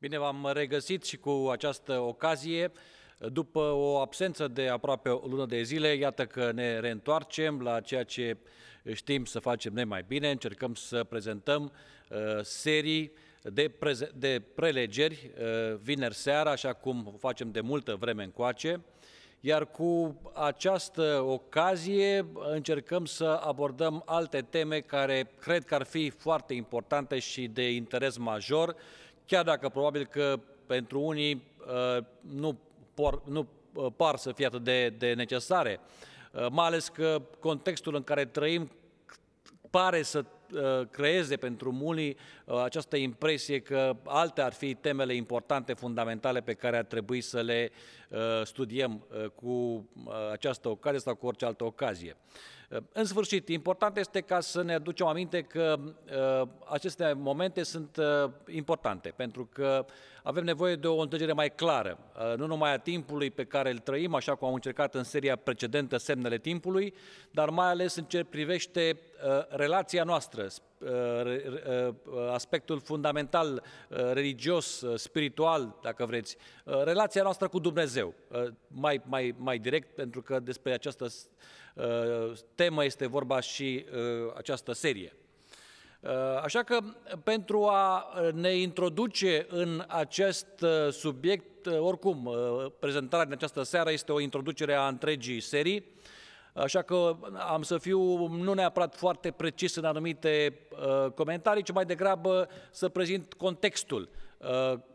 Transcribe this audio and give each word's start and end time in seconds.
Bine, 0.00 0.18
v-am 0.18 0.50
regăsit 0.52 1.04
și 1.04 1.16
cu 1.16 1.48
această 1.52 1.98
ocazie. 1.98 2.72
După 3.18 3.60
o 3.60 3.98
absență 3.98 4.48
de 4.48 4.68
aproape 4.68 5.08
o 5.08 5.26
lună 5.26 5.46
de 5.46 5.62
zile, 5.62 5.94
iată 5.94 6.26
că 6.26 6.52
ne 6.52 6.78
reîntoarcem 6.78 7.60
la 7.60 7.80
ceea 7.80 8.04
ce 8.04 8.36
știm 8.92 9.24
să 9.24 9.38
facem 9.38 9.72
noi 9.72 9.84
mai 9.84 10.04
bine. 10.06 10.30
Încercăm 10.30 10.74
să 10.74 11.04
prezentăm 11.04 11.72
uh, 12.08 12.18
serii 12.42 13.12
de, 13.42 13.68
preze- 13.78 14.10
de 14.14 14.42
prelegeri 14.54 15.30
uh, 15.38 15.78
vineri 15.82 16.14
seara, 16.14 16.50
așa 16.50 16.72
cum 16.72 17.10
o 17.14 17.16
facem 17.18 17.50
de 17.50 17.60
multă 17.60 17.96
vreme 17.96 18.22
încoace. 18.22 18.80
Iar 19.40 19.66
cu 19.66 20.20
această 20.34 21.22
ocazie 21.26 22.26
încercăm 22.52 23.04
să 23.04 23.40
abordăm 23.44 24.02
alte 24.06 24.40
teme 24.50 24.80
care 24.80 25.30
cred 25.38 25.64
că 25.64 25.74
ar 25.74 25.82
fi 25.82 26.10
foarte 26.10 26.54
importante 26.54 27.18
și 27.18 27.46
de 27.46 27.72
interes 27.72 28.16
major 28.16 28.76
chiar 29.30 29.44
dacă 29.44 29.68
probabil 29.68 30.06
că 30.06 30.40
pentru 30.66 31.00
unii 31.00 31.42
uh, 31.66 32.04
nu, 32.20 32.58
por, 32.94 33.22
nu 33.24 33.46
uh, 33.74 33.86
par 33.96 34.16
să 34.16 34.32
fie 34.32 34.46
atât 34.46 34.64
de, 34.64 34.88
de 34.88 35.12
necesare, 35.14 35.80
uh, 36.32 36.46
mai 36.50 36.66
ales 36.66 36.88
că 36.88 37.22
contextul 37.38 37.94
în 37.94 38.02
care 38.02 38.24
trăim 38.24 38.70
pare 39.70 40.02
să 40.02 40.24
creeze 40.90 41.36
pentru 41.36 41.72
mulți 41.72 42.16
această 42.64 42.96
impresie 42.96 43.60
că 43.60 43.96
alte 44.04 44.40
ar 44.40 44.52
fi 44.52 44.74
temele 44.74 45.14
importante, 45.14 45.72
fundamentale 45.72 46.40
pe 46.40 46.54
care 46.54 46.76
ar 46.76 46.84
trebui 46.84 47.20
să 47.20 47.40
le 47.40 47.70
studiem 48.44 49.06
cu 49.34 49.84
această 50.32 50.68
ocazie 50.68 51.00
sau 51.00 51.14
cu 51.14 51.26
orice 51.26 51.44
altă 51.44 51.64
ocazie. 51.64 52.16
În 52.92 53.04
sfârșit, 53.04 53.48
important 53.48 53.96
este 53.96 54.20
ca 54.20 54.40
să 54.40 54.62
ne 54.62 54.74
aducem 54.74 55.06
aminte 55.06 55.42
că 55.42 55.76
uh, 55.78 56.48
aceste 56.68 57.12
momente 57.16 57.62
sunt 57.62 57.96
uh, 57.96 58.30
importante, 58.48 59.12
pentru 59.16 59.48
că 59.52 59.84
avem 60.22 60.44
nevoie 60.44 60.76
de 60.76 60.86
o 60.86 61.00
înțelegere 61.00 61.32
mai 61.32 61.54
clară, 61.54 61.98
uh, 61.98 62.36
nu 62.36 62.46
numai 62.46 62.72
a 62.72 62.78
timpului 62.78 63.30
pe 63.30 63.44
care 63.44 63.70
îl 63.70 63.78
trăim, 63.78 64.14
așa 64.14 64.34
cum 64.34 64.48
am 64.48 64.54
încercat 64.54 64.94
în 64.94 65.02
seria 65.02 65.36
precedentă 65.36 65.96
Semnele 65.96 66.38
Timpului, 66.38 66.94
dar 67.30 67.48
mai 67.48 67.66
ales 67.66 67.94
în 67.94 68.04
ce 68.04 68.24
privește 68.24 69.00
relația 69.48 70.04
noastră, 70.04 70.46
aspectul 72.32 72.80
fundamental, 72.80 73.62
religios, 74.12 74.84
spiritual, 74.94 75.78
dacă 75.82 76.06
vreți, 76.06 76.36
relația 76.64 77.22
noastră 77.22 77.48
cu 77.48 77.58
Dumnezeu, 77.58 78.14
mai, 78.66 79.00
mai, 79.04 79.34
mai 79.38 79.58
direct, 79.58 79.94
pentru 79.94 80.22
că 80.22 80.40
despre 80.40 80.72
această 80.72 81.04
Uh, 81.04 81.59
temă 82.54 82.84
este 82.84 83.06
vorba 83.06 83.40
și 83.40 83.84
uh, 83.92 84.32
această 84.36 84.72
serie. 84.72 85.12
Uh, 86.00 86.10
așa 86.42 86.62
că 86.62 86.78
pentru 87.22 87.64
a 87.64 88.12
ne 88.34 88.54
introduce 88.54 89.46
în 89.48 89.84
acest 89.88 90.64
subiect, 90.90 91.66
oricum, 91.66 92.30
prezentarea 92.78 93.24
din 93.24 93.34
această 93.34 93.62
seară 93.62 93.90
este 93.90 94.12
o 94.12 94.20
introducere 94.20 94.74
a 94.74 94.88
întregii 94.88 95.40
serii, 95.40 95.84
așa 96.52 96.82
că 96.82 97.16
am 97.48 97.62
să 97.62 97.78
fiu 97.78 98.26
nu 98.26 98.52
neapărat 98.52 98.96
foarte 98.96 99.30
precis 99.30 99.74
în 99.74 99.84
anumite 99.84 100.58
comentarii, 101.14 101.62
ci 101.62 101.72
mai 101.72 101.84
degrabă 101.84 102.48
să 102.70 102.88
prezint 102.88 103.32
contextul 103.32 104.08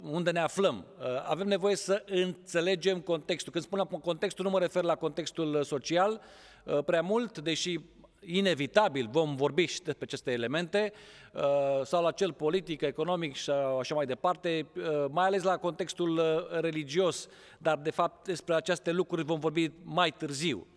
unde 0.02 0.32
ne 0.32 0.40
aflăm. 0.40 0.86
Avem 1.24 1.48
nevoie 1.48 1.76
să 1.76 2.04
înțelegem 2.06 3.00
contextul. 3.00 3.52
Când 3.52 3.64
spunem 3.64 3.86
contextul, 3.86 4.46
nu 4.46 4.52
mă 4.52 4.60
refer 4.60 4.84
la 4.84 4.96
contextul 4.96 5.64
social, 5.64 6.12
Uh, 6.12 6.55
prea 6.86 7.02
mult, 7.02 7.40
deși 7.40 7.80
inevitabil 8.26 9.08
vom 9.12 9.36
vorbi 9.36 9.66
și 9.66 9.82
despre 9.82 10.06
aceste 10.06 10.32
elemente, 10.32 10.94
uh, 11.34 11.42
sau 11.84 12.04
la 12.04 12.12
cel 12.12 12.34
politic, 12.34 12.82
economic 12.82 13.36
și 13.36 13.50
așa 13.80 13.96
mai 13.96 14.06
departe, 14.06 14.68
uh, 14.76 15.06
mai 15.10 15.26
ales 15.26 15.44
la 15.44 15.58
contextul 15.58 16.22
religios, 16.62 17.28
dar 17.58 17.78
de 17.78 17.92
fapt 17.92 18.26
despre 18.26 18.54
aceste 18.56 18.92
lucruri 18.92 19.24
vom 19.24 19.40
vorbi 19.40 19.72
mai 19.84 20.12
târziu. 20.12 20.68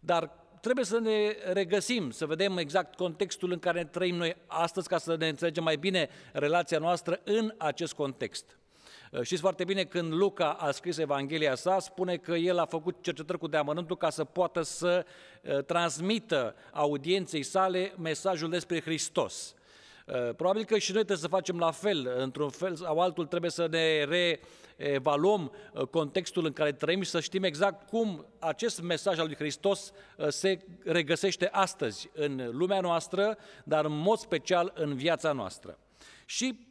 Dar 0.00 0.30
trebuie 0.60 0.84
să 0.84 0.98
ne 0.98 1.36
regăsim, 1.52 2.10
să 2.10 2.26
vedem 2.26 2.56
exact 2.56 2.94
contextul 2.94 3.52
în 3.52 3.58
care 3.58 3.84
trăim 3.84 4.16
noi 4.16 4.36
astăzi, 4.46 4.88
ca 4.88 4.98
să 4.98 5.16
ne 5.16 5.28
înțelegem 5.28 5.64
mai 5.64 5.76
bine 5.76 6.08
relația 6.32 6.78
noastră 6.78 7.20
în 7.24 7.54
acest 7.58 7.92
context. 7.92 8.58
Uh, 9.12 9.22
știți 9.22 9.40
foarte 9.40 9.64
bine 9.64 9.84
când 9.84 10.12
Luca 10.12 10.50
a 10.50 10.70
scris 10.70 10.98
Evanghelia 10.98 11.54
sa, 11.54 11.78
spune 11.78 12.16
că 12.16 12.34
el 12.34 12.58
a 12.58 12.64
făcut 12.64 12.96
cercetări 13.02 13.38
cu 13.38 13.46
deamănântul 13.46 13.96
ca 13.96 14.10
să 14.10 14.24
poată 14.24 14.62
să 14.62 15.06
uh, 15.42 15.64
transmită 15.64 16.54
audienței 16.72 17.42
sale 17.42 17.92
mesajul 17.98 18.50
despre 18.50 18.80
Hristos. 18.80 19.54
Uh, 20.06 20.34
probabil 20.34 20.64
că 20.64 20.78
și 20.78 20.92
noi 20.92 21.04
trebuie 21.04 21.24
să 21.24 21.28
facem 21.28 21.58
la 21.58 21.70
fel, 21.70 22.14
într-un 22.18 22.50
fel 22.50 22.74
sau 22.74 23.00
altul 23.00 23.26
trebuie 23.26 23.50
să 23.50 23.66
ne 23.70 24.04
reevaluăm 24.76 25.52
contextul 25.90 26.44
în 26.44 26.52
care 26.52 26.72
trăim 26.72 27.02
și 27.02 27.10
să 27.10 27.20
știm 27.20 27.42
exact 27.42 27.88
cum 27.88 28.26
acest 28.38 28.80
mesaj 28.80 29.18
al 29.18 29.26
lui 29.26 29.36
Hristos 29.36 29.92
se 30.28 30.58
regăsește 30.84 31.48
astăzi 31.52 32.10
în 32.14 32.48
lumea 32.52 32.80
noastră, 32.80 33.38
dar 33.64 33.84
în 33.84 33.98
mod 33.98 34.18
special 34.18 34.72
în 34.74 34.94
viața 34.94 35.32
noastră. 35.32 35.78
Și 36.24 36.65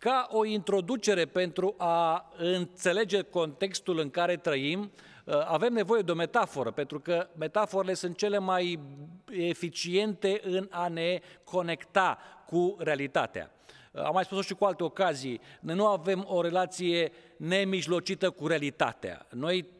ca 0.00 0.28
o 0.30 0.44
introducere 0.44 1.24
pentru 1.24 1.74
a 1.78 2.30
înțelege 2.36 3.22
contextul 3.22 3.98
în 3.98 4.10
care 4.10 4.36
trăim, 4.36 4.90
uh, 5.24 5.34
avem 5.46 5.72
nevoie 5.72 6.02
de 6.02 6.10
o 6.10 6.14
metaforă, 6.14 6.70
pentru 6.70 7.00
că 7.00 7.28
metaforele 7.38 7.94
sunt 7.94 8.16
cele 8.16 8.38
mai 8.38 8.78
eficiente 9.30 10.40
în 10.44 10.66
a 10.70 10.88
ne 10.88 11.20
conecta 11.44 12.18
cu 12.46 12.76
realitatea. 12.78 13.50
Uh, 13.92 14.02
am 14.02 14.14
mai 14.14 14.24
spus-o 14.24 14.42
și 14.42 14.54
cu 14.54 14.64
alte 14.64 14.82
ocazii, 14.82 15.40
noi 15.60 15.74
nu 15.74 15.86
avem 15.86 16.24
o 16.28 16.40
relație 16.42 17.12
nemijlocită 17.36 18.30
cu 18.30 18.46
realitatea. 18.46 19.26
Noi 19.30 19.66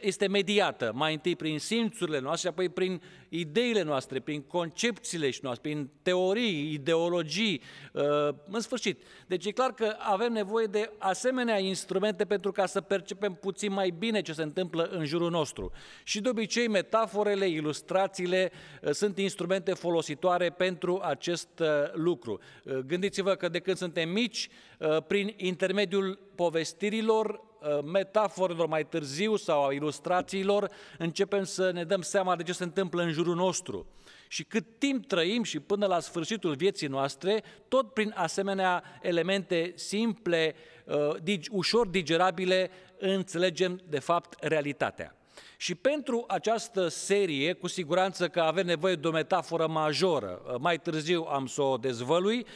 este 0.00 0.28
mediată 0.28 0.92
mai 0.94 1.12
întâi 1.12 1.36
prin 1.36 1.58
simțurile 1.58 2.18
noastre, 2.18 2.48
apoi 2.48 2.68
prin 2.68 3.02
ideile 3.28 3.82
noastre, 3.82 4.20
prin 4.20 4.42
concepțiile 4.42 5.30
noastre, 5.42 5.70
prin 5.70 5.90
teorii, 6.02 6.72
ideologii, 6.72 7.62
uh, 7.92 8.02
în 8.50 8.60
sfârșit. 8.60 9.02
Deci 9.26 9.46
e 9.46 9.50
clar 9.50 9.74
că 9.74 9.96
avem 9.98 10.32
nevoie 10.32 10.66
de 10.66 10.90
asemenea 10.98 11.58
instrumente 11.58 12.24
pentru 12.24 12.52
ca 12.52 12.66
să 12.66 12.80
percepem 12.80 13.32
puțin 13.32 13.72
mai 13.72 13.90
bine 13.98 14.20
ce 14.22 14.32
se 14.32 14.42
întâmplă 14.42 14.82
în 14.82 15.04
jurul 15.04 15.30
nostru. 15.30 15.72
Și 16.04 16.20
de 16.20 16.28
obicei 16.28 16.68
metaforele, 16.68 17.48
ilustrațiile 17.48 18.52
uh, 18.82 18.90
sunt 18.90 19.18
instrumente 19.18 19.72
folositoare 19.72 20.50
pentru 20.50 21.00
acest 21.02 21.62
lucru. 21.92 22.40
Gândiți-vă 22.86 23.34
că 23.34 23.48
de 23.48 23.58
când 23.58 23.76
suntem 23.76 24.08
mici, 24.08 24.48
prin 25.06 25.34
intermediul 25.36 26.18
povestirilor, 26.34 27.40
Uh, 27.51 27.51
metaforelor 27.84 28.66
mai 28.66 28.86
târziu 28.86 29.36
sau 29.36 29.66
a 29.66 29.72
ilustrațiilor, 29.72 30.70
începem 30.98 31.44
să 31.44 31.70
ne 31.70 31.84
dăm 31.84 32.02
seama 32.02 32.36
de 32.36 32.42
ce 32.42 32.52
se 32.52 32.62
întâmplă 32.62 33.02
în 33.02 33.12
jurul 33.12 33.34
nostru. 33.34 33.86
Și 34.28 34.44
cât 34.44 34.64
timp 34.78 35.06
trăim 35.06 35.42
și 35.42 35.60
până 35.60 35.86
la 35.86 36.00
sfârșitul 36.00 36.54
vieții 36.54 36.86
noastre, 36.86 37.42
tot 37.68 37.92
prin 37.92 38.12
asemenea 38.16 38.82
elemente 39.02 39.72
simple, 39.74 40.54
uh, 41.24 41.38
ușor 41.50 41.86
digerabile, 41.86 42.70
înțelegem 42.98 43.80
de 43.88 43.98
fapt 43.98 44.44
realitatea. 44.44 45.16
Și 45.62 45.74
pentru 45.74 46.24
această 46.28 46.88
serie, 46.88 47.52
cu 47.52 47.66
siguranță 47.68 48.28
că 48.28 48.40
avem 48.40 48.66
nevoie 48.66 48.94
de 48.94 49.06
o 49.06 49.10
metaforă 49.10 49.66
majoră. 49.66 50.56
Mai 50.58 50.78
târziu 50.78 51.26
am 51.30 51.46
să 51.46 51.62
o 51.62 51.76
dezvălui, 51.76 52.46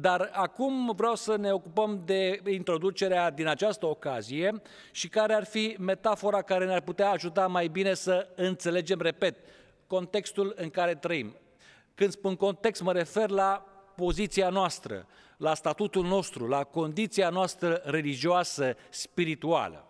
dar 0.00 0.30
acum 0.32 0.92
vreau 0.96 1.14
să 1.14 1.36
ne 1.36 1.52
ocupăm 1.52 2.02
de 2.04 2.42
introducerea 2.50 3.30
din 3.30 3.46
această 3.46 3.86
ocazie 3.86 4.62
și 4.90 5.08
care 5.08 5.34
ar 5.34 5.44
fi 5.44 5.76
metafora 5.78 6.42
care 6.42 6.64
ne-ar 6.66 6.80
putea 6.80 7.10
ajuta 7.10 7.46
mai 7.46 7.68
bine 7.68 7.94
să 7.94 8.28
înțelegem, 8.34 9.00
repet, 9.00 9.36
contextul 9.86 10.52
în 10.56 10.70
care 10.70 10.94
trăim. 10.94 11.36
Când 11.94 12.10
spun 12.10 12.36
context, 12.36 12.82
mă 12.82 12.92
refer 12.92 13.30
la 13.30 13.66
poziția 13.96 14.48
noastră, 14.48 15.06
la 15.36 15.54
statutul 15.54 16.04
nostru, 16.04 16.46
la 16.46 16.64
condiția 16.64 17.28
noastră 17.28 17.82
religioasă, 17.84 18.76
spirituală. 18.90 19.88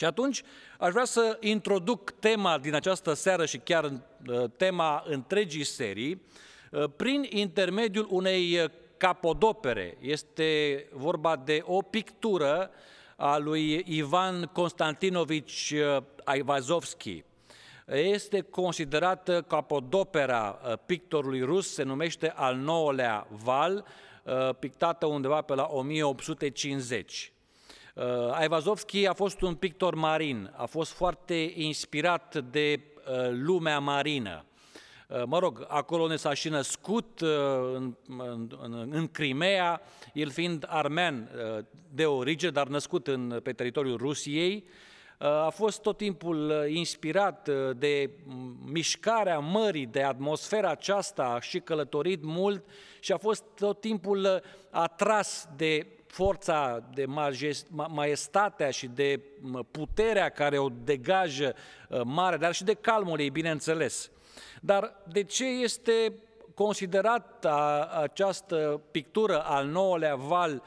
Și 0.00 0.06
atunci 0.06 0.42
aș 0.78 0.92
vrea 0.92 1.04
să 1.04 1.36
introduc 1.40 2.10
tema 2.10 2.58
din 2.58 2.74
această 2.74 3.12
seară 3.12 3.46
și 3.46 3.58
chiar 3.58 3.84
uh, 3.84 4.44
tema 4.56 5.02
întregii 5.06 5.64
serii 5.64 6.22
uh, 6.70 6.84
prin 6.96 7.26
intermediul 7.28 8.06
unei 8.10 8.58
uh, 8.58 8.70
capodopere. 8.96 9.96
Este 10.00 10.86
vorba 10.92 11.36
de 11.36 11.62
o 11.64 11.82
pictură 11.82 12.70
a 13.16 13.38
lui 13.38 13.84
Ivan 13.86 14.44
Constantinovici 14.44 15.74
Aivazovski. 16.24 17.24
Este 17.86 18.40
considerată 18.40 19.42
capodopera 19.42 20.50
pictorului 20.86 21.40
rus, 21.40 21.72
se 21.72 21.82
numește 21.82 22.32
Al 22.36 22.56
nouălea 22.56 23.26
val, 23.30 23.84
pictată 24.58 25.06
undeva 25.06 25.42
pe 25.42 25.54
la 25.54 25.68
1850. 25.70 27.32
Uh, 28.00 28.30
Aivazovski 28.32 29.06
a 29.06 29.12
fost 29.12 29.40
un 29.40 29.54
pictor 29.54 29.94
marin, 29.94 30.52
a 30.56 30.64
fost 30.64 30.92
foarte 30.92 31.52
inspirat 31.54 32.36
de 32.50 32.80
uh, 32.80 33.30
lumea 33.30 33.78
marină. 33.78 34.44
Mă 35.26 35.38
rog, 35.38 35.64
acolo 35.68 36.06
ne 36.06 36.16
s-a 36.16 36.34
și 36.34 36.48
născut 36.48 37.20
în, 37.74 37.94
în, 38.08 38.58
în, 38.60 38.88
în 38.92 39.08
Crimea, 39.08 39.82
el 40.12 40.30
fiind 40.30 40.64
armean 40.68 41.30
de 41.88 42.06
origine, 42.06 42.50
dar 42.50 42.66
născut 42.66 43.06
în, 43.06 43.40
pe 43.42 43.52
teritoriul 43.52 43.96
Rusiei, 43.96 44.64
a 45.22 45.48
fost 45.48 45.82
tot 45.82 45.96
timpul 45.96 46.50
uh, 46.50 46.74
inspirat 46.74 47.48
uh, 47.48 47.76
de 47.76 48.10
mișcarea 48.64 49.38
mării, 49.38 49.86
de 49.86 50.02
atmosfera 50.02 50.70
aceasta 50.70 51.38
și 51.40 51.58
călătorit 51.58 52.22
mult 52.22 52.64
și 53.00 53.12
a 53.12 53.16
fost 53.16 53.44
tot 53.54 53.80
timpul 53.80 54.18
uh, 54.18 54.36
atras 54.70 55.48
de 55.56 55.86
forța, 56.10 56.88
de 56.94 57.04
maestatea 57.88 58.70
și 58.70 58.86
de 58.86 59.20
puterea 59.70 60.28
care 60.28 60.58
o 60.58 60.68
degajă 60.68 61.54
mare, 62.04 62.36
dar 62.36 62.54
și 62.54 62.64
de 62.64 62.74
calmul 62.74 63.20
ei, 63.20 63.30
bineînțeles. 63.30 64.10
Dar 64.60 65.02
de 65.12 65.22
ce 65.22 65.44
este 65.44 66.14
considerat 66.54 67.46
această 68.02 68.80
pictură 68.90 69.42
al 69.42 69.66
nouălea 69.66 70.14
val 70.14 70.62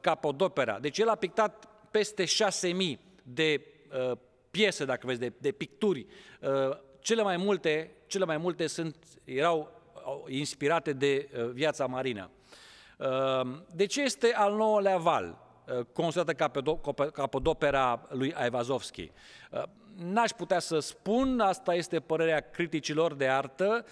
capodopera? 0.00 0.78
Deci 0.78 0.98
el 0.98 1.08
a 1.08 1.14
pictat 1.14 1.68
peste 1.90 2.24
6.000 2.24 2.98
de 3.22 3.60
Uh, 3.92 4.18
piese, 4.50 4.84
dacă 4.84 5.06
vezi, 5.06 5.18
de, 5.18 5.32
de 5.38 5.52
picturi. 5.52 6.06
Uh, 6.40 6.78
cele 7.00 7.22
mai 7.22 7.36
multe, 7.36 7.90
cele 8.06 8.24
mai 8.24 8.36
multe 8.36 8.66
sunt, 8.66 8.96
erau 9.24 9.70
inspirate 10.28 10.92
de 10.92 11.28
uh, 11.36 11.50
viața 11.50 11.86
marină. 11.86 12.30
De 13.74 13.86
ce 13.86 14.02
este 14.02 14.34
al 14.34 14.54
nouălea 14.54 14.96
val, 14.96 15.38
considerată 15.92 16.50
capodopera 17.12 18.02
lui 18.08 18.34
Aivazovski? 18.34 19.10
N-aș 19.96 20.30
putea 20.30 20.58
să 20.58 20.78
spun, 20.78 21.40
asta 21.40 21.74
este 21.74 22.00
părerea 22.00 22.40
criticilor 22.40 23.14
de 23.14 23.28
artă, 23.28 23.84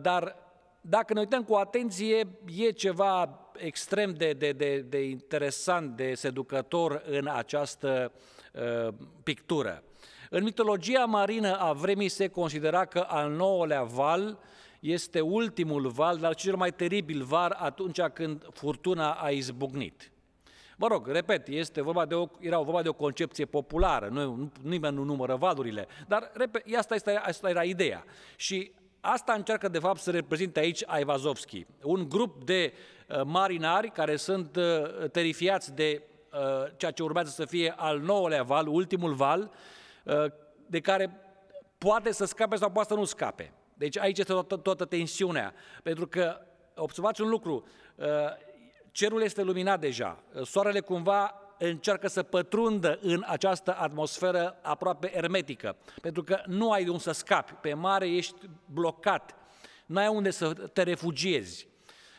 dar 0.00 0.36
dacă 0.80 1.12
ne 1.12 1.20
uităm 1.20 1.44
cu 1.44 1.54
atenție, 1.54 2.28
e 2.56 2.70
ceva 2.70 3.38
extrem 3.56 4.14
de, 4.14 4.32
de, 4.32 4.52
de, 4.52 4.78
de 4.78 5.02
interesant, 5.02 5.96
de 5.96 6.14
seducător 6.14 7.02
în 7.06 7.26
această 7.26 8.12
uh, 8.52 8.94
pictură. 9.22 9.82
În 10.30 10.42
mitologia 10.42 11.04
marină 11.04 11.58
a 11.58 11.72
vremii 11.72 12.08
se 12.08 12.28
considera 12.28 12.84
că 12.84 12.98
al 13.08 13.30
nouălea 13.30 13.82
val 13.82 14.38
este 14.80 15.20
ultimul 15.20 15.88
val, 15.88 16.16
dar 16.16 16.34
cel 16.34 16.56
mai 16.56 16.72
teribil 16.72 17.22
var 17.22 17.56
atunci 17.58 18.00
când 18.00 18.46
furtuna 18.52 19.10
a 19.10 19.30
izbucnit. 19.30 20.12
Mă 20.76 20.86
rog, 20.86 21.08
repet, 21.08 21.48
este 21.48 21.82
vorba 21.82 22.06
de 22.06 22.14
o, 22.14 22.26
era 22.40 22.58
vorba 22.58 22.82
de 22.82 22.88
o 22.88 22.92
concepție 22.92 23.44
populară, 23.44 24.08
nu, 24.08 24.34
nu, 24.34 24.50
nimeni 24.62 24.96
nu 24.96 25.02
numără 25.02 25.36
valurile, 25.36 25.86
dar 26.08 26.30
repet, 26.34 26.76
asta, 26.76 26.94
este, 26.94 27.16
asta 27.16 27.48
era 27.48 27.62
ideea. 27.62 28.04
Și 28.36 28.72
Asta 29.00 29.32
încearcă 29.32 29.68
de 29.68 29.78
fapt 29.78 30.00
să 30.00 30.10
reprezinte 30.10 30.60
aici 30.60 30.82
Aivazovski, 30.86 31.66
un 31.82 32.08
grup 32.08 32.44
de 32.44 32.72
uh, 33.08 33.20
marinari 33.24 33.90
care 33.90 34.16
sunt 34.16 34.56
uh, 34.56 35.10
terifiați 35.10 35.74
de 35.74 36.02
uh, 36.32 36.72
ceea 36.76 36.90
ce 36.90 37.02
urmează 37.02 37.30
să 37.30 37.44
fie 37.44 37.74
al 37.76 38.00
nouălea 38.00 38.42
val, 38.42 38.66
ultimul 38.66 39.12
val, 39.12 39.50
de 40.66 40.80
care 40.80 41.20
poate 41.78 42.12
să 42.12 42.24
scape 42.24 42.56
sau 42.56 42.70
poate 42.70 42.88
să 42.88 42.94
nu 42.94 43.04
scape. 43.04 43.52
Deci 43.80 43.98
aici 43.98 44.18
este 44.18 44.32
toată, 44.32 44.56
toată 44.56 44.84
tensiunea, 44.84 45.54
pentru 45.82 46.06
că 46.06 46.40
observați 46.74 47.20
un 47.20 47.28
lucru, 47.28 47.66
cerul 48.90 49.22
este 49.22 49.42
luminat 49.42 49.80
deja, 49.80 50.22
soarele 50.44 50.80
cumva 50.80 51.34
încearcă 51.58 52.08
să 52.08 52.22
pătrundă 52.22 52.98
în 53.02 53.24
această 53.26 53.76
atmosferă 53.78 54.58
aproape 54.62 55.16
ermetică, 55.16 55.76
pentru 56.02 56.22
că 56.22 56.42
nu 56.46 56.70
ai 56.70 56.84
de 56.84 56.90
unde 56.90 57.02
să 57.02 57.12
scapi, 57.12 57.52
pe 57.52 57.74
mare 57.74 58.08
ești 58.08 58.34
blocat, 58.64 59.34
nu 59.86 59.98
ai 59.98 60.08
unde 60.08 60.30
să 60.30 60.52
te 60.52 60.82
refugiezi. 60.82 61.68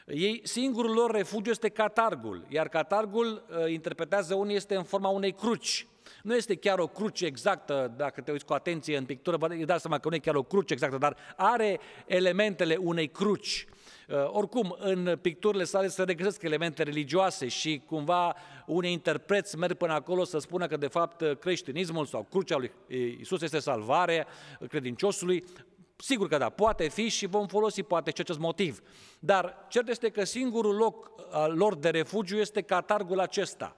Ei, 0.07 0.41
singurul 0.43 0.93
lor 0.93 1.11
refugiu 1.11 1.49
este 1.49 1.69
catargul, 1.69 2.45
iar 2.49 2.67
catargul, 2.67 3.45
uh, 3.49 3.71
interpretează 3.71 4.35
unii, 4.35 4.55
este 4.55 4.75
în 4.75 4.83
forma 4.83 5.09
unei 5.09 5.31
cruci. 5.31 5.87
Nu 6.23 6.35
este 6.35 6.55
chiar 6.55 6.79
o 6.79 6.87
cruce 6.87 7.25
exactă, 7.25 7.93
dacă 7.97 8.21
te 8.21 8.31
uiți 8.31 8.45
cu 8.45 8.53
atenție 8.53 8.97
în 8.97 9.05
pictură, 9.05 9.37
vă 9.37 9.47
dați 9.47 9.81
seama 9.81 9.99
că 9.99 10.09
nu 10.09 10.15
e 10.15 10.19
chiar 10.19 10.35
o 10.35 10.43
cruce 10.43 10.73
exactă, 10.73 10.97
dar 10.97 11.17
are 11.35 11.79
elementele 12.05 12.75
unei 12.75 13.07
cruci. 13.07 13.65
Uh, 14.07 14.15
oricum, 14.31 14.75
în 14.79 15.17
picturile 15.21 15.63
sale 15.63 15.87
se 15.87 16.03
regăsesc 16.03 16.41
elemente 16.41 16.83
religioase 16.83 17.47
și 17.47 17.81
cumva 17.85 18.35
unii 18.65 18.91
interpreți 18.91 19.57
merg 19.57 19.77
până 19.77 19.93
acolo 19.93 20.23
să 20.23 20.37
spună 20.37 20.67
că 20.67 20.77
de 20.77 20.87
fapt 20.87 21.39
creștinismul 21.39 22.05
sau 22.05 22.27
crucea 22.29 22.57
lui 22.57 22.71
Isus 23.19 23.41
este 23.41 23.59
salvarea 23.59 24.27
credinciosului. 24.67 25.43
Sigur 25.95 26.27
că 26.27 26.37
da, 26.37 26.49
poate 26.49 26.87
fi 26.87 27.09
și 27.09 27.25
vom 27.25 27.47
folosi 27.47 27.83
poate 27.83 28.11
și 28.15 28.21
acest 28.21 28.39
motiv. 28.39 28.81
Dar 29.19 29.65
cert 29.69 29.87
este 29.87 30.09
că 30.09 30.23
singurul 30.23 30.75
loc 30.75 31.11
al 31.31 31.57
lor 31.57 31.75
de 31.75 31.89
refugiu 31.89 32.37
este 32.37 32.61
catargul 32.61 33.19
acesta. 33.19 33.75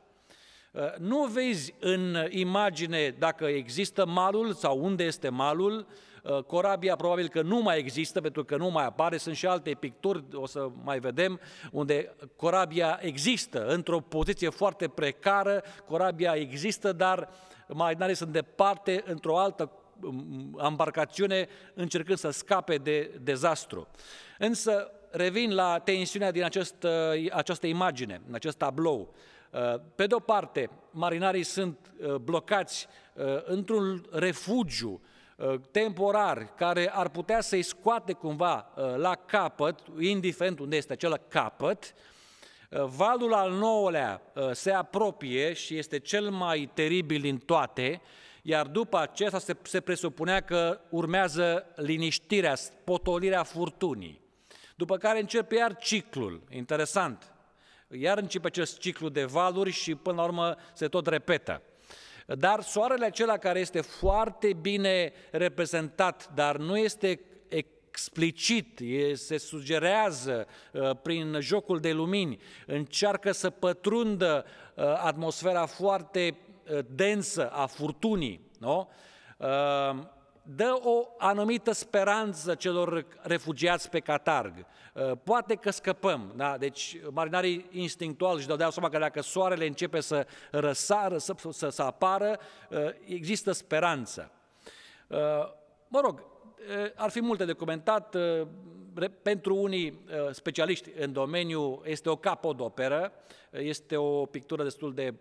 Uh, 0.73 0.81
nu 0.97 1.25
vezi 1.25 1.73
în 1.79 2.15
imagine 2.29 3.15
dacă 3.19 3.45
există 3.45 4.05
malul 4.05 4.53
sau 4.53 4.83
unde 4.83 5.03
este 5.03 5.29
malul, 5.29 5.87
Uh, 6.23 6.43
corabia 6.43 6.95
probabil 6.95 7.29
că 7.29 7.41
nu 7.41 7.61
mai 7.61 7.77
există 7.77 8.21
pentru 8.21 8.43
că 8.43 8.57
nu 8.57 8.69
mai 8.69 8.85
apare, 8.85 9.17
sunt 9.17 9.35
și 9.35 9.45
alte 9.45 9.73
picturi, 9.73 10.23
o 10.33 10.45
să 10.45 10.69
mai 10.83 10.99
vedem, 10.99 11.39
unde 11.71 12.15
corabia 12.35 12.99
există 13.01 13.65
într-o 13.65 13.99
poziție 13.99 14.49
foarte 14.49 14.87
precară, 14.87 15.63
corabia 15.85 16.33
există, 16.33 16.91
dar 16.91 17.29
marinarii 17.67 18.15
sunt 18.15 18.31
departe 18.31 19.03
într-o 19.05 19.37
altă 19.37 19.71
um, 20.01 20.59
embarcațiune 20.65 21.47
încercând 21.73 22.17
să 22.17 22.29
scape 22.29 22.75
de 22.75 23.19
dezastru. 23.21 23.87
Însă 24.37 24.91
revin 25.11 25.53
la 25.53 25.79
tensiunea 25.79 26.31
din 26.31 26.43
acest, 26.43 26.85
această 27.31 27.67
imagine, 27.67 28.21
în 28.27 28.33
acest 28.33 28.57
tablou. 28.57 29.13
Uh, 29.53 29.79
pe 29.95 30.07
de 30.07 30.15
o 30.15 30.19
parte, 30.19 30.69
marinarii 30.91 31.43
sunt 31.43 31.93
uh, 31.97 32.15
blocați 32.15 32.87
într-un 33.45 34.05
refugiu 34.11 35.01
Uh, 35.37 35.59
temporar 35.71 36.53
care 36.55 36.91
ar 36.93 37.09
putea 37.09 37.41
să-i 37.41 37.61
scoate 37.61 38.13
cumva 38.13 38.73
uh, 38.75 38.95
la 38.95 39.15
capăt, 39.15 39.79
indiferent 39.99 40.59
unde 40.59 40.75
este 40.75 40.93
acel 40.93 41.21
capăt, 41.27 41.93
uh, 42.69 42.83
valul 42.83 43.33
al 43.33 43.51
nouălea 43.51 44.21
se 44.51 44.71
apropie 44.71 45.53
și 45.53 45.77
este 45.77 45.99
cel 45.99 46.29
mai 46.29 46.69
teribil 46.73 47.21
din 47.21 47.37
toate, 47.37 48.01
iar 48.41 48.67
după 48.67 48.97
acesta 48.97 49.39
se, 49.39 49.55
se 49.61 49.81
presupunea 49.81 50.41
că 50.41 50.79
urmează 50.89 51.65
liniștirea, 51.75 52.55
potolirea 52.83 53.43
furtunii. 53.43 54.21
După 54.75 54.97
care 54.97 55.19
începe 55.19 55.55
iar 55.55 55.75
ciclul, 55.75 56.43
interesant, 56.49 57.32
iar 57.91 58.17
începe 58.17 58.47
acest 58.47 58.79
ciclu 58.79 59.09
de 59.09 59.23
valuri 59.23 59.71
și 59.71 59.95
până 59.95 60.15
la 60.15 60.23
urmă 60.23 60.55
se 60.73 60.87
tot 60.87 61.07
repetă. 61.07 61.61
Dar 62.27 62.61
soarele 62.61 63.05
acela 63.05 63.37
care 63.37 63.59
este 63.59 63.81
foarte 63.81 64.53
bine 64.53 65.13
reprezentat, 65.31 66.29
dar 66.33 66.57
nu 66.57 66.77
este 66.77 67.19
explicit, 67.93 68.81
se 69.13 69.37
sugerează 69.37 70.47
uh, 70.71 70.89
prin 71.01 71.37
jocul 71.39 71.79
de 71.79 71.91
lumini, 71.91 72.39
încearcă 72.65 73.31
să 73.31 73.49
pătrundă 73.49 74.45
uh, 74.75 74.83
atmosfera 74.83 75.65
foarte 75.65 76.37
uh, 76.71 76.79
densă 76.89 77.49
a 77.49 77.65
furtunii, 77.65 78.51
nu? 78.59 78.89
Dă 80.43 80.79
o 80.83 81.07
anumită 81.17 81.71
speranță 81.71 82.55
celor 82.55 83.05
refugiați 83.21 83.89
pe 83.89 83.99
catarg. 83.99 84.65
Uh, 84.93 85.11
poate 85.23 85.55
că 85.55 85.71
scăpăm, 85.71 86.33
da? 86.35 86.57
deci 86.57 86.97
marinarii 87.11 87.67
instinctual 87.71 88.35
își 88.35 88.47
dădeau 88.47 88.71
seama 88.71 88.89
că 88.89 88.97
dacă 88.97 89.21
soarele 89.21 89.65
începe 89.65 89.99
să 89.99 90.27
răsară, 90.51 91.17
să, 91.17 91.33
să, 91.49 91.69
să 91.69 91.81
apară, 91.81 92.39
uh, 92.69 92.77
există 93.05 93.51
speranță. 93.51 94.31
Uh, 95.07 95.17
mă 95.87 95.99
rog, 96.03 96.31
ar 96.95 97.09
fi 97.09 97.21
multe 97.21 97.45
de 97.45 97.53
comentat. 97.53 98.15
Pentru 99.21 99.55
unii 99.55 99.99
specialiști 100.31 100.89
în 100.99 101.13
domeniu 101.13 101.81
este 101.85 102.09
o 102.09 102.15
capodoperă, 102.15 103.11
este 103.51 103.97
o 103.97 104.25
pictură 104.25 104.63
destul 104.63 104.93
de 104.93 105.13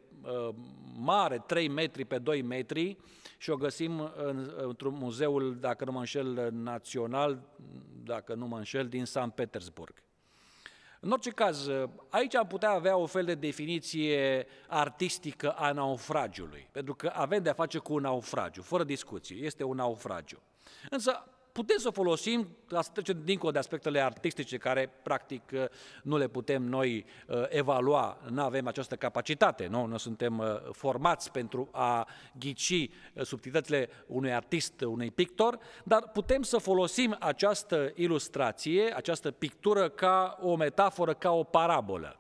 mare, 0.99 1.43
3 1.47 1.69
metri 1.69 2.05
pe 2.05 2.19
2 2.19 2.43
metri, 2.43 2.97
și 3.39 3.51
o 3.51 3.57
găsim 3.57 4.13
în, 4.17 4.53
într-un 4.57 4.95
muzeul, 4.95 5.57
dacă 5.61 5.85
nu 5.85 5.93
mă 5.93 5.99
înșel, 5.99 6.51
național, 6.53 7.43
dacă 8.05 8.35
nu 8.35 8.47
mă 8.47 8.57
înșel, 8.57 8.89
din 8.89 9.05
San 9.05 9.31
Petersburg. 9.31 10.03
În 11.01 11.11
orice 11.11 11.31
caz, 11.31 11.69
aici 12.09 12.35
am 12.35 12.47
putea 12.47 12.71
avea 12.71 12.97
o 12.97 13.07
fel 13.07 13.25
de 13.25 13.35
definiție 13.35 14.47
artistică 14.69 15.51
a 15.51 15.73
naufragiului, 15.73 16.69
pentru 16.73 16.95
că 16.95 17.13
avem 17.15 17.43
de-a 17.43 17.53
face 17.53 17.79
cu 17.79 17.95
un 17.95 18.01
naufragiu, 18.01 18.63
fără 18.63 18.85
discuție, 18.85 19.37
este 19.37 19.65
un 19.65 19.77
naufragiu. 19.77 20.39
Însă, 20.91 21.25
putem 21.53 21.77
să 21.79 21.89
o 21.89 21.91
folosim, 21.91 22.49
asta 22.71 22.93
trece 22.93 23.21
dincolo 23.25 23.53
de 23.53 23.59
aspectele 23.59 24.01
artistice 24.01 24.57
care 24.57 24.93
practic 25.03 25.43
uh, 25.53 25.65
nu 26.03 26.17
le 26.17 26.29
putem 26.29 26.63
noi 26.63 27.05
uh, 27.27 27.45
evalua, 27.49 28.19
nu 28.31 28.43
avem 28.43 28.67
această 28.67 28.97
capacitate, 28.97 29.67
nu, 29.67 29.87
nu 29.87 29.97
suntem 29.97 30.39
uh, 30.39 30.47
formați 30.71 31.31
pentru 31.31 31.69
a 31.73 32.09
ghici 32.39 32.91
subtilitățile 33.23 33.89
unui 34.07 34.35
artist, 34.35 34.81
unui 34.81 35.11
pictor, 35.11 35.59
dar 35.85 36.09
putem 36.09 36.43
să 36.43 36.59
folosim 36.59 37.17
această 37.21 37.93
ilustrație, 37.95 38.97
această 38.97 39.31
pictură 39.31 39.89
ca 39.89 40.39
o 40.41 40.57
metaforă, 40.57 41.15
ca 41.15 41.31
o 41.31 41.43
parabolă. 41.43 42.17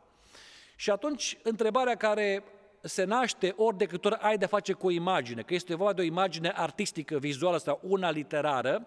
Și 0.77 0.91
atunci, 0.91 1.39
întrebarea 1.43 1.95
care 1.95 2.45
se 2.81 3.05
naște 3.05 3.55
ori 3.57 3.77
de 3.77 3.87
câte 3.87 4.07
ori 4.07 4.19
ai 4.21 4.39
de 4.39 4.47
face 4.47 4.73
cu 4.73 4.87
o 4.87 4.91
imagine, 4.91 5.43
că 5.43 5.55
este 5.55 5.75
vorba 5.75 5.93
de 5.93 6.01
o 6.01 6.05
imagine 6.05 6.53
artistică, 6.57 7.19
vizuală 7.19 7.59
sau 7.59 7.81
una 7.83 8.11
literară, 8.11 8.87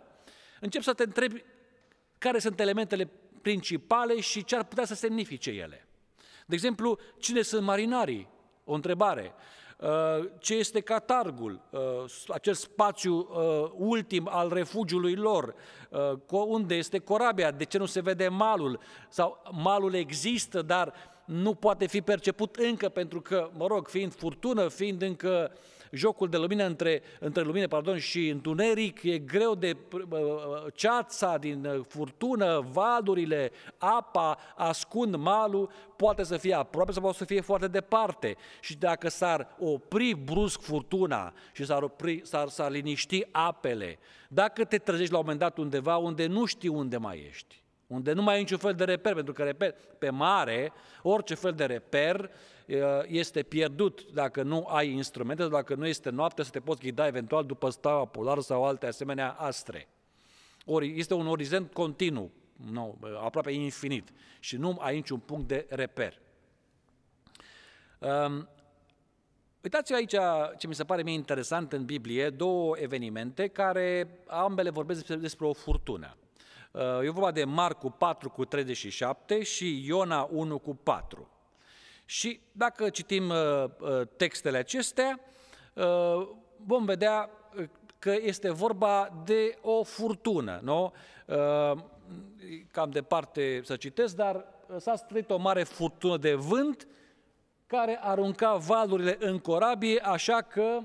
încep 0.65 0.81
să 0.81 0.93
te 0.93 1.03
întrebi 1.03 1.43
care 2.17 2.39
sunt 2.39 2.59
elementele 2.59 3.09
principale 3.41 4.19
și 4.19 4.43
ce 4.43 4.55
ar 4.55 4.63
putea 4.63 4.85
să 4.85 4.93
semnifice 4.93 5.49
ele. 5.49 5.87
De 6.45 6.55
exemplu, 6.55 6.99
cine 7.17 7.41
sunt 7.41 7.65
marinarii? 7.65 8.27
O 8.63 8.73
întrebare. 8.73 9.33
Uh, 9.77 10.29
ce 10.39 10.53
este 10.55 10.79
catargul, 10.79 11.61
uh, 11.69 11.79
acel 12.27 12.53
spațiu 12.53 13.15
uh, 13.17 13.71
ultim 13.73 14.27
al 14.31 14.49
refugiului 14.53 15.15
lor, 15.15 15.55
unde 16.29 16.75
este 16.75 16.99
corabia, 16.99 17.51
de 17.51 17.63
ce 17.63 17.77
nu 17.77 17.85
se 17.85 18.01
vede 18.01 18.27
malul, 18.27 18.79
sau 19.09 19.43
malul 19.51 19.93
există, 19.93 20.61
dar 20.61 20.93
nu 21.25 21.53
poate 21.53 21.87
fi 21.87 22.01
perceput 22.01 22.55
încă 22.55 22.89
pentru 22.89 23.21
că, 23.21 23.49
mă 23.53 23.67
rog, 23.67 23.87
fiind 23.87 24.13
furtună, 24.13 24.67
fiind 24.67 25.01
încă 25.01 25.51
jocul 25.91 26.29
de 26.29 26.37
lumină 26.37 26.65
între, 26.65 27.01
între 27.19 27.43
lumină 27.43 27.67
pardon, 27.67 27.97
și 27.97 28.27
întuneric, 28.27 29.03
e 29.03 29.17
greu 29.17 29.55
de 29.55 29.77
ceața 30.73 31.37
din 31.37 31.85
furtună, 31.87 32.65
valurile, 32.71 33.51
apa 33.77 34.37
ascund 34.55 35.15
malul, 35.15 35.69
poate 35.95 36.23
să 36.23 36.37
fie 36.37 36.53
aproape 36.53 36.91
sau 36.91 37.01
poate 37.01 37.17
să 37.17 37.25
fie 37.25 37.41
foarte 37.41 37.67
departe. 37.67 38.35
Și 38.59 38.77
dacă 38.77 39.09
s-ar 39.09 39.55
opri 39.59 40.13
brusc 40.13 40.61
furtuna 40.61 41.33
și 41.53 41.65
s-ar, 41.65 41.83
opri, 41.83 42.21
s-ar, 42.23 42.47
s-ar 42.47 42.71
liniști 42.71 43.27
apele, 43.31 43.99
dacă 44.29 44.63
te 44.65 44.77
trezești 44.77 45.11
la 45.11 45.17
un 45.17 45.23
moment 45.23 45.41
dat 45.41 45.57
undeva 45.57 45.97
unde 45.97 46.25
nu 46.25 46.45
știi 46.45 46.69
unde 46.69 46.97
mai 46.97 47.25
ești, 47.29 47.63
unde 47.87 48.13
nu 48.13 48.21
mai 48.21 48.33
ai 48.33 48.39
niciun 48.39 48.57
fel 48.57 48.73
de 48.73 48.83
reper, 48.83 49.13
pentru 49.13 49.33
că 49.33 49.43
reper, 49.43 49.75
pe 49.99 50.09
mare, 50.09 50.71
orice 51.01 51.35
fel 51.35 51.51
de 51.51 51.65
reper 51.65 52.31
este 53.05 53.43
pierdut 53.43 54.11
dacă 54.11 54.43
nu 54.43 54.65
ai 54.67 54.89
instrumente, 54.89 55.47
dacă 55.47 55.75
nu 55.75 55.87
este 55.87 56.09
noapte 56.09 56.43
să 56.43 56.49
te 56.49 56.59
poți 56.59 56.79
ghida 56.81 57.07
eventual 57.07 57.45
după 57.45 57.69
steaua 57.69 58.05
polară 58.05 58.41
sau 58.41 58.65
alte 58.65 58.85
asemenea 58.85 59.31
astre. 59.31 59.87
Ori 60.65 60.99
este 60.99 61.13
un 61.13 61.27
orizont 61.27 61.73
continuu, 61.73 62.31
nu, 62.71 62.97
aproape 63.23 63.51
infinit 63.51 64.09
și 64.39 64.57
nu 64.57 64.77
ai 64.79 64.95
niciun 64.95 65.19
punct 65.19 65.47
de 65.47 65.65
reper. 65.69 66.19
Um, 67.99 68.49
Uitați-vă 69.65 69.97
aici 69.97 70.15
ce 70.57 70.67
mi 70.67 70.75
se 70.75 70.83
pare 70.83 71.03
mie 71.03 71.13
interesant 71.13 71.73
în 71.73 71.85
Biblie, 71.85 72.29
două 72.29 72.75
evenimente 72.77 73.47
care 73.47 74.19
ambele 74.27 74.69
vorbesc 74.69 74.99
despre, 74.99 75.17
despre 75.21 75.45
o 75.45 75.53
furtună. 75.53 76.17
E 77.03 77.09
vorba 77.09 77.31
de 77.31 77.43
Marcu 77.43 77.89
4 77.89 78.29
cu 78.29 78.45
37 78.45 79.43
și 79.43 79.85
Iona 79.85 80.27
1 80.31 80.59
cu 80.59 80.75
4. 80.75 81.34
Și 82.05 82.39
dacă 82.51 82.89
citim 82.89 83.29
uh, 83.29 83.35
uh, 83.79 84.07
textele 84.17 84.57
acestea, 84.57 85.19
uh, 85.73 86.27
vom 86.65 86.85
vedea 86.85 87.29
că 87.99 88.15
este 88.21 88.49
vorba 88.49 89.21
de 89.25 89.57
o 89.61 89.83
furtună, 89.83 90.59
nu? 90.63 90.93
Cam 92.71 92.89
departe 92.89 93.61
să 93.63 93.75
citesc, 93.75 94.15
dar 94.15 94.45
s-a 94.77 94.95
strâit 94.95 95.29
o 95.29 95.37
mare 95.37 95.63
furtună 95.63 96.17
de 96.17 96.33
vânt 96.33 96.87
care 97.67 97.99
arunca 98.01 98.55
valurile 98.55 99.17
în 99.19 99.39
corabie, 99.39 99.99
așa 99.99 100.41
că 100.41 100.79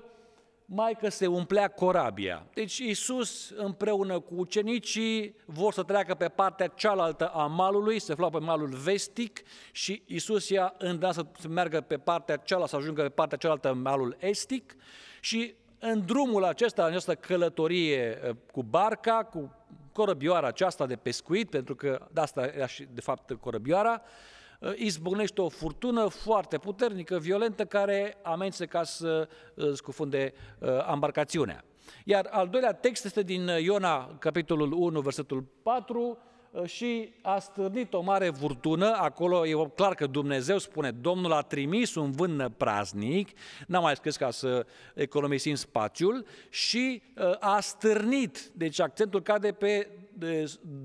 mai 0.73 0.97
că 1.01 1.09
se 1.09 1.27
umplea 1.27 1.69
corabia. 1.69 2.47
Deci 2.55 2.79
Iisus 2.79 3.53
împreună 3.57 4.21
cu 4.21 4.35
ucenicii 4.35 5.37
vor 5.45 5.73
să 5.73 5.83
treacă 5.83 6.15
pe 6.15 6.29
partea 6.29 6.67
cealaltă 6.67 7.29
a 7.29 7.47
malului, 7.47 7.99
se 7.99 8.13
aflau 8.13 8.31
pe 8.31 8.39
malul 8.39 8.69
vestic 8.69 9.43
și 9.73 10.03
Iisus 10.07 10.49
i-a 10.49 10.75
să 11.11 11.27
meargă 11.49 11.81
pe 11.81 11.99
partea 11.99 12.37
cealaltă, 12.37 12.71
să 12.71 12.77
ajungă 12.77 13.03
pe 13.03 13.09
partea 13.09 13.39
cealaltă 13.39 13.69
a 13.69 13.73
malul 13.73 14.17
estic 14.19 14.77
și 15.21 15.55
în 15.79 16.05
drumul 16.07 16.45
acesta, 16.45 16.83
în 16.83 16.89
această 16.89 17.15
călătorie 17.15 18.21
eh, 18.25 18.31
cu 18.53 18.63
barca, 18.63 19.25
cu 19.25 19.55
corăbioara 19.93 20.47
aceasta 20.47 20.87
de 20.87 20.97
pescuit, 20.97 21.51
pentru 21.51 21.75
că 21.75 22.09
de 22.13 22.21
asta 22.21 22.45
era 22.45 22.67
și 22.67 22.87
de 22.93 23.01
fapt 23.01 23.33
corăbioara, 23.41 24.03
Uh, 24.03 24.40
izbucnește 24.77 25.41
o 25.41 25.49
furtună 25.49 26.07
foarte 26.09 26.59
puternică, 26.59 27.19
violentă, 27.19 27.65
care 27.65 28.17
amenință 28.23 28.67
ca 28.67 28.83
să 28.83 29.29
uh, 29.55 29.73
scufunde 29.73 30.33
uh, 30.59 30.69
embarcațiunea. 30.93 31.65
Iar 32.05 32.27
al 32.31 32.49
doilea 32.49 32.73
text 32.73 33.05
este 33.05 33.23
din 33.23 33.47
Iona, 33.47 34.17
capitolul 34.19 34.73
1, 34.73 35.01
versetul 35.01 35.45
4, 35.63 36.19
și 36.65 37.13
a 37.23 37.39
stârnit 37.39 37.95
o 37.95 38.01
mare 38.01 38.31
furtună, 38.31 38.87
acolo 38.87 39.47
e 39.47 39.71
clar 39.75 39.95
că 39.95 40.07
Dumnezeu 40.07 40.59
spune, 40.59 40.91
Domnul 40.91 41.33
a 41.33 41.41
trimis 41.41 41.95
un 41.95 42.11
vânt 42.11 42.53
praznic, 42.57 43.29
n-am 43.67 43.83
mai 43.83 43.97
scris 43.97 44.17
ca 44.17 44.31
să 44.31 44.67
economisim 44.95 45.55
spațiul, 45.55 46.25
și 46.49 47.03
a 47.41 47.61
stârnit, 47.61 48.51
deci 48.55 48.81
accentul 48.81 49.23
cade 49.23 49.53
pe 49.53 49.89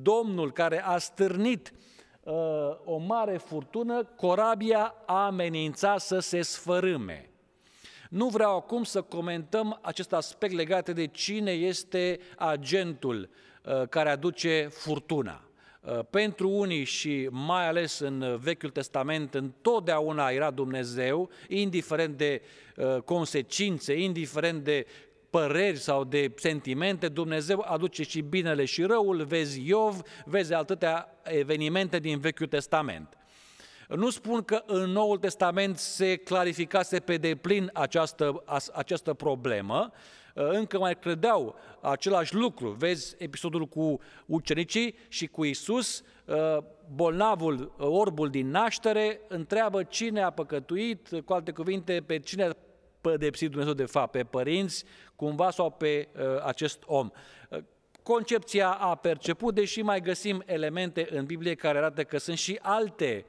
Domnul 0.02 0.52
care 0.52 0.84
a 0.84 0.98
stârnit 0.98 1.74
Uh, 1.74 1.95
o 2.86 2.98
mare 2.98 3.38
furtună, 3.38 4.04
corabia 4.04 4.96
a 5.06 5.26
amenințat 5.26 6.00
să 6.00 6.20
se 6.20 6.42
sfărâme. 6.42 7.30
Nu 8.10 8.28
vreau 8.28 8.56
acum 8.56 8.84
să 8.84 9.02
comentăm 9.02 9.80
acest 9.82 10.14
aspect 10.14 10.54
legat 10.54 10.90
de 10.90 11.08
cine 11.08 11.52
este 11.52 12.20
agentul 12.38 13.30
uh, 13.64 13.88
care 13.90 14.10
aduce 14.10 14.68
furtuna. 14.72 15.42
Uh, 15.82 16.00
pentru 16.10 16.50
unii 16.50 16.84
și 16.84 17.28
mai 17.32 17.68
ales 17.68 18.00
în 18.00 18.38
Vechiul 18.42 18.70
Testament, 18.70 19.34
întotdeauna 19.34 20.30
era 20.30 20.52
Dumnezeu, 20.52 21.30
indiferent 21.48 22.18
de 22.18 22.42
consecințe, 23.06 24.00
indiferent 24.00 24.64
de 24.64 24.86
păreri 25.36 25.78
sau 25.78 26.04
de 26.04 26.34
sentimente, 26.36 27.08
Dumnezeu 27.08 27.66
aduce 27.68 28.04
și 28.04 28.22
binele 28.22 28.66
și 28.66 28.84
răul, 28.84 29.24
vezi 29.24 29.68
Iov, 29.68 30.02
vezi 30.26 30.54
atâtea 30.54 31.20
evenimente 31.24 32.00
din 32.00 32.20
Vechiul 32.20 32.48
Testament. 32.48 33.18
Nu 33.88 34.10
spun 34.10 34.42
că 34.42 34.64
în 34.66 34.92
Noul 34.92 35.18
Testament 35.18 35.78
se 35.78 36.16
clarificase 36.16 37.00
pe 37.00 37.18
deplin 37.18 37.70
această, 37.74 38.44
această 38.74 39.14
problemă, 39.14 39.92
încă 40.34 40.78
mai 40.78 41.00
credeau 41.00 41.56
același 41.82 42.36
lucru. 42.36 42.70
Vezi 42.70 43.16
episodul 43.18 43.66
cu 43.66 44.00
ucenicii 44.26 44.96
și 45.08 45.28
cu 45.28 45.44
Isus, 45.44 46.04
bolnavul, 46.96 47.76
orbul 47.78 48.30
din 48.30 48.50
naștere, 48.50 49.20
întreabă 49.28 49.84
cine 49.84 50.22
a 50.22 50.30
păcătuit, 50.30 51.10
cu 51.26 51.34
alte 51.34 51.52
cuvinte, 51.52 52.04
pe 52.06 52.20
cine 52.20 52.44
a 52.44 52.52
pedepsit 53.10 53.50
Dumnezeu 53.50 53.74
de 53.74 53.86
fapt, 53.86 54.12
pe 54.12 54.24
părinți 54.24 54.86
cumva 55.16 55.52
sau 55.52 55.72
pe 55.72 56.08
uh, 56.16 56.24
acest 56.44 56.84
om. 56.86 57.10
Uh, 57.50 57.60
concepția 58.04 58.72
a 58.72 58.96
perceput, 58.96 59.56
deși 59.56 59.82
mai 59.82 60.02
găsim 60.02 60.44
elemente 60.46 61.08
în 61.12 61.26
Biblie 61.26 61.56
care 61.56 61.78
arată 61.78 62.04
că 62.04 62.18
sunt 62.18 62.38
și 62.38 62.60
alte 62.62 63.26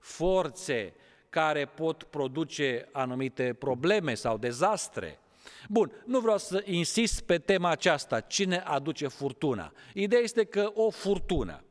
forțe 0.00 0.94
care 1.30 1.64
pot 1.64 2.02
produce 2.02 2.88
anumite 2.92 3.56
probleme 3.58 4.14
sau 4.14 4.38
dezastre. 4.38 5.18
Bun, 5.68 5.92
nu 6.04 6.20
vreau 6.20 6.38
să 6.38 6.62
insist 6.64 7.20
pe 7.20 7.38
tema 7.38 7.70
aceasta, 7.70 8.20
cine 8.20 8.56
aduce 8.56 9.08
furtuna. 9.08 9.72
Ideea 9.94 10.20
este 10.22 10.44
că 10.44 10.70
o 10.74 10.90
furtună. 10.90 11.64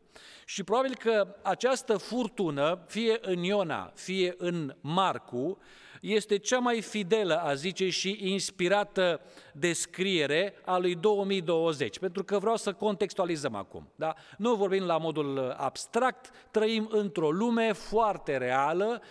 Și 0.45 0.63
probabil 0.63 0.95
că 0.95 1.35
această 1.41 1.97
furtună, 1.97 2.83
fie 2.87 3.17
în 3.21 3.43
Iona, 3.43 3.91
fie 3.95 4.35
în 4.37 4.75
Marcu, 4.81 5.57
este 6.01 6.37
cea 6.37 6.59
mai 6.59 6.81
fidelă, 6.81 7.41
a 7.41 7.53
zice, 7.53 7.89
și 7.89 8.17
inspirată 8.21 9.21
descriere 9.53 10.53
a 10.65 10.77
lui 10.77 10.95
2020, 10.95 11.99
pentru 11.99 12.23
că 12.23 12.39
vreau 12.39 12.55
să 12.55 12.73
contextualizăm 12.73 13.55
acum. 13.55 13.87
Da? 13.95 14.15
Nu 14.37 14.55
vorbim 14.55 14.83
la 14.83 14.97
modul 14.97 15.55
abstract, 15.57 16.31
trăim 16.51 16.87
într-o 16.91 17.31
lume 17.31 17.71
foarte 17.71 18.37
reală, 18.37 19.01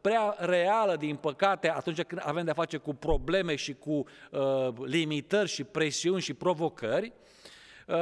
prea 0.00 0.36
reală, 0.38 0.96
din 0.96 1.16
păcate, 1.16 1.70
atunci 1.70 2.02
când 2.02 2.20
avem 2.24 2.44
de-a 2.44 2.54
face 2.54 2.76
cu 2.76 2.94
probleme 2.94 3.54
și 3.54 3.74
cu 3.74 4.04
uh, 4.30 4.68
limitări 4.84 5.48
și 5.48 5.64
presiuni 5.64 6.20
și 6.20 6.34
provocări, 6.34 7.12
uh, 7.86 7.96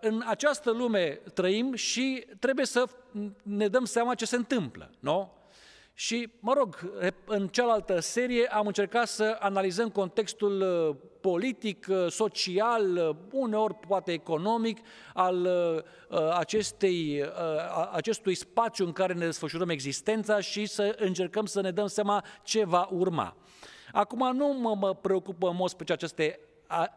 în 0.00 0.22
această 0.26 0.70
lume 0.70 1.20
trăim 1.34 1.74
și 1.74 2.26
trebuie 2.38 2.66
să 2.66 2.84
ne 3.42 3.68
dăm 3.68 3.84
seama 3.84 4.14
ce 4.14 4.24
se 4.24 4.36
întâmplă, 4.36 4.90
nu? 5.00 5.39
Și, 6.00 6.28
mă 6.38 6.52
rog, 6.52 6.92
în 7.24 7.48
cealaltă 7.48 8.00
serie 8.00 8.46
am 8.46 8.66
încercat 8.66 9.08
să 9.08 9.36
analizăm 9.40 9.90
contextul 9.90 10.60
uh, 10.60 10.96
politic, 11.20 11.86
uh, 11.88 12.06
social, 12.10 12.96
uh, 12.96 13.16
uneori 13.32 13.74
poate 13.74 14.12
economic, 14.12 14.78
al 15.14 15.48
acestei, 16.36 17.24
acestui 17.92 18.34
spațiu 18.34 18.84
în 18.84 18.92
care 18.92 19.12
ne 19.12 19.24
desfășurăm 19.24 19.68
existența 19.68 20.40
și 20.40 20.66
să 20.66 20.96
încercăm 20.98 21.46
să 21.46 21.60
ne 21.60 21.70
dăm 21.70 21.86
seama 21.86 22.24
ce 22.42 22.64
va 22.64 22.88
urma. 22.90 23.36
Acum 23.92 24.36
nu 24.36 24.46
mă, 24.46 24.74
mă 24.74 24.94
preocupă 24.94 25.48
în 25.48 25.56
mod 25.56 25.68
special 25.68 25.96
aceste 25.96 26.40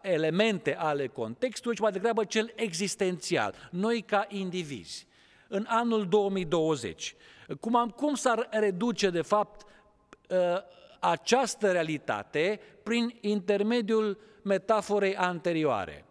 elemente 0.02 0.76
ale 0.76 1.08
contextului, 1.08 1.76
ci 1.76 1.80
mai 1.80 1.92
degrabă 1.92 2.24
cel 2.24 2.52
existențial, 2.56 3.70
noi 3.72 4.02
ca 4.02 4.26
indivizi. 4.30 5.08
În 5.48 5.66
anul 5.68 6.08
2020, 6.08 7.16
cum, 7.60 7.76
am, 7.76 7.90
cum 7.90 8.16
s-ar 8.16 8.48
reduce, 8.52 9.10
de 9.10 9.22
fapt, 9.22 9.66
ă, 10.30 10.64
această 11.00 11.72
realitate 11.72 12.60
prin 12.84 13.18
intermediul 13.22 14.18
metaforei 14.44 15.16
anterioare? 15.16 16.06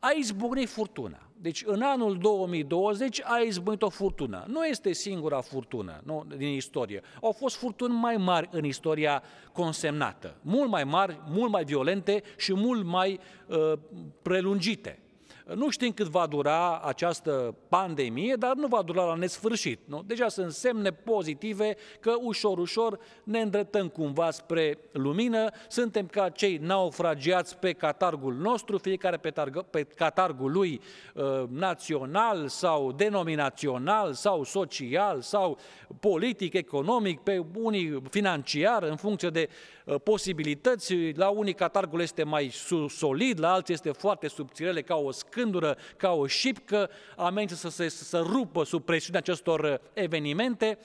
A 0.00 0.10
izbucnit 0.10 0.68
furtuna. 0.68 1.28
Deci 1.40 1.62
în 1.66 1.82
anul 1.82 2.18
2020 2.18 3.20
a 3.24 3.38
izbucnit 3.38 3.82
o 3.82 3.88
furtună. 3.88 4.44
Nu 4.48 4.64
este 4.64 4.92
singura 4.92 5.40
furtună 5.40 6.00
nu, 6.04 6.26
din 6.36 6.48
istorie. 6.48 7.02
Au 7.22 7.32
fost 7.32 7.56
furtuni 7.56 7.94
mai 7.94 8.16
mari 8.16 8.48
în 8.52 8.64
istoria 8.64 9.22
consemnată. 9.52 10.36
Mult 10.42 10.70
mai 10.70 10.84
mari, 10.84 11.20
mult 11.28 11.50
mai 11.50 11.64
violente 11.64 12.22
și 12.36 12.54
mult 12.54 12.84
mai 12.84 13.20
uh, 13.46 13.72
prelungite. 14.22 14.98
Nu 15.54 15.70
știm 15.70 15.92
cât 15.92 16.06
va 16.06 16.26
dura 16.26 16.78
această 16.78 17.54
pandemie, 17.68 18.34
dar 18.38 18.54
nu 18.54 18.66
va 18.66 18.82
dura 18.82 19.04
la 19.04 19.14
nesfârșit. 19.14 19.80
Nu? 19.84 20.02
Deja 20.06 20.28
sunt 20.28 20.52
semne 20.52 20.90
pozitive 20.90 21.76
că 22.00 22.14
ușor, 22.20 22.58
ușor 22.58 22.98
ne 23.24 23.40
îndreptăm 23.40 23.88
cumva 23.88 24.30
spre 24.30 24.78
lumină, 24.92 25.50
suntem 25.68 26.06
ca 26.06 26.28
cei 26.28 26.56
naufragiați 26.56 27.56
pe 27.56 27.72
catargul 27.72 28.34
nostru, 28.34 28.78
fiecare 28.78 29.16
pe, 29.16 29.30
targă, 29.30 29.62
pe 29.70 29.82
catargul 29.82 30.52
lui 30.52 30.80
uh, 31.14 31.24
național 31.48 32.48
sau 32.48 32.92
denominațional 32.92 34.12
sau 34.12 34.44
social 34.44 35.20
sau 35.20 35.58
politic, 36.00 36.52
economic, 36.52 37.20
pe 37.20 37.44
unii 37.54 38.02
financiar, 38.10 38.82
în 38.82 38.96
funcție 38.96 39.28
de 39.28 39.48
uh, 39.48 39.77
posibilități. 40.02 40.94
La 41.14 41.28
unii 41.28 41.54
catargul 41.54 42.00
este 42.00 42.22
mai 42.22 42.50
solid, 42.88 43.40
la 43.40 43.52
alții 43.52 43.74
este 43.74 43.90
foarte 43.90 44.28
subțirele 44.28 44.82
ca 44.82 44.94
o 44.94 45.10
scăpare 45.10 45.26
scândură 45.28 45.76
ca 45.96 46.12
o 46.12 46.26
șipcă, 46.26 46.90
amenință 47.16 47.54
să 47.54 47.68
se 47.68 47.88
să 47.88 48.18
rupă 48.18 48.64
sub 48.64 48.84
presiunea 48.84 49.20
acestor 49.20 49.60
uh, 49.60 49.74
evenimente. 49.92 50.78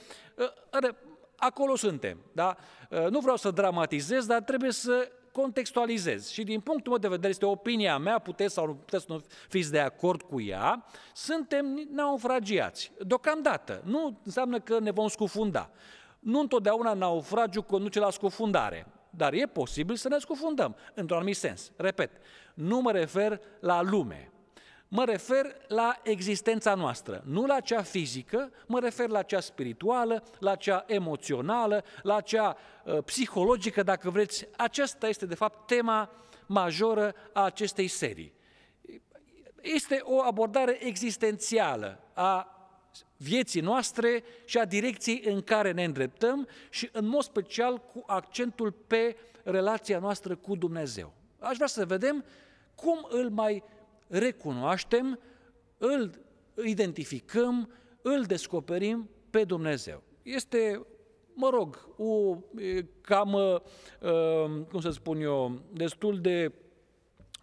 Uh, 0.82 0.88
acolo 1.36 1.76
suntem. 1.76 2.18
Da? 2.32 2.56
Uh, 2.90 3.06
nu 3.10 3.20
vreau 3.20 3.36
să 3.36 3.50
dramatizez, 3.50 4.26
dar 4.26 4.42
trebuie 4.42 4.70
să 4.72 5.10
contextualizez. 5.32 6.28
Și 6.28 6.42
din 6.42 6.60
punctul 6.60 6.90
meu 6.90 7.00
de 7.00 7.08
vedere, 7.08 7.28
este 7.28 7.46
opinia 7.46 7.98
mea, 7.98 8.18
puteți 8.18 8.54
sau 8.54 8.66
nu 8.66 8.74
puteți 8.74 9.04
să 9.04 9.12
nu 9.12 9.22
fiți 9.48 9.70
de 9.70 9.80
acord 9.80 10.22
cu 10.22 10.40
ea, 10.40 10.84
suntem 11.14 11.88
naufragiați. 11.90 12.92
Deocamdată. 12.98 13.82
Nu 13.84 14.20
înseamnă 14.24 14.60
că 14.60 14.78
ne 14.78 14.90
vom 14.90 15.08
scufunda. 15.08 15.70
Nu 16.18 16.40
întotdeauna 16.40 16.92
naufragiu 16.92 17.62
conduce 17.62 17.98
la 17.98 18.10
scufundare, 18.10 18.86
dar 19.16 19.32
e 19.32 19.46
posibil 19.46 19.96
să 19.96 20.08
ne 20.08 20.18
scufundăm, 20.18 20.76
într-un 20.94 21.16
anumit 21.16 21.36
sens. 21.36 21.72
Repet, 21.76 22.10
nu 22.54 22.80
mă 22.80 22.92
refer 22.92 23.40
la 23.60 23.82
lume, 23.82 24.28
Mă 24.88 25.04
refer 25.04 25.56
la 25.68 26.00
existența 26.02 26.74
noastră, 26.74 27.22
nu 27.24 27.46
la 27.46 27.60
cea 27.60 27.82
fizică, 27.82 28.50
mă 28.66 28.80
refer 28.80 29.08
la 29.08 29.22
cea 29.22 29.40
spirituală, 29.40 30.24
la 30.38 30.54
cea 30.54 30.84
emoțională, 30.86 31.84
la 32.02 32.20
cea 32.20 32.56
uh, 32.84 32.98
psihologică, 33.04 33.82
dacă 33.82 34.10
vreți. 34.10 34.46
Aceasta 34.56 35.08
este, 35.08 35.26
de 35.26 35.34
fapt, 35.34 35.66
tema 35.66 36.10
majoră 36.46 37.14
a 37.32 37.44
acestei 37.44 37.86
serii. 37.86 38.32
Este 39.60 40.00
o 40.02 40.22
abordare 40.22 40.86
existențială 40.86 42.00
a 42.12 42.53
vieții 43.16 43.60
noastre 43.60 44.24
și 44.44 44.58
a 44.58 44.64
direcției 44.64 45.22
în 45.24 45.42
care 45.42 45.72
ne 45.72 45.84
îndreptăm 45.84 46.48
și, 46.70 46.88
în 46.92 47.06
mod 47.06 47.22
special, 47.22 47.78
cu 47.78 48.02
accentul 48.06 48.70
pe 48.70 49.16
relația 49.42 49.98
noastră 49.98 50.36
cu 50.36 50.56
Dumnezeu. 50.56 51.12
Aș 51.38 51.54
vrea 51.54 51.66
să 51.66 51.86
vedem 51.86 52.24
cum 52.74 53.06
îl 53.10 53.30
mai 53.30 53.62
recunoaștem, 54.06 55.20
îl 55.78 56.10
identificăm, 56.64 57.70
îl 58.02 58.22
descoperim 58.22 59.10
pe 59.30 59.44
Dumnezeu. 59.44 60.02
Este, 60.22 60.86
mă 61.34 61.48
rog, 61.48 61.88
o 61.96 62.36
cam, 63.00 63.32
uh, 63.32 63.60
cum 64.70 64.80
să 64.80 64.90
spun 64.90 65.20
eu, 65.20 65.60
destul 65.72 66.20
de 66.20 66.52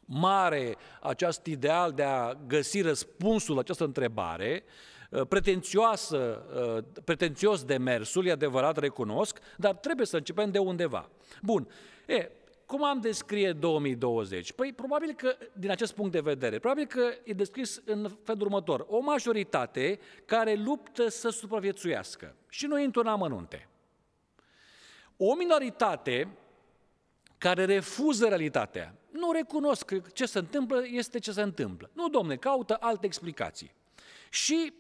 mare 0.06 0.76
acest 1.02 1.46
ideal 1.46 1.92
de 1.92 2.04
a 2.04 2.34
găsi 2.48 2.82
răspunsul 2.82 3.56
la 3.56 3.62
această 3.62 3.84
întrebare, 3.84 4.64
uh, 4.66 4.91
pretențioasă, 5.28 6.46
uh, 6.78 7.02
pretențios 7.04 7.64
de 7.64 7.78
mersul, 7.78 8.26
e 8.26 8.32
adevărat, 8.32 8.78
recunosc, 8.78 9.40
dar 9.58 9.76
trebuie 9.76 10.06
să 10.06 10.18
începem 10.18 10.52
de 10.52 10.58
undeva. 10.58 11.10
Bun, 11.42 11.68
e, 12.06 12.30
cum 12.66 12.84
am 12.84 13.00
descrie 13.00 13.52
2020? 13.52 14.52
Păi 14.52 14.74
probabil 14.74 15.14
că, 15.14 15.36
din 15.54 15.70
acest 15.70 15.94
punct 15.94 16.12
de 16.12 16.20
vedere, 16.20 16.60
probabil 16.60 16.86
că 16.86 17.14
e 17.24 17.34
descris 17.34 17.82
în 17.86 18.10
felul 18.24 18.42
următor. 18.42 18.86
O 18.90 19.00
majoritate 19.00 20.00
care 20.26 20.54
luptă 20.54 21.08
să 21.08 21.30
supraviețuiască. 21.30 22.36
Și 22.50 22.66
nu 22.66 22.80
intru 22.80 23.02
în 23.02 23.08
amănunte. 23.08 23.68
O 25.18 25.36
minoritate 25.36 26.28
care 27.38 27.66
refuză 27.66 28.28
realitatea. 28.28 28.96
Nu 29.10 29.32
recunosc 29.32 29.86
că 29.86 30.02
ce 30.14 30.26
se 30.26 30.40
întâmplă 30.40 30.82
este 30.86 31.20
ce 31.20 31.32
se 31.32 31.42
întâmplă. 31.42 31.90
Nu, 31.94 32.10
domne, 32.10 32.36
caută 32.36 32.78
alte 32.80 33.06
explicații. 33.06 33.74
Și 34.30 34.74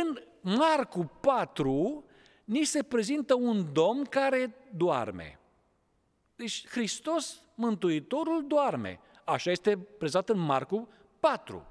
în 0.00 0.18
Marcu 0.40 1.10
4 1.20 2.04
ni 2.44 2.64
se 2.64 2.82
prezintă 2.82 3.34
un 3.34 3.72
domn 3.72 4.04
care 4.04 4.54
doarme. 4.76 5.38
Deci 6.36 6.66
Hristos, 6.68 7.42
Mântuitorul, 7.54 8.44
doarme. 8.46 9.00
Așa 9.24 9.50
este 9.50 9.78
prezentat 9.98 10.36
în 10.36 10.42
Marcu 10.42 10.88
4. 11.20 11.66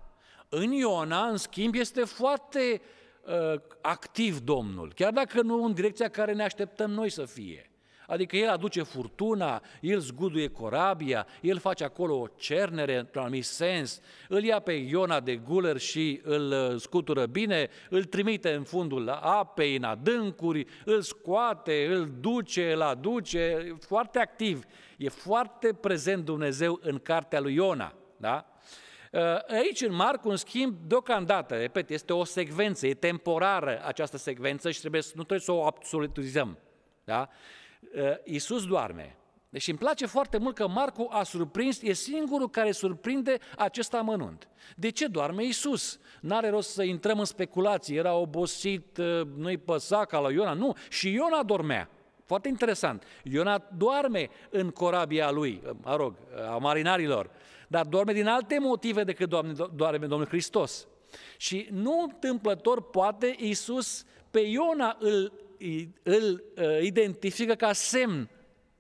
În 0.50 0.72
Iona, 0.72 1.28
în 1.28 1.38
schimb, 1.38 1.76
este 1.76 2.04
foarte 2.04 2.82
uh, 3.26 3.62
activ 3.82 4.40
Domnul, 4.40 4.94
chiar 4.94 5.12
dacă 5.12 5.42
nu 5.42 5.64
în 5.64 5.74
direcția 5.74 6.10
care 6.10 6.34
ne 6.34 6.44
așteptăm 6.44 6.92
noi 6.92 7.10
să 7.10 7.26
fie. 7.26 7.71
Adică 8.12 8.36
el 8.36 8.50
aduce 8.50 8.84
furtuna, 8.84 9.62
el 9.82 10.00
zguduie 10.00 10.48
corabia, 10.48 11.28
el 11.42 11.60
face 11.60 11.84
acolo 11.84 12.20
o 12.20 12.28
cernere, 12.38 12.98
într-un 12.98 13.22
anumit 13.22 13.46
sens, 13.46 14.02
îl 14.28 14.44
ia 14.44 14.60
pe 14.60 14.72
Iona 14.72 15.20
de 15.20 15.36
guler 15.36 15.78
și 15.78 16.22
îl 16.24 16.52
uh, 16.52 16.80
scutură 16.80 17.26
bine, 17.26 17.70
îl 17.90 18.04
trimite 18.04 18.54
în 18.54 18.64
fundul 18.64 19.10
apei, 19.10 19.76
în 19.76 19.84
adâncuri, 19.84 20.66
îl 20.86 21.02
scoate, 21.02 21.86
îl 21.86 22.12
duce, 22.20 22.72
îl 22.72 22.82
aduce, 22.82 23.76
foarte 23.80 24.20
activ. 24.20 24.64
E 24.98 25.10
foarte 25.10 25.74
prezent 25.74 26.26
Dumnezeu 26.26 26.80
în 26.82 27.00
cartea 27.00 27.40
lui 27.40 27.54
Iona. 27.54 27.94
Da? 28.18 28.46
Uh, 29.12 29.22
aici, 29.48 29.82
în 29.82 29.94
Marcu, 29.94 30.30
în 30.30 30.36
schimb, 30.36 30.76
deocamdată, 30.88 31.56
repet, 31.56 31.90
este 31.90 32.14
o 32.14 32.24
secvență, 32.24 32.88
e 32.88 32.94
temporară 32.94 33.82
această 33.86 34.18
secvență 34.18 34.72
și 34.72 34.80
trebuie, 34.80 35.02
nu 35.14 35.24
trebuie 35.24 35.40
să 35.40 35.52
o 35.52 35.66
absolutizăm. 35.66 36.58
Da? 37.04 37.30
Uh, 37.96 38.02
Iisus 38.24 38.66
doarme. 38.66 39.16
Deci 39.50 39.68
îmi 39.68 39.78
place 39.78 40.06
foarte 40.06 40.38
mult 40.38 40.56
că 40.56 40.68
Marcu 40.68 41.08
a 41.10 41.24
surprins, 41.24 41.82
e 41.82 41.94
singurul 41.94 42.50
care 42.50 42.72
surprinde 42.72 43.38
acest 43.58 43.94
amănunt. 43.94 44.48
De 44.76 44.90
ce 44.90 45.08
doarme 45.08 45.44
Iisus? 45.44 46.00
N-are 46.22 46.50
rost 46.50 46.70
să 46.70 46.84
intrăm 46.84 47.20
în 47.20 47.26
speculații, 47.26 47.96
era 47.96 48.14
obosit, 48.14 48.98
uh, 48.98 49.22
nu-i 49.36 49.58
păsa 49.58 50.06
ca 50.06 50.20
la 50.20 50.32
Iona, 50.32 50.54
nu, 50.54 50.74
și 50.90 51.14
Iona 51.14 51.44
dormea. 51.44 51.90
Foarte 52.26 52.48
interesant. 52.48 53.04
Iona 53.24 53.68
doarme 53.78 54.30
în 54.50 54.70
corabia 54.70 55.32
lui, 55.32 55.62
uh, 55.66 55.72
mă 55.84 55.96
rog, 55.96 56.16
a 56.50 56.58
marinarilor, 56.58 57.30
dar 57.68 57.86
doarme 57.86 58.14
din 58.14 58.28
alte 58.28 58.60
motive 58.60 59.04
decât 59.04 59.30
doarme, 59.30 59.54
doarme 59.76 60.06
Domnul 60.06 60.28
Hristos. 60.28 60.88
Și 61.38 61.68
nu 61.72 62.02
întâmplător 62.02 62.82
poate 62.90 63.36
Iisus 63.40 64.06
pe 64.30 64.40
Iona 64.40 64.98
îl 65.00 65.34
îl 66.04 66.44
uh, 66.58 66.82
identifică 66.82 67.54
ca 67.56 67.74
semn. 67.74 68.30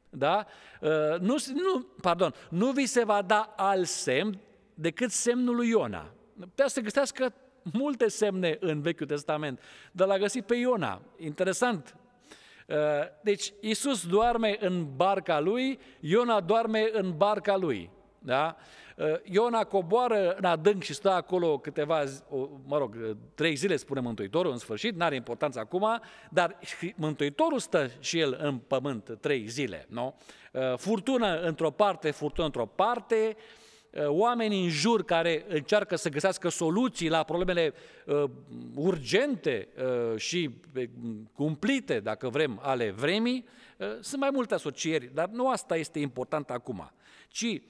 Da? 0.09 0.45
Uh, 0.81 1.19
nu, 1.19 1.35
nu, 1.53 1.87
pardon, 2.01 2.33
nu 2.49 2.71
vi 2.71 2.85
se 2.85 3.03
va 3.03 3.21
da 3.21 3.53
alt 3.57 3.87
semn 3.87 4.39
decât 4.73 5.11
semnul 5.11 5.55
lui 5.55 5.69
Iona. 5.69 6.13
Putea 6.39 6.67
să 6.67 6.79
găsească 6.81 7.33
multe 7.73 8.07
semne 8.07 8.57
în 8.59 8.81
Vechiul 8.81 9.05
Testament, 9.05 9.59
dar 9.91 10.07
l-a 10.07 10.17
găsit 10.17 10.45
pe 10.45 10.55
Iona. 10.55 11.01
Interesant. 11.17 11.95
Uh, 12.67 12.77
deci 13.23 13.53
Isus 13.59 14.07
doarme 14.07 14.57
în 14.59 14.95
barca 14.95 15.39
lui, 15.39 15.79
Iona 15.99 16.41
doarme 16.41 16.89
în 16.91 17.17
barca 17.17 17.57
lui. 17.57 17.89
Da? 18.19 18.57
Uh, 19.01 19.19
Iona 19.23 19.63
coboară 19.63 20.35
în 20.37 20.43
adânc 20.43 20.83
și 20.83 20.93
stă 20.93 21.11
acolo 21.11 21.57
câteva, 21.57 22.03
mă 22.65 22.77
rog, 22.77 23.17
trei 23.35 23.55
zile, 23.55 23.75
spune 23.75 23.99
Mântuitorul, 23.99 24.51
în 24.51 24.57
sfârșit, 24.57 24.95
nu 24.95 25.03
are 25.03 25.15
importanță 25.15 25.59
acum, 25.59 26.01
dar 26.29 26.59
Mântuitorul 26.95 27.59
stă 27.59 27.89
și 27.99 28.19
el 28.19 28.37
în 28.41 28.57
pământ 28.57 29.17
trei 29.19 29.47
zile. 29.47 29.85
Nu? 29.89 30.17
Uh, 30.51 30.77
furtună 30.77 31.39
într-o 31.39 31.71
parte, 31.71 32.11
furtună 32.11 32.45
într-o 32.45 32.65
parte, 32.65 33.35
uh, 33.91 34.07
oameni 34.07 34.63
în 34.63 34.69
jur 34.69 35.03
care 35.03 35.45
încearcă 35.47 35.95
să 35.95 36.09
găsească 36.09 36.49
soluții 36.49 37.09
la 37.09 37.23
problemele 37.23 37.73
uh, 38.05 38.23
urgente 38.75 39.67
uh, 39.77 40.17
și 40.17 40.49
uh, 40.75 40.83
cumplite, 41.33 41.99
dacă 41.99 42.29
vrem, 42.29 42.59
ale 42.63 42.91
vremii. 42.91 43.45
Uh, 43.77 43.87
sunt 43.99 44.21
mai 44.21 44.29
multe 44.33 44.53
asocieri, 44.53 45.09
dar 45.13 45.29
nu 45.29 45.49
asta 45.49 45.75
este 45.75 45.99
important 45.99 46.49
acum, 46.49 46.91
ci 47.27 47.61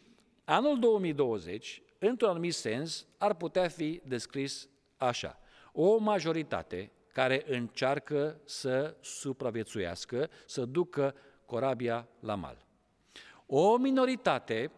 Anul 0.51 0.79
2020, 0.79 1.81
într-un 1.99 2.29
anumit 2.29 2.53
sens, 2.53 3.07
ar 3.17 3.33
putea 3.33 3.67
fi 3.67 4.01
descris 4.05 4.69
așa. 4.97 5.39
O 5.73 5.97
majoritate 5.97 6.91
care 7.13 7.43
încearcă 7.47 8.39
să 8.45 8.95
supraviețuiască, 9.01 10.29
să 10.45 10.65
ducă 10.65 11.15
corabia 11.45 12.07
la 12.19 12.35
mal. 12.35 12.65
O 13.45 13.77
minoritate 13.77 14.71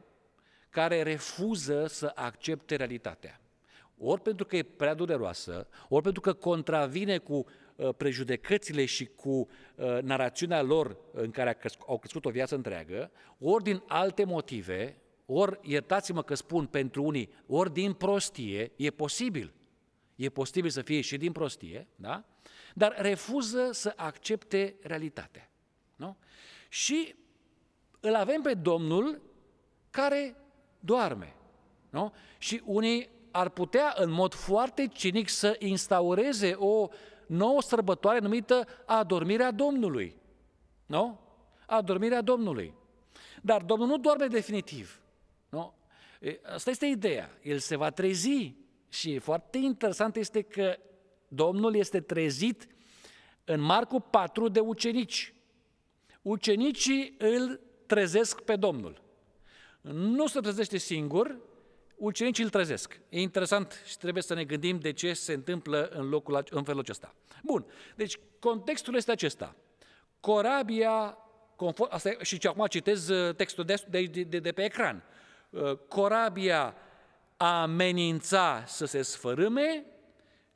care 0.69 1.01
refuză 1.01 1.85
să 1.87 2.11
accepte 2.15 2.75
realitatea. 2.75 3.41
Ori 3.97 4.21
pentru 4.21 4.45
că 4.45 4.55
e 4.55 4.63
prea 4.63 4.93
dureroasă, 4.93 5.67
ori 5.89 6.03
pentru 6.03 6.21
că 6.21 6.33
contravine 6.33 7.17
cu 7.17 7.45
uh, 7.75 7.89
prejudecățile 7.97 8.85
și 8.85 9.05
cu 9.05 9.29
uh, 9.29 9.97
narațiunea 10.01 10.61
lor 10.61 10.97
în 11.11 11.31
care 11.31 11.57
au 11.87 11.97
crescut 11.97 12.25
o 12.25 12.29
viață 12.29 12.55
întreagă, 12.55 13.11
ori 13.39 13.63
din 13.63 13.83
alte 13.87 14.23
motive, 14.23 14.97
ori, 15.33 15.59
iertați-mă 15.61 16.23
că 16.23 16.35
spun 16.35 16.65
pentru 16.65 17.03
unii, 17.03 17.29
ori 17.47 17.73
din 17.73 17.93
prostie, 17.93 18.71
e 18.75 18.89
posibil, 18.89 19.53
e 20.15 20.29
posibil 20.29 20.69
să 20.69 20.81
fie 20.81 21.01
și 21.01 21.17
din 21.17 21.31
prostie, 21.31 21.87
da? 21.95 22.23
dar 22.73 22.95
refuză 22.97 23.71
să 23.71 23.93
accepte 23.95 24.75
realitatea. 24.81 25.49
Nu? 25.95 26.17
Și 26.69 27.15
îl 27.99 28.15
avem 28.15 28.41
pe 28.41 28.53
Domnul 28.53 29.21
care 29.89 30.35
doarme. 30.79 31.35
Nu? 31.89 32.13
Și 32.37 32.61
unii 32.65 33.09
ar 33.31 33.49
putea 33.49 33.93
în 33.97 34.11
mod 34.11 34.33
foarte 34.33 34.87
cinic 34.87 35.29
să 35.29 35.55
instaureze 35.59 36.53
o 36.53 36.87
nouă 37.27 37.61
sărbătoare 37.61 38.19
numită 38.19 38.67
adormirea 38.85 39.51
Domnului. 39.51 40.15
Nu? 40.85 41.19
Adormirea 41.65 42.21
Domnului. 42.21 42.73
Dar 43.41 43.61
Domnul 43.61 43.87
nu 43.87 43.97
doarme 43.97 44.27
definitiv. 44.27 45.02
Nu? 46.23 46.39
Asta 46.43 46.69
este 46.69 46.85
ideea. 46.85 47.37
El 47.41 47.57
se 47.57 47.75
va 47.75 47.89
trezi 47.89 48.55
și 48.89 49.17
foarte 49.17 49.57
interesant 49.57 50.15
este 50.15 50.41
că 50.41 50.77
Domnul 51.27 51.75
este 51.75 51.99
trezit 51.99 52.67
în 53.43 53.61
Marcu 53.61 53.99
4 53.99 54.47
de 54.47 54.59
ucenici. 54.59 55.33
Ucenicii 56.21 57.15
îl 57.17 57.59
trezesc 57.85 58.41
pe 58.41 58.55
Domnul. 58.55 59.01
Nu 59.81 60.27
se 60.27 60.39
trezește 60.39 60.77
singur, 60.77 61.37
ucenicii 61.95 62.43
îl 62.43 62.49
trezesc. 62.49 62.99
E 63.09 63.21
interesant 63.21 63.81
și 63.85 63.97
trebuie 63.97 64.23
să 64.23 64.33
ne 64.33 64.43
gândim 64.43 64.79
de 64.79 64.91
ce 64.91 65.13
se 65.13 65.33
întâmplă 65.33 65.89
în, 65.93 66.09
locul, 66.09 66.43
în 66.49 66.63
felul 66.63 66.81
acesta. 66.81 67.15
Bun, 67.43 67.65
deci 67.95 68.19
contextul 68.39 68.95
este 68.95 69.11
acesta. 69.11 69.55
Corabia, 70.19 71.17
conform, 71.55 71.89
asta 71.93 72.09
e, 72.09 72.17
și 72.21 72.39
acum 72.43 72.65
citez 72.65 73.07
uh, 73.07 73.35
textul 73.35 73.63
de, 73.63 73.83
de, 73.89 74.05
de, 74.05 74.39
de 74.39 74.51
pe 74.51 74.63
ecran. 74.63 75.03
Uh, 75.53 75.77
corabia 75.87 76.75
amenința 77.37 78.63
să 78.65 78.85
se 78.85 79.01
sfărâme 79.01 79.85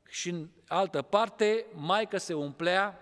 și 0.08 0.28
în 0.28 0.48
altă 0.66 1.02
parte 1.02 1.66
mai 1.74 2.06
că 2.06 2.18
se 2.18 2.34
umplea 2.34 2.98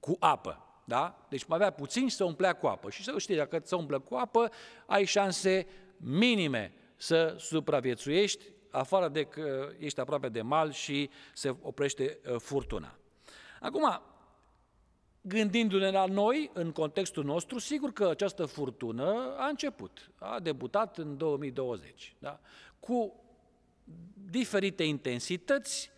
cu 0.00 0.16
apă. 0.18 0.64
Da? 0.84 1.26
Deci 1.28 1.44
mai 1.44 1.56
avea 1.56 1.70
puțin 1.70 2.08
și 2.08 2.16
se 2.16 2.24
umplea 2.24 2.52
cu 2.52 2.66
apă. 2.66 2.90
Și 2.90 3.02
să 3.02 3.14
știi, 3.18 3.36
dacă 3.36 3.60
se 3.64 3.74
umplă 3.74 3.98
cu 3.98 4.14
apă, 4.14 4.50
ai 4.86 5.04
șanse 5.04 5.66
minime 5.96 6.72
să 6.96 7.34
supraviețuiești, 7.38 8.44
afară 8.70 9.08
de 9.08 9.24
că 9.24 9.72
ești 9.78 10.00
aproape 10.00 10.28
de 10.28 10.42
mal 10.42 10.72
și 10.72 11.10
se 11.34 11.56
oprește 11.62 12.18
uh, 12.26 12.36
furtuna. 12.38 12.94
Acum, 13.60 14.02
Gândindu-ne 15.20 15.90
la 15.90 16.04
noi, 16.04 16.50
în 16.52 16.72
contextul 16.72 17.24
nostru, 17.24 17.58
sigur 17.58 17.92
că 17.92 18.08
această 18.08 18.46
furtună 18.46 19.34
a 19.38 19.46
început, 19.46 20.10
a 20.18 20.40
debutat 20.40 20.98
în 20.98 21.16
2020, 21.16 22.14
da? 22.18 22.40
cu 22.80 23.14
diferite 24.30 24.82
intensități, 24.82 25.90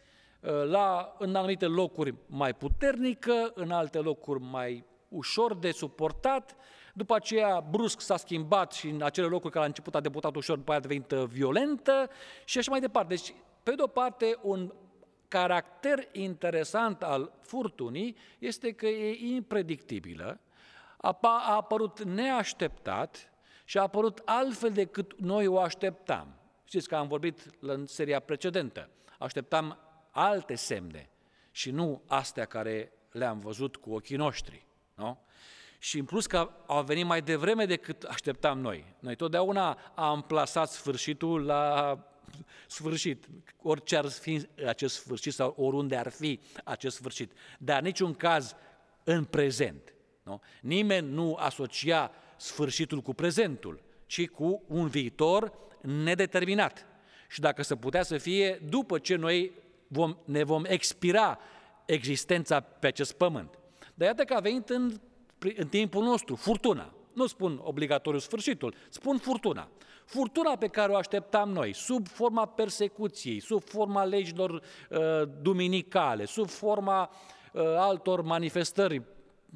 ă, 0.44 0.64
la, 0.64 1.16
în 1.18 1.34
anumite 1.34 1.66
locuri 1.66 2.14
mai 2.26 2.54
puternică, 2.54 3.52
în 3.54 3.70
alte 3.70 3.98
locuri 3.98 4.40
mai 4.40 4.84
ușor 5.08 5.54
de 5.54 5.70
suportat, 5.70 6.56
după 6.94 7.14
aceea 7.14 7.60
brusc 7.70 8.00
s-a 8.00 8.16
schimbat 8.16 8.72
și 8.72 8.88
în 8.88 9.02
acele 9.02 9.26
locuri 9.26 9.52
care 9.52 9.64
a 9.64 9.68
început 9.68 9.94
a 9.94 10.00
debutat 10.00 10.36
ușor, 10.36 10.56
după 10.56 10.70
aia 10.70 10.80
a 10.80 10.82
devenit 10.82 11.12
violentă 11.12 12.10
și 12.44 12.58
așa 12.58 12.70
mai 12.70 12.80
departe. 12.80 13.14
Deci, 13.14 13.34
pe 13.62 13.74
de 13.74 13.82
o 13.82 13.86
parte, 13.86 14.38
un 14.42 14.72
caracter 15.32 16.08
interesant 16.12 17.02
al 17.02 17.32
furtunii 17.40 18.16
este 18.38 18.72
că 18.72 18.86
e 18.86 19.34
impredictibilă, 19.34 20.40
a, 20.96 21.18
a 21.20 21.54
apărut 21.54 22.02
neașteptat 22.02 23.32
și 23.64 23.78
a 23.78 23.82
apărut 23.82 24.22
altfel 24.24 24.70
decât 24.72 25.20
noi 25.20 25.46
o 25.46 25.58
așteptam. 25.58 26.34
Știți 26.64 26.88
că 26.88 26.96
am 26.96 27.08
vorbit 27.08 27.50
în 27.60 27.86
seria 27.86 28.20
precedentă. 28.20 28.88
Așteptam 29.18 29.78
alte 30.10 30.54
semne 30.54 31.10
și 31.50 31.70
nu 31.70 32.02
astea 32.06 32.44
care 32.44 32.92
le-am 33.10 33.38
văzut 33.38 33.76
cu 33.76 33.94
ochii 33.94 34.16
noștri. 34.16 34.66
Nu? 34.94 35.18
Și 35.78 35.98
în 35.98 36.04
plus 36.04 36.26
că 36.26 36.50
au 36.66 36.82
venit 36.82 37.06
mai 37.06 37.22
devreme 37.22 37.66
decât 37.66 38.02
așteptam 38.02 38.58
noi. 38.58 38.94
Noi 38.98 39.16
totdeauna 39.16 39.78
am 39.94 40.22
plasat 40.22 40.70
sfârșitul 40.70 41.44
la 41.44 41.96
sfârșit, 42.66 43.28
orice 43.62 43.96
ar 43.96 44.08
fi 44.08 44.46
acest 44.66 44.94
sfârșit 44.94 45.32
sau 45.32 45.54
oriunde 45.58 45.96
ar 45.96 46.08
fi 46.08 46.40
acest 46.64 46.96
sfârșit, 46.96 47.32
dar 47.58 47.82
niciun 47.82 48.14
caz 48.14 48.54
în 49.04 49.24
prezent. 49.24 49.94
Nu? 50.22 50.40
Nimeni 50.60 51.08
nu 51.08 51.34
asocia 51.34 52.10
sfârșitul 52.36 53.00
cu 53.00 53.14
prezentul, 53.14 53.82
ci 54.06 54.28
cu 54.28 54.62
un 54.66 54.88
viitor 54.88 55.52
nedeterminat. 55.80 56.86
Și 57.28 57.40
dacă 57.40 57.62
se 57.62 57.76
putea 57.76 58.02
să 58.02 58.18
fie 58.18 58.62
după 58.68 58.98
ce 58.98 59.16
noi 59.16 59.52
vom, 59.88 60.16
ne 60.24 60.42
vom 60.42 60.64
expira 60.66 61.38
existența 61.84 62.60
pe 62.60 62.86
acest 62.86 63.12
pământ. 63.12 63.58
Dar 63.94 64.08
iată 64.08 64.24
că 64.24 64.34
a 64.34 64.40
venit 64.40 64.68
în, 64.68 65.00
în 65.56 65.68
timpul 65.68 66.04
nostru 66.04 66.34
furtuna. 66.34 66.94
Nu 67.12 67.26
spun 67.26 67.60
obligatoriu 67.62 68.18
sfârșitul, 68.18 68.74
spun 68.88 69.18
furtuna. 69.18 69.68
Furtuna 70.04 70.56
pe 70.56 70.68
care 70.68 70.92
o 70.92 70.96
așteptam 70.96 71.50
noi, 71.50 71.72
sub 71.72 72.08
forma 72.08 72.46
persecuției, 72.46 73.40
sub 73.40 73.62
forma 73.62 74.04
legilor 74.04 74.50
uh, 74.50 74.98
duminicale, 75.40 76.24
sub 76.24 76.48
forma 76.48 77.10
uh, 77.52 77.62
altor 77.62 78.22
manifestări, 78.22 79.02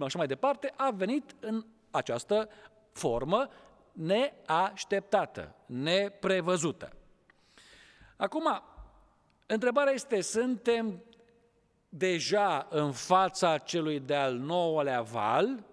așa 0.00 0.18
mai 0.18 0.26
departe, 0.26 0.72
a 0.76 0.90
venit 0.90 1.34
în 1.40 1.64
această 1.90 2.48
formă 2.92 3.48
neașteptată, 3.92 5.54
neprevăzută. 5.66 6.92
Acum, 8.16 8.62
întrebarea 9.46 9.92
este, 9.92 10.20
suntem 10.20 11.02
deja 11.88 12.66
în 12.70 12.92
fața 12.92 13.58
celui 13.58 14.00
de-al 14.00 14.34
nouălea 14.34 15.02
val, 15.02 15.64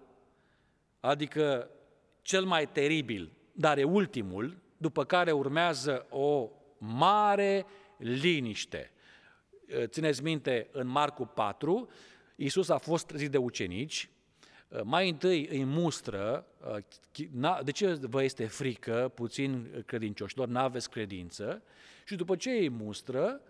adică 1.00 1.70
cel 2.22 2.44
mai 2.44 2.68
teribil, 2.68 3.32
dar 3.52 3.78
e 3.78 3.84
ultimul, 3.84 4.62
după 4.84 5.04
care 5.04 5.32
urmează 5.32 6.06
o 6.10 6.50
mare 6.78 7.66
liniște. 7.96 8.90
Țineți 9.84 10.22
minte, 10.22 10.68
în 10.72 10.86
Marcu 10.86 11.24
4, 11.26 11.88
Iisus 12.36 12.68
a 12.68 12.78
fost 12.78 13.06
trezit 13.06 13.30
de 13.30 13.38
ucenici, 13.38 14.10
mai 14.82 15.08
întâi 15.08 15.46
îi 15.46 15.64
mustră, 15.64 16.46
de 17.62 17.70
ce 17.70 17.92
vă 18.00 18.22
este 18.22 18.46
frică, 18.46 19.12
puțin 19.14 19.82
credincioșilor, 19.86 20.48
n-aveți 20.48 20.90
credință, 20.90 21.62
și 22.04 22.16
după 22.16 22.36
ce 22.36 22.50
îi 22.50 22.68
mustră, 22.68 23.40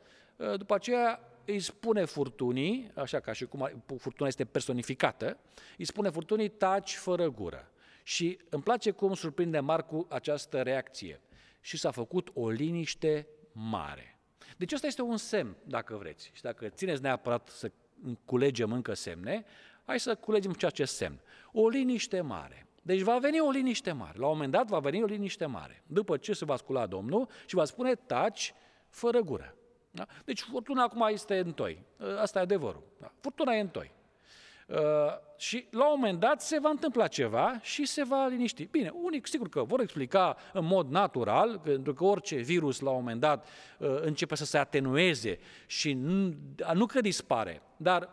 după 0.57 0.75
aceea 0.75 1.21
îi 1.45 1.61
spune 1.61 2.05
furtunii, 2.05 2.91
așa 2.95 3.21
ca 3.21 3.33
și 3.33 3.45
cum 3.45 3.85
furtuna 3.99 4.29
este 4.29 4.45
personificată, 4.45 5.39
îi 5.79 5.85
spune 5.85 6.11
furtunii, 6.11 6.49
taci 6.49 6.95
fără 6.95 7.31
gură. 7.31 7.69
Și 8.03 8.39
îmi 8.49 8.63
place 8.63 8.91
cum 8.91 9.15
surprinde 9.15 9.61
Marcu 9.61 10.07
această 10.11 10.63
reacție. 10.63 11.21
Și 11.65 11.77
s-a 11.77 11.91
făcut 11.91 12.31
o 12.35 12.49
liniște 12.49 13.29
mare. 13.53 14.19
Deci 14.57 14.73
ăsta 14.73 14.87
este 14.87 15.03
un 15.03 15.17
semn, 15.17 15.57
dacă 15.63 15.97
vreți. 15.97 16.31
Și 16.33 16.43
dacă 16.43 16.69
țineți 16.69 17.03
neapărat 17.03 17.49
să 17.49 17.71
culegem 18.25 18.73
încă 18.73 18.95
semne, 18.95 19.45
hai 19.85 20.01
să 20.01 20.15
culegem 20.15 20.55
și 20.59 20.65
acest 20.65 20.97
semn. 20.97 21.21
O 21.53 21.69
liniște 21.69 22.21
mare. 22.21 22.67
Deci 22.83 23.01
va 23.01 23.19
veni 23.19 23.41
o 23.41 23.51
liniște 23.51 23.93
mare. 23.93 24.19
La 24.19 24.27
un 24.27 24.33
moment 24.33 24.53
dat 24.53 24.67
va 24.67 24.79
veni 24.79 25.03
o 25.03 25.07
liniște 25.07 25.47
mare. 25.47 25.83
După 25.87 26.17
ce 26.17 26.33
se 26.33 26.45
va 26.45 26.57
scula 26.57 26.87
Domnul 26.87 27.29
și 27.47 27.55
va 27.55 27.65
spune 27.65 27.95
taci 27.95 28.55
fără 28.89 29.21
gură. 29.21 29.57
Da? 29.91 30.07
Deci 30.25 30.41
furtuna 30.41 30.83
acum 30.83 31.07
este 31.11 31.39
în 31.39 31.53
toi. 31.53 31.83
Asta 32.19 32.39
e 32.39 32.43
adevărul. 32.43 32.83
Da? 33.01 33.13
Furtuna 33.21 33.53
e 33.53 33.61
în 33.61 33.69
toi. 33.69 33.93
Uh, 34.69 34.77
și 35.37 35.67
la 35.71 35.85
un 35.85 35.95
moment 35.97 36.21
dat 36.21 36.43
se 36.43 36.59
va 36.59 36.69
întâmpla 36.69 37.07
ceva 37.07 37.59
și 37.63 37.87
se 37.87 38.05
va 38.05 38.27
liniști. 38.27 38.69
Bine, 38.71 38.93
unii 39.03 39.21
sigur 39.25 39.49
că 39.49 39.63
vor 39.63 39.81
explica 39.81 40.37
în 40.53 40.65
mod 40.65 40.91
natural, 40.91 41.59
pentru 41.59 41.95
că 41.95 42.05
orice 42.05 42.37
virus 42.37 42.81
la 42.81 42.91
un 42.91 42.97
moment 42.97 43.21
dat 43.21 43.47
uh, 43.79 44.01
începe 44.01 44.35
să 44.35 44.45
se 44.45 44.59
atenueze 44.59 45.39
și 45.67 45.93
nu, 45.93 46.35
nu 46.75 46.87
că 46.87 47.01
dispare, 47.01 47.63
dar 47.77 48.09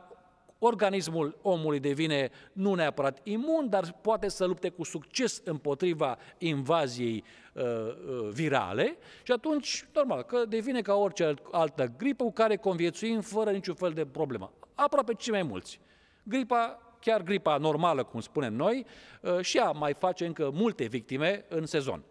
organismul 0.60 1.38
omului 1.42 1.80
devine 1.80 2.30
nu 2.54 2.74
neapărat 2.74 3.20
imun, 3.24 3.70
dar 3.70 3.98
poate 4.02 4.30
să 4.30 4.46
lupte 4.46 4.70
cu 4.70 4.84
succes 4.84 5.42
împotriva 5.44 6.18
invaziei 6.38 7.24
uh, 7.54 7.64
uh, 7.64 8.30
virale 8.32 8.98
și 9.24 9.32
atunci, 9.32 9.86
normal, 9.94 10.24
că 10.24 10.46
devine 10.46 10.82
ca 10.82 10.94
orice 10.94 11.34
altă 11.52 11.94
gripă 11.98 12.24
cu 12.24 12.32
care 12.32 12.56
conviețuim 12.56 13.22
fără 13.22 13.52
niciun 13.52 13.76
fel 13.76 13.92
de 13.92 14.06
problemă. 14.06 14.54
Aproape 14.76 15.14
cei 15.14 15.34
mai 15.34 15.44
mulți. 15.44 15.80
Gripa, 16.24 16.80
chiar 17.00 17.22
gripa 17.22 17.58
normală, 17.58 18.04
cum 18.04 18.20
spunem 18.20 18.54
noi, 18.54 18.86
uh, 19.22 19.40
și 19.40 19.58
ea 19.58 19.72
mai 19.72 19.94
face 19.94 20.26
încă 20.26 20.50
multe 20.54 20.86
victime 20.86 21.46
în 21.50 21.66
sezon. 21.66 22.04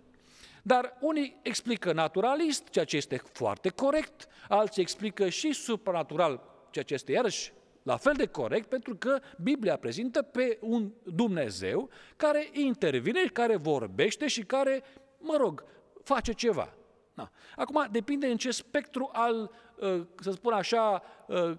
Dar 0.63 0.97
unii 1.01 1.37
explică 1.43 1.93
naturalist, 1.93 2.69
ceea 2.69 2.85
ce 2.85 2.97
este 2.97 3.17
foarte 3.33 3.69
corect, 3.69 4.29
alții 4.49 4.83
explică 4.83 5.29
și 5.29 5.53
supranatural, 5.53 6.43
ceea 6.71 6.85
ce 6.85 6.95
este 6.95 7.13
iarăși 7.13 7.53
la 7.83 7.97
fel 7.97 8.13
de 8.17 8.27
corect, 8.27 8.69
pentru 8.69 8.97
că 8.97 9.21
Biblia 9.43 9.77
prezintă 9.77 10.23
pe 10.23 10.59
un 10.61 10.91
Dumnezeu 11.03 11.89
care 12.17 12.49
intervine, 12.53 13.25
care 13.33 13.57
vorbește 13.57 14.27
și 14.27 14.43
care, 14.43 14.83
mă 15.19 15.37
rog, 15.39 15.65
face 16.03 16.33
ceva. 16.33 16.75
Da. 17.15 17.31
Acum, 17.57 17.87
depinde 17.91 18.27
în 18.27 18.37
ce 18.37 18.51
spectru 18.51 19.11
al, 19.13 19.51
uh, 19.77 20.07
să 20.21 20.31
spun 20.31 20.53
așa, 20.53 21.03
uh, 21.27 21.57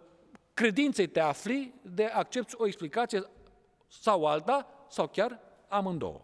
credinței 0.53 1.07
te 1.07 1.19
afli 1.19 1.73
de 1.81 2.05
accepti 2.05 2.53
o 2.57 2.67
explicație 2.67 3.23
sau 3.87 4.25
alta, 4.25 4.67
sau 4.89 5.07
chiar 5.07 5.39
amândouă. 5.67 6.21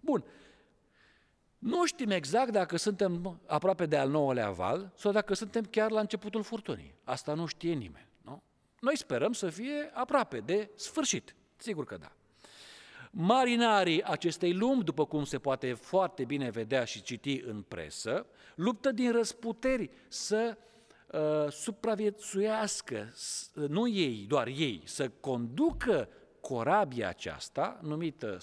Bun. 0.00 0.24
Nu 1.58 1.86
știm 1.86 2.10
exact 2.10 2.50
dacă 2.50 2.76
suntem 2.76 3.40
aproape 3.46 3.86
de 3.86 3.96
al 3.96 4.10
nouălea 4.10 4.50
val 4.50 4.92
sau 4.94 5.12
dacă 5.12 5.34
suntem 5.34 5.64
chiar 5.64 5.90
la 5.90 6.00
începutul 6.00 6.42
furtunii. 6.42 6.94
Asta 7.04 7.34
nu 7.34 7.46
știe 7.46 7.72
nimeni. 7.72 8.06
Nu? 8.22 8.42
Noi 8.80 8.96
sperăm 8.96 9.32
să 9.32 9.48
fie 9.48 9.90
aproape 9.92 10.38
de 10.38 10.70
sfârșit. 10.74 11.34
Sigur 11.56 11.84
că 11.84 11.96
da. 11.96 12.12
Marinarii 13.10 14.02
acestei 14.02 14.54
lumi, 14.54 14.84
după 14.84 15.06
cum 15.06 15.24
se 15.24 15.38
poate 15.38 15.72
foarte 15.72 16.24
bine 16.24 16.50
vedea 16.50 16.84
și 16.84 17.02
citi 17.02 17.42
în 17.46 17.62
presă, 17.62 18.26
luptă 18.54 18.92
din 18.92 19.12
răsputeri 19.12 19.90
să 20.08 20.56
uh, 20.56 20.62
supraviețuiască, 21.50 23.14
nu 23.54 23.88
ei, 23.88 24.24
doar 24.28 24.46
ei, 24.46 24.82
să 24.84 25.08
conducă 25.08 26.08
corabia 26.40 27.08
aceasta, 27.08 27.78
numită, 27.82 28.38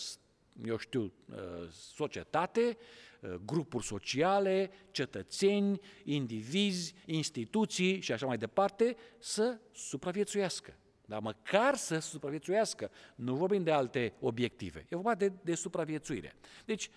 eu 0.65 0.77
știu, 0.77 1.01
uh, 1.01 1.37
societate, 1.69 2.77
uh, 3.21 3.33
grupuri 3.45 3.85
sociale, 3.85 4.71
cetățeni, 4.91 5.79
indivizi, 6.03 6.93
instituții 7.05 8.01
și 8.01 8.11
așa 8.11 8.25
mai 8.25 8.37
departe, 8.37 8.95
să 9.19 9.59
supraviețuiască. 9.71 10.73
Dar 11.05 11.19
măcar 11.19 11.75
să 11.75 11.99
supraviețuiască. 11.99 12.91
Nu 13.15 13.35
vorbim 13.35 13.63
de 13.63 13.71
alte 13.71 14.13
obiective. 14.19 14.79
E 14.79 14.95
vorba 14.95 15.15
de, 15.15 15.31
de 15.43 15.55
supraviețuire. 15.55 16.35
Deci, 16.65 16.89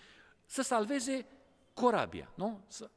să 0.45 0.63
salveze 0.63 1.27
corabia, 1.75 2.33
nu? 2.35 2.65
Să, 2.67 2.91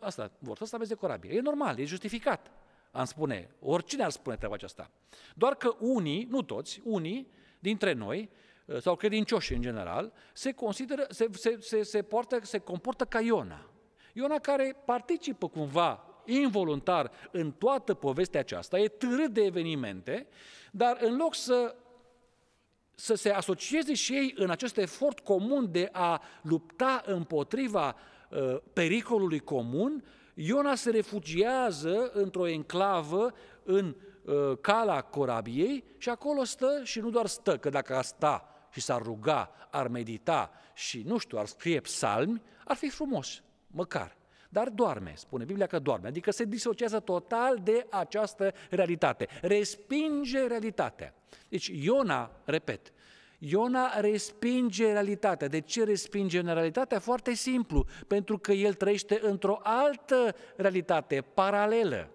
Asta 0.00 0.30
vor, 0.38 0.56
să 0.56 0.64
salveze 0.64 0.94
corabia. 0.94 1.30
E 1.32 1.40
normal, 1.40 1.78
e 1.78 1.84
justificat, 1.84 2.50
am 2.90 3.04
spune. 3.04 3.50
Oricine 3.60 4.04
ar 4.04 4.10
spune 4.10 4.36
treaba 4.36 4.54
aceasta. 4.54 4.90
Doar 5.34 5.54
că 5.54 5.76
unii, 5.78 6.26
nu 6.30 6.42
toți, 6.42 6.80
unii 6.84 7.28
dintre 7.58 7.92
noi, 7.92 8.30
uh, 8.64 8.80
sau 8.80 8.96
credincioși 8.96 9.54
în 9.54 9.60
general, 9.60 10.12
se 10.32 10.52
consideră, 10.52 11.06
se, 11.08 11.28
se, 11.32 11.56
se, 11.60 11.82
se, 11.82 12.02
poartă, 12.02 12.38
se 12.42 12.58
comportă 12.58 13.04
ca 13.04 13.20
Iona. 13.20 13.70
Iona 14.12 14.38
care 14.38 14.76
participă 14.84 15.48
cumva 15.48 16.04
involuntar 16.24 17.10
în 17.30 17.52
toată 17.52 17.94
povestea 17.94 18.40
aceasta, 18.40 18.78
e 18.78 18.88
târât 18.88 19.32
de 19.32 19.44
evenimente, 19.44 20.26
dar 20.70 20.98
în 21.00 21.16
loc 21.16 21.34
să 21.34 21.74
să 22.98 23.14
se 23.14 23.30
asocieze 23.30 23.94
și 23.94 24.12
ei 24.12 24.34
în 24.36 24.50
acest 24.50 24.76
efort 24.76 25.20
comun 25.20 25.70
de 25.70 25.88
a 25.92 26.22
lupta 26.42 27.02
împotriva 27.06 27.96
Uh, 27.96 28.15
pericolului 28.72 29.38
comun, 29.38 30.04
Iona 30.38 30.74
se 30.74 30.90
refugiază 30.90 32.10
într-o 32.12 32.46
enclavă 32.46 33.32
în 33.62 33.96
uh, 34.22 34.58
cala 34.60 35.02
corabiei 35.02 35.84
și 35.98 36.08
acolo 36.08 36.44
stă 36.44 36.80
și 36.82 37.00
nu 37.00 37.10
doar 37.10 37.26
stă, 37.26 37.58
că 37.58 37.68
dacă 37.68 37.94
ar 37.94 38.04
sta 38.04 38.48
și 38.70 38.80
s-ar 38.80 39.02
ruga, 39.02 39.50
ar 39.70 39.88
medita 39.88 40.50
și, 40.74 41.02
nu 41.06 41.18
știu, 41.18 41.38
ar 41.38 41.46
scrie 41.46 41.80
psalmi, 41.80 42.42
ar 42.64 42.76
fi 42.76 42.88
frumos, 42.88 43.42
măcar. 43.66 44.16
Dar 44.48 44.68
doarme, 44.68 45.12
spune 45.16 45.44
Biblia 45.44 45.66
că 45.66 45.78
doarme, 45.78 46.08
adică 46.08 46.30
se 46.30 46.44
disociază 46.44 47.00
total 47.00 47.58
de 47.62 47.86
această 47.90 48.52
realitate, 48.70 49.28
respinge 49.42 50.46
realitatea. 50.46 51.14
Deci 51.48 51.66
Iona, 51.66 52.30
repet, 52.44 52.92
Iona 53.38 54.00
respinge 54.00 54.92
realitatea. 54.92 55.48
De 55.48 55.60
ce 55.60 55.84
respinge 55.84 56.40
realitatea? 56.40 56.98
Foarte 56.98 57.34
simplu, 57.34 57.86
pentru 58.06 58.38
că 58.38 58.52
el 58.52 58.74
trăiește 58.74 59.18
într-o 59.22 59.60
altă 59.62 60.34
realitate, 60.56 61.24
paralelă, 61.34 62.10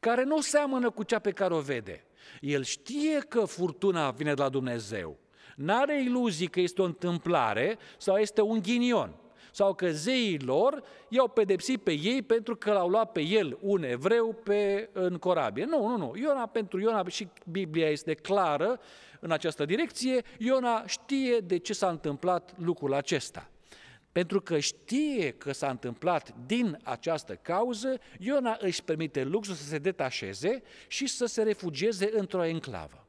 care 0.00 0.24
nu 0.24 0.40
seamănă 0.40 0.90
cu 0.90 1.02
cea 1.02 1.18
pe 1.18 1.30
care 1.30 1.54
o 1.54 1.60
vede. 1.60 2.04
El 2.40 2.62
știe 2.62 3.18
că 3.18 3.44
furtuna 3.44 4.10
vine 4.10 4.34
de 4.34 4.42
la 4.42 4.48
Dumnezeu. 4.48 5.16
N-are 5.56 6.02
iluzii 6.02 6.46
că 6.46 6.60
este 6.60 6.82
o 6.82 6.84
întâmplare 6.84 7.78
sau 7.98 8.16
este 8.16 8.40
un 8.40 8.60
ghinion 8.62 9.14
sau 9.52 9.74
că 9.74 9.90
zeii 9.90 10.38
lor 10.38 10.82
i-au 11.08 11.28
pedepsit 11.28 11.82
pe 11.82 11.92
ei 11.92 12.22
pentru 12.22 12.56
că 12.56 12.72
l-au 12.72 12.88
luat 12.88 13.12
pe 13.12 13.20
el, 13.20 13.58
un 13.60 13.82
evreu, 13.82 14.32
pe, 14.44 14.88
în 14.92 15.16
corabie. 15.16 15.64
Nu, 15.64 15.88
nu, 15.88 15.96
nu. 15.96 16.12
Iona, 16.16 16.46
pentru 16.46 16.80
Iona, 16.80 17.04
și 17.08 17.28
Biblia 17.50 17.88
este 17.88 18.14
clară, 18.14 18.80
în 19.20 19.30
această 19.30 19.64
direcție, 19.64 20.22
Iona 20.38 20.86
știe 20.86 21.38
de 21.38 21.56
ce 21.56 21.72
s-a 21.72 21.88
întâmplat 21.88 22.54
lucrul 22.58 22.94
acesta. 22.94 23.50
Pentru 24.12 24.40
că 24.40 24.58
știe 24.58 25.30
că 25.30 25.52
s-a 25.52 25.70
întâmplat 25.70 26.34
din 26.46 26.78
această 26.82 27.34
cauză, 27.34 27.98
Iona 28.18 28.56
își 28.60 28.82
permite 28.82 29.24
luxul 29.24 29.54
să 29.54 29.64
se 29.64 29.78
detașeze 29.78 30.62
și 30.88 31.06
să 31.06 31.26
se 31.26 31.42
refugieze 31.42 32.10
într-o 32.12 32.44
enclavă. 32.44 33.04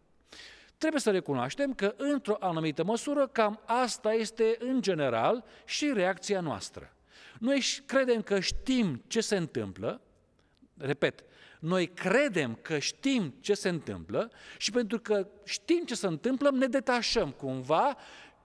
Trebuie 0.77 1.01
să 1.01 1.11
recunoaștem 1.11 1.73
că, 1.73 1.93
într-o 1.97 2.37
anumită 2.39 2.83
măsură, 2.83 3.27
cam 3.27 3.61
asta 3.65 4.13
este, 4.13 4.55
în 4.59 4.81
general, 4.81 5.45
și 5.65 5.91
reacția 5.93 6.41
noastră. 6.41 6.93
Noi 7.39 7.63
credem 7.85 8.21
că 8.21 8.39
știm 8.39 9.03
ce 9.07 9.21
se 9.21 9.35
întâmplă, 9.35 10.01
repet, 10.77 11.23
noi 11.61 11.87
credem 11.87 12.57
că 12.61 12.79
știm 12.79 13.33
ce 13.39 13.53
se 13.53 13.69
întâmplă 13.69 14.31
și 14.57 14.71
pentru 14.71 14.99
că 14.99 15.27
știm 15.43 15.83
ce 15.85 15.95
se 15.95 16.07
întâmplă, 16.07 16.49
ne 16.51 16.67
detașăm 16.67 17.31
cumva, 17.31 17.97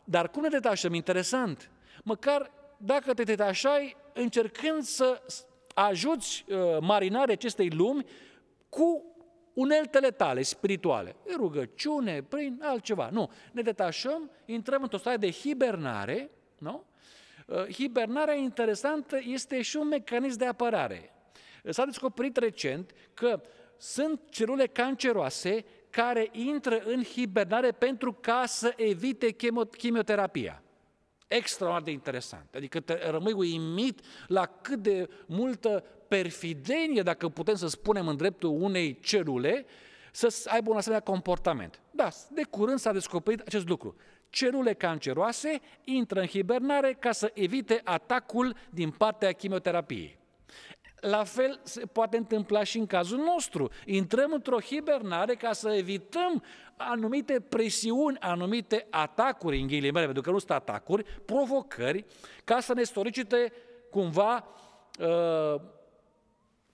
dar 0.04 0.30
cum 0.30 0.42
ne 0.42 0.48
detașăm? 0.48 0.94
Interesant. 0.94 1.70
Măcar 2.02 2.50
dacă 2.76 3.14
te 3.14 3.22
detașai 3.22 3.96
încercând 4.12 4.82
să 4.82 5.22
ajuți 5.74 6.44
uh, 6.48 6.58
marinarii 6.80 7.34
acestei 7.34 7.70
lumi 7.70 8.06
cu 8.68 9.04
uneltele 9.54 10.10
tale 10.10 10.42
spirituale, 10.42 11.16
rugăciune, 11.36 12.22
prin 12.22 12.60
altceva. 12.62 13.08
Nu, 13.12 13.30
ne 13.52 13.62
detașăm, 13.62 14.30
intrăm 14.44 14.82
într-o 14.82 14.98
stare 14.98 15.16
de 15.16 15.30
hibernare, 15.30 16.30
nu? 16.58 16.84
Uh, 17.46 17.72
hibernarea 17.72 18.34
interesantă 18.34 19.18
este 19.22 19.62
și 19.62 19.76
un 19.76 19.88
mecanism 19.88 20.38
de 20.38 20.46
apărare. 20.46 21.15
S-a 21.70 21.84
descoperit 21.84 22.36
recent 22.36 22.92
că 23.14 23.40
sunt 23.76 24.20
celule 24.30 24.66
canceroase 24.66 25.64
care 25.90 26.28
intră 26.32 26.82
în 26.84 27.02
hibernare 27.02 27.70
pentru 27.70 28.12
ca 28.12 28.42
să 28.46 28.74
evite 28.76 29.36
chimioterapia. 29.76 30.62
Extraordinar 31.26 31.82
de 31.82 31.90
interesant. 31.90 32.54
Adică 32.54 32.80
te 32.80 33.10
rămâi 33.10 33.32
uimit 33.32 34.00
la 34.26 34.46
cât 34.46 34.78
de 34.78 35.08
multă 35.26 35.84
perfidenie, 36.08 37.02
dacă 37.02 37.28
putem 37.28 37.54
să 37.54 37.66
spunem 37.66 38.08
în 38.08 38.16
dreptul 38.16 38.62
unei 38.62 39.00
celule, 39.00 39.66
să 40.12 40.48
aibă 40.50 40.70
un 40.70 40.76
asemenea 40.76 41.04
comportament. 41.04 41.80
Da, 41.90 42.08
de 42.30 42.42
curând 42.50 42.78
s-a 42.78 42.92
descoperit 42.92 43.40
acest 43.40 43.68
lucru. 43.68 43.96
Celule 44.28 44.74
canceroase 44.74 45.60
intră 45.84 46.20
în 46.20 46.26
hibernare 46.26 46.96
ca 46.98 47.12
să 47.12 47.30
evite 47.34 47.80
atacul 47.84 48.56
din 48.70 48.90
partea 48.90 49.32
chimioterapiei. 49.32 50.15
La 51.06 51.24
fel 51.24 51.60
se 51.62 51.86
poate 51.86 52.16
întâmpla 52.16 52.62
și 52.62 52.78
în 52.78 52.86
cazul 52.86 53.18
nostru. 53.18 53.70
Intrăm 53.84 54.32
într-o 54.32 54.60
hibernare 54.60 55.34
ca 55.34 55.52
să 55.52 55.74
evităm 55.74 56.42
anumite 56.76 57.40
presiuni, 57.40 58.18
anumite 58.20 58.86
atacuri, 58.90 59.60
în 59.60 59.66
ghilimele, 59.66 60.04
pentru 60.04 60.22
că 60.22 60.30
nu 60.30 60.38
sunt 60.38 60.50
atacuri, 60.50 61.04
provocări, 61.24 62.04
ca 62.44 62.60
să 62.60 62.74
ne 62.74 62.82
solicite 62.82 63.52
cumva 63.90 64.48
uh, 65.00 65.60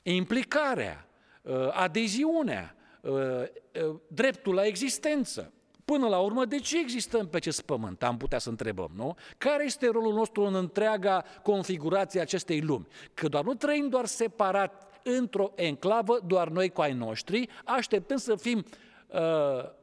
implicarea, 0.03 1.09
uh, 1.43 1.69
adeziunea, 1.73 2.77
uh, 3.01 3.13
uh, 3.13 4.01
dreptul 4.07 4.55
la 4.55 4.65
existență. 4.65 5.53
Până 5.93 6.09
la 6.09 6.19
urmă, 6.19 6.45
de 6.45 6.59
ce 6.59 6.79
existăm 6.79 7.29
pe 7.29 7.37
acest 7.37 7.63
pământ? 7.63 8.03
Am 8.03 8.17
putea 8.17 8.39
să 8.39 8.49
întrebăm, 8.49 8.91
nu? 8.95 9.17
Care 9.39 9.65
este 9.65 9.89
rolul 9.91 10.15
nostru 10.15 10.43
în 10.43 10.55
întreaga 10.55 11.25
configurație 11.43 12.21
acestei 12.21 12.61
lumi? 12.61 12.87
Că 13.15 13.29
doar 13.29 13.45
nu 13.45 13.55
trăim 13.55 13.89
doar 13.89 14.07
separat 14.07 15.01
într-o 15.03 15.53
enclavă, 15.55 16.21
doar 16.27 16.49
noi 16.49 16.69
cu 16.71 16.81
ai 16.81 16.93
noștri, 16.93 17.49
așteptând 17.65 18.21
să 18.21 18.35
fim 18.35 18.65
uh, 19.07 19.21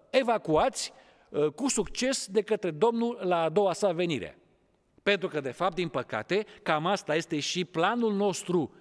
evacuați 0.09 0.93
uh, 1.29 1.47
cu 1.47 1.67
succes 1.67 2.27
de 2.27 2.41
către 2.41 2.71
Domnul 2.71 3.19
la 3.21 3.41
a 3.41 3.49
doua 3.49 3.73
sa 3.73 3.91
venire. 3.91 4.37
Pentru 5.03 5.27
că, 5.27 5.39
de 5.39 5.51
fapt, 5.51 5.75
din 5.75 5.87
păcate, 5.87 6.45
cam 6.63 6.85
asta 6.85 7.15
este 7.15 7.39
și 7.39 7.65
planul 7.65 8.13
nostru 8.13 8.71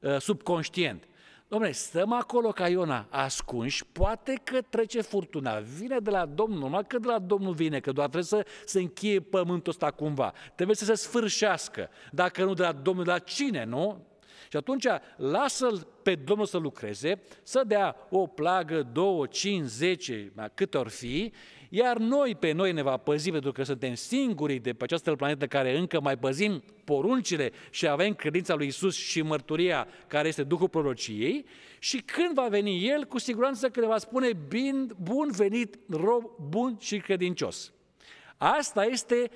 uh, 0.00 0.16
subconștient. 0.20 1.08
Dom'le, 1.50 1.72
stăm 1.72 2.12
acolo 2.12 2.48
ca 2.48 2.68
Iona, 2.68 3.06
ascunși, 3.10 3.84
poate 3.92 4.40
că 4.44 4.60
trece 4.60 5.00
furtuna, 5.00 5.58
vine 5.58 5.98
de 5.98 6.10
la 6.10 6.26
Domnul, 6.26 6.58
numai 6.58 6.86
că 6.86 6.98
de 6.98 7.06
la 7.06 7.18
Domnul 7.18 7.52
vine, 7.52 7.80
că 7.80 7.92
doar 7.92 8.08
trebuie 8.08 8.28
să 8.28 8.46
se 8.64 8.80
încheie 8.80 9.20
pământul 9.20 9.72
ăsta 9.72 9.90
cumva, 9.90 10.32
trebuie 10.54 10.76
să 10.76 10.84
se 10.84 10.94
sfârșească, 10.94 11.90
dacă 12.12 12.44
nu 12.44 12.54
de 12.54 12.62
la 12.62 12.72
Domnul, 12.72 13.04
de 13.04 13.10
la 13.10 13.18
cine, 13.18 13.64
nu? 13.64 14.06
Și 14.50 14.56
atunci 14.56 14.86
lasă-l 15.16 15.86
pe 16.02 16.14
Domnul 16.14 16.46
să 16.46 16.56
lucreze, 16.56 17.22
să 17.42 17.62
dea 17.66 17.96
o 18.10 18.26
plagă, 18.26 18.82
două, 18.92 19.26
cinci, 19.26 19.66
zece, 19.66 20.32
câte 20.54 20.78
ori 20.78 20.90
fi, 20.90 21.32
iar 21.68 21.96
noi 21.96 22.34
pe 22.34 22.52
noi 22.52 22.72
ne 22.72 22.82
va 22.82 22.96
păzi 22.96 23.30
pentru 23.30 23.52
că 23.52 23.62
suntem 23.62 23.94
singurii 23.94 24.58
de 24.58 24.72
pe 24.72 24.84
această 24.84 25.14
planetă 25.14 25.46
care 25.46 25.76
încă 25.76 26.00
mai 26.00 26.16
păzim 26.16 26.62
poruncile 26.84 27.50
și 27.70 27.88
avem 27.88 28.14
credința 28.14 28.54
lui 28.54 28.66
Isus 28.66 28.96
și 28.96 29.22
mărturia 29.22 29.88
care 30.06 30.28
este 30.28 30.42
Duhul 30.42 30.68
prorociei 30.68 31.44
și 31.78 31.98
când 31.98 32.34
va 32.34 32.48
veni 32.48 32.86
El, 32.86 33.04
cu 33.04 33.18
siguranță 33.18 33.68
că 33.68 33.80
ne 33.80 33.86
va 33.86 33.98
spune 33.98 34.30
bin, 34.48 34.94
bun 35.02 35.30
venit, 35.30 35.78
rob 35.90 36.24
bun 36.48 36.76
și 36.80 36.98
credincios. 36.98 37.72
Asta 38.36 38.84
este 38.84 39.30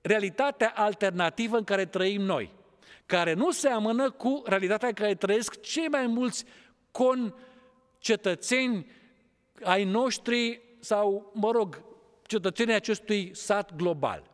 realitatea 0.00 0.72
alternativă 0.76 1.56
în 1.56 1.64
care 1.64 1.84
trăim 1.84 2.22
noi, 2.22 2.52
care 3.06 3.32
nu 3.32 3.50
seamănă 3.50 4.10
cu 4.10 4.42
realitatea 4.46 4.88
în 4.88 4.94
care 4.94 5.14
trăiesc 5.14 5.60
cei 5.60 5.88
mai 5.88 6.06
mulți 6.06 6.44
concetățeni 6.90 8.86
ai 9.62 9.84
noștri 9.84 10.60
sau, 10.82 11.30
mă 11.34 11.50
rog, 11.50 11.84
cetățenii 12.26 12.74
acestui 12.74 13.30
sat 13.34 13.76
global. 13.76 14.30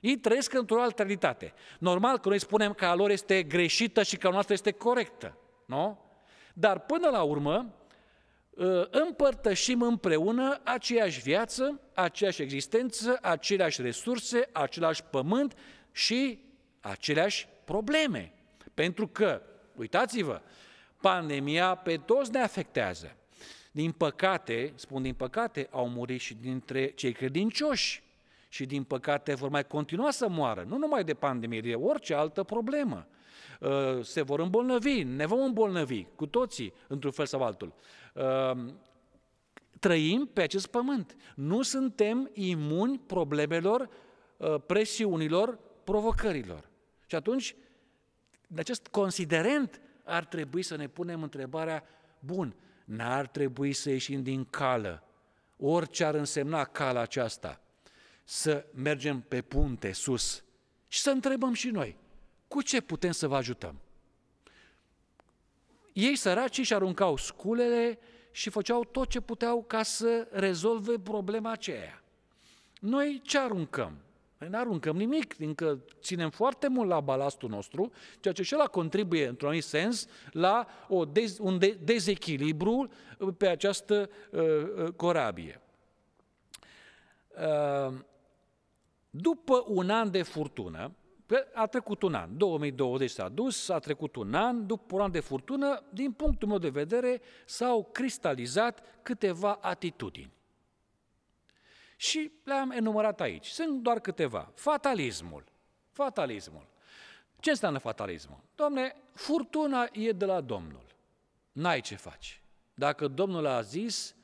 Ei 0.00 0.16
trăiesc 0.16 0.52
într-o 0.52 0.80
altă 0.80 1.02
realitate. 1.02 1.52
Normal 1.78 2.18
că 2.18 2.28
noi 2.28 2.38
spunem 2.38 2.72
că 2.72 2.84
a 2.84 2.94
lor 2.94 3.10
este 3.10 3.42
greșită 3.42 4.02
și 4.02 4.16
că 4.16 4.26
a 4.26 4.30
noastră 4.30 4.54
este 4.54 4.70
corectă, 4.70 5.38
nu? 5.64 5.98
Dar 6.54 6.80
până 6.80 7.08
la 7.08 7.22
urmă 7.22 7.74
ă, 8.58 8.88
împărtășim 8.90 9.82
împreună 9.82 10.60
aceeași 10.64 11.20
viață, 11.20 11.80
aceeași 11.94 12.42
existență, 12.42 13.18
aceleași 13.22 13.82
resurse, 13.82 14.48
același 14.52 15.02
pământ 15.04 15.54
și 15.92 16.40
aceleași 16.80 17.48
probleme. 17.64 18.32
Pentru 18.74 19.08
că, 19.08 19.42
uitați-vă, 19.74 20.40
pandemia 21.00 21.74
pe 21.74 21.96
toți 21.96 22.30
ne 22.30 22.38
afectează. 22.38 23.16
Din 23.76 23.92
păcate, 23.92 24.72
spun 24.74 25.02
din 25.02 25.14
păcate, 25.14 25.68
au 25.70 25.88
murit 25.88 26.20
și 26.20 26.34
dintre 26.34 26.90
cei 26.90 27.12
credincioși 27.12 28.02
și 28.48 28.66
din 28.66 28.84
păcate 28.84 29.34
vor 29.34 29.48
mai 29.48 29.66
continua 29.66 30.10
să 30.10 30.28
moară, 30.28 30.64
nu 30.68 30.76
numai 30.76 31.04
de 31.04 31.14
pandemie, 31.14 31.60
de 31.60 31.74
orice 31.74 32.14
altă 32.14 32.42
problemă. 32.42 33.06
Uh, 33.60 34.04
se 34.04 34.22
vor 34.22 34.40
îmbolnăvi, 34.40 35.02
ne 35.02 35.26
vom 35.26 35.42
îmbolnăvi 35.42 36.04
cu 36.14 36.26
toții, 36.26 36.72
într-un 36.86 37.10
fel 37.10 37.26
sau 37.26 37.42
altul. 37.42 37.72
Uh, 38.14 38.64
trăim 39.80 40.30
pe 40.32 40.42
acest 40.42 40.66
pământ. 40.66 41.16
Nu 41.34 41.62
suntem 41.62 42.30
imuni 42.32 42.98
problemelor, 42.98 43.88
uh, 44.36 44.54
presiunilor, 44.66 45.58
provocărilor. 45.84 46.68
Și 47.06 47.14
atunci, 47.14 47.56
de 48.46 48.60
acest 48.60 48.86
considerent, 48.86 49.80
ar 50.04 50.24
trebui 50.24 50.62
să 50.62 50.76
ne 50.76 50.88
punem 50.88 51.22
întrebarea, 51.22 51.84
bun, 52.18 52.54
n-ar 52.86 53.26
trebui 53.26 53.72
să 53.72 53.90
ieșim 53.90 54.22
din 54.22 54.44
cală, 54.44 55.02
orice 55.56 56.04
ar 56.04 56.14
însemna 56.14 56.64
cala 56.64 57.00
aceasta, 57.00 57.60
să 58.24 58.66
mergem 58.74 59.20
pe 59.20 59.42
punte 59.42 59.92
sus 59.92 60.44
și 60.88 61.00
să 61.00 61.10
întrebăm 61.10 61.52
și 61.52 61.68
noi, 61.68 61.96
cu 62.48 62.62
ce 62.62 62.80
putem 62.80 63.10
să 63.10 63.28
vă 63.28 63.36
ajutăm? 63.36 63.80
Ei 65.92 66.16
săracii 66.16 66.64
și 66.64 66.74
aruncau 66.74 67.16
sculele 67.16 67.98
și 68.30 68.50
făceau 68.50 68.84
tot 68.84 69.08
ce 69.08 69.20
puteau 69.20 69.64
ca 69.64 69.82
să 69.82 70.28
rezolve 70.30 70.98
problema 70.98 71.50
aceea. 71.50 72.02
Noi 72.80 73.20
ce 73.24 73.38
aruncăm? 73.38 73.98
Noi 74.38 74.48
nu 74.48 74.58
aruncăm 74.58 74.96
nimic, 74.96 75.34
fiindcă 75.34 75.84
ținem 76.00 76.30
foarte 76.30 76.68
mult 76.68 76.88
la 76.88 77.00
balastul 77.00 77.48
nostru, 77.48 77.90
ceea 78.20 78.34
ce 78.34 78.42
și 78.42 78.54
ăla 78.54 78.66
contribuie, 78.66 79.26
într-un 79.26 79.48
anumit 79.48 79.66
sens, 79.66 80.06
la 80.30 80.66
o 80.88 81.04
dez, 81.04 81.38
un 81.38 81.58
de, 81.58 81.78
dezechilibru 81.82 82.90
pe 83.36 83.48
această 83.48 84.10
uh, 84.30 84.40
uh 84.40 84.92
corabie. 84.96 85.60
Uh, 87.38 87.94
după 89.10 89.64
un 89.66 89.90
an 89.90 90.10
de 90.10 90.22
furtună, 90.22 90.94
a 91.54 91.66
trecut 91.66 92.02
un 92.02 92.14
an, 92.14 92.36
2020 92.36 93.10
s-a 93.10 93.28
dus, 93.28 93.68
a 93.68 93.78
trecut 93.78 94.16
un 94.16 94.34
an, 94.34 94.66
după 94.66 94.94
un 94.94 95.00
an 95.00 95.10
de 95.10 95.20
furtună, 95.20 95.82
din 95.92 96.12
punctul 96.12 96.48
meu 96.48 96.58
de 96.58 96.68
vedere, 96.68 97.20
s-au 97.44 97.88
cristalizat 97.92 98.82
câteva 99.02 99.58
atitudini. 99.60 100.35
Și 101.96 102.32
le-am 102.44 102.70
enumerat 102.70 103.20
aici. 103.20 103.46
Sunt 103.46 103.82
doar 103.82 104.00
câteva. 104.00 104.52
Fatalismul. 104.54 105.44
Fatalismul. 105.92 106.66
Ce 107.40 107.50
înseamnă 107.50 107.78
fatalismul? 107.78 108.40
Domne, 108.54 108.94
furtuna 109.12 109.88
e 109.92 110.12
de 110.12 110.24
la 110.24 110.40
Domnul. 110.40 110.86
N-ai 111.52 111.80
ce 111.80 111.96
faci. 111.96 112.40
Dacă 112.74 113.08
Domnul 113.08 113.46
a 113.46 113.60
zis, 113.60 114.14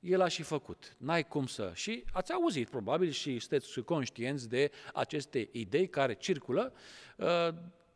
el 0.00 0.20
a 0.20 0.28
și 0.28 0.42
făcut. 0.42 0.96
N-ai 0.98 1.26
cum 1.26 1.46
să... 1.46 1.70
Și 1.74 2.04
ați 2.12 2.32
auzit 2.32 2.68
probabil 2.68 3.10
și 3.10 3.38
sunteți 3.38 3.80
conștienți 3.80 4.48
de 4.48 4.70
aceste 4.94 5.48
idei 5.52 5.88
care 5.88 6.14
circulă. 6.14 6.72
Uh, 7.16 7.48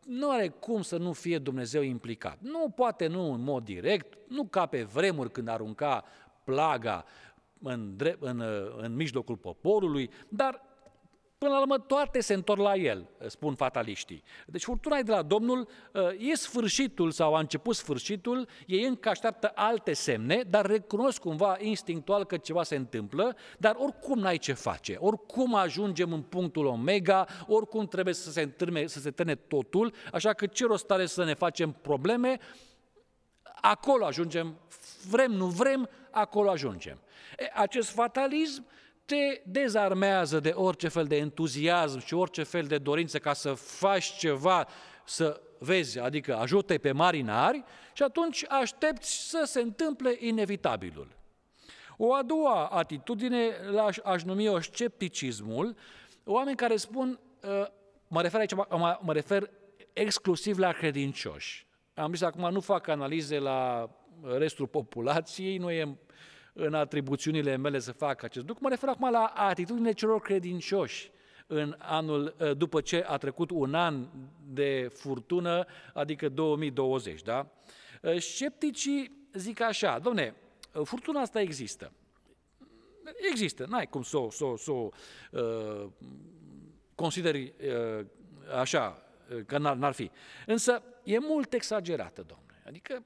nu 0.07 0.31
are 0.31 0.48
cum 0.48 0.83
să 0.83 0.96
nu 0.96 1.12
fie 1.12 1.38
Dumnezeu 1.38 1.83
implicat. 1.83 2.38
Nu 2.40 2.68
poate 2.68 3.07
nu 3.07 3.33
în 3.33 3.40
mod 3.40 3.64
direct, 3.64 4.18
nu 4.28 4.44
ca 4.44 4.66
pe 4.66 4.83
vremuri 4.83 5.31
când 5.31 5.48
arunca 5.48 6.04
plaga 6.44 7.04
în, 7.62 7.96
drept, 7.96 8.22
în, 8.22 8.42
în 8.76 8.94
mijlocul 8.94 9.36
poporului, 9.36 10.10
dar 10.28 10.68
Până 11.38 11.52
la 11.52 11.60
urmă, 11.60 11.78
toate 11.78 12.20
se 12.20 12.34
întorc 12.34 12.60
la 12.60 12.74
el, 12.74 13.08
spun 13.26 13.54
fataliștii. 13.54 14.22
Deci 14.46 14.62
furtuna 14.62 14.96
e 14.96 15.02
de 15.02 15.10
la 15.10 15.22
Domnul, 15.22 15.68
e 16.18 16.34
sfârșitul 16.34 17.10
sau 17.10 17.34
a 17.34 17.38
început 17.38 17.74
sfârșitul, 17.74 18.48
ei 18.66 18.84
încă 18.84 19.08
așteaptă 19.08 19.52
alte 19.54 19.92
semne, 19.92 20.42
dar 20.50 20.66
recunosc 20.66 21.20
cumva 21.20 21.56
instinctual 21.60 22.24
că 22.24 22.36
ceva 22.36 22.62
se 22.62 22.76
întâmplă, 22.76 23.36
dar 23.58 23.76
oricum 23.78 24.18
n-ai 24.18 24.38
ce 24.38 24.52
face, 24.52 24.96
oricum 25.00 25.54
ajungem 25.54 26.12
în 26.12 26.22
punctul 26.22 26.66
omega, 26.66 27.26
oricum 27.46 27.86
trebuie 27.86 28.14
să 28.14 28.30
se, 28.30 28.40
întârme, 28.42 28.86
să 28.86 29.00
se 29.00 29.10
tene 29.10 29.34
totul, 29.34 29.92
așa 30.12 30.32
că 30.32 30.46
ce 30.46 30.66
rost 30.66 30.90
are 30.90 31.06
să 31.06 31.24
ne 31.24 31.34
facem 31.34 31.76
probleme, 31.82 32.38
acolo 33.60 34.04
ajungem, 34.04 34.58
vrem, 35.10 35.32
nu 35.32 35.46
vrem, 35.46 35.88
acolo 36.10 36.50
ajungem. 36.50 36.98
E, 37.38 37.50
acest 37.54 37.90
fatalism 37.90 38.66
te 39.04 39.40
dezarmează 39.44 40.40
de 40.40 40.48
orice 40.48 40.88
fel 40.88 41.04
de 41.04 41.16
entuziasm 41.16 41.98
și 41.98 42.14
orice 42.14 42.42
fel 42.42 42.64
de 42.64 42.78
dorință 42.78 43.18
ca 43.18 43.33
să 43.33 43.52
faci 43.54 44.16
ceva, 44.16 44.68
să 45.04 45.40
vezi, 45.59 45.98
adică 45.98 46.37
ajute 46.37 46.78
pe 46.78 46.92
marinari 46.92 47.64
și 47.92 48.02
atunci 48.02 48.44
aștepți 48.48 49.28
să 49.28 49.42
se 49.44 49.61
întâmple 49.61 50.16
inevitabilul. 50.18 51.16
O 51.96 52.14
a 52.14 52.22
doua 52.22 52.66
atitudine 52.66 53.53
aș, 53.86 53.97
aș 54.05 54.22
numi-o 54.22 54.61
scepticismul, 54.61 55.76
oameni 56.24 56.57
care 56.57 56.76
spun, 56.76 57.20
ă, 57.45 57.72
mă 58.09 58.22
refer 58.22 58.40
aici, 58.40 58.55
mă, 58.55 58.99
mă 59.01 59.12
refer 59.12 59.51
exclusiv 59.92 60.59
la 60.59 60.72
credincioși. 60.72 61.66
Am 61.95 62.12
zis 62.12 62.22
acum 62.22 62.51
nu 62.51 62.61
fac 62.61 62.88
analize 62.88 63.38
la 63.38 63.90
restul 64.22 64.66
populației, 64.66 65.57
nu 65.57 65.70
e 65.70 65.99
în 66.61 66.74
atribuțiunile 66.74 67.56
mele 67.56 67.78
să 67.78 67.92
fac 67.92 68.22
acest 68.22 68.46
lucru, 68.46 68.62
mă 68.62 68.68
refer 68.68 68.88
acum 68.88 69.11
la 69.11 69.24
atitudinile 69.24 69.92
celor 69.92 70.20
credincioși 70.20 71.11
în 71.46 71.76
anul, 71.78 72.34
după 72.56 72.80
ce 72.80 73.04
a 73.06 73.16
trecut 73.16 73.50
un 73.50 73.74
an 73.74 74.06
de 74.46 74.90
furtună, 74.94 75.66
adică 75.94 76.28
2020. 76.28 77.22
Da? 77.22 77.46
Scepticii 78.18 79.28
zic 79.32 79.61
așa, 79.61 79.98
domne, 79.98 80.34
furtuna 80.84 81.20
asta 81.20 81.40
există. 81.40 81.92
Există, 83.30 83.66
n-ai 83.68 83.86
cum 83.86 84.02
să 84.02 84.18
o, 84.18 84.30
să 84.30 84.44
o, 84.44 84.56
să 84.56 84.70
o 84.70 84.88
uh, 85.30 85.86
consideri 86.94 87.54
uh, 87.98 88.06
așa, 88.59 89.02
că 89.46 89.59
n-ar, 89.59 89.76
n-ar 89.76 89.92
fi. 89.92 90.11
Însă 90.46 90.82
e 91.04 91.18
mult 91.18 91.52
exagerată, 91.52 92.22
domnule. 92.22 92.62
Adică 92.66 93.04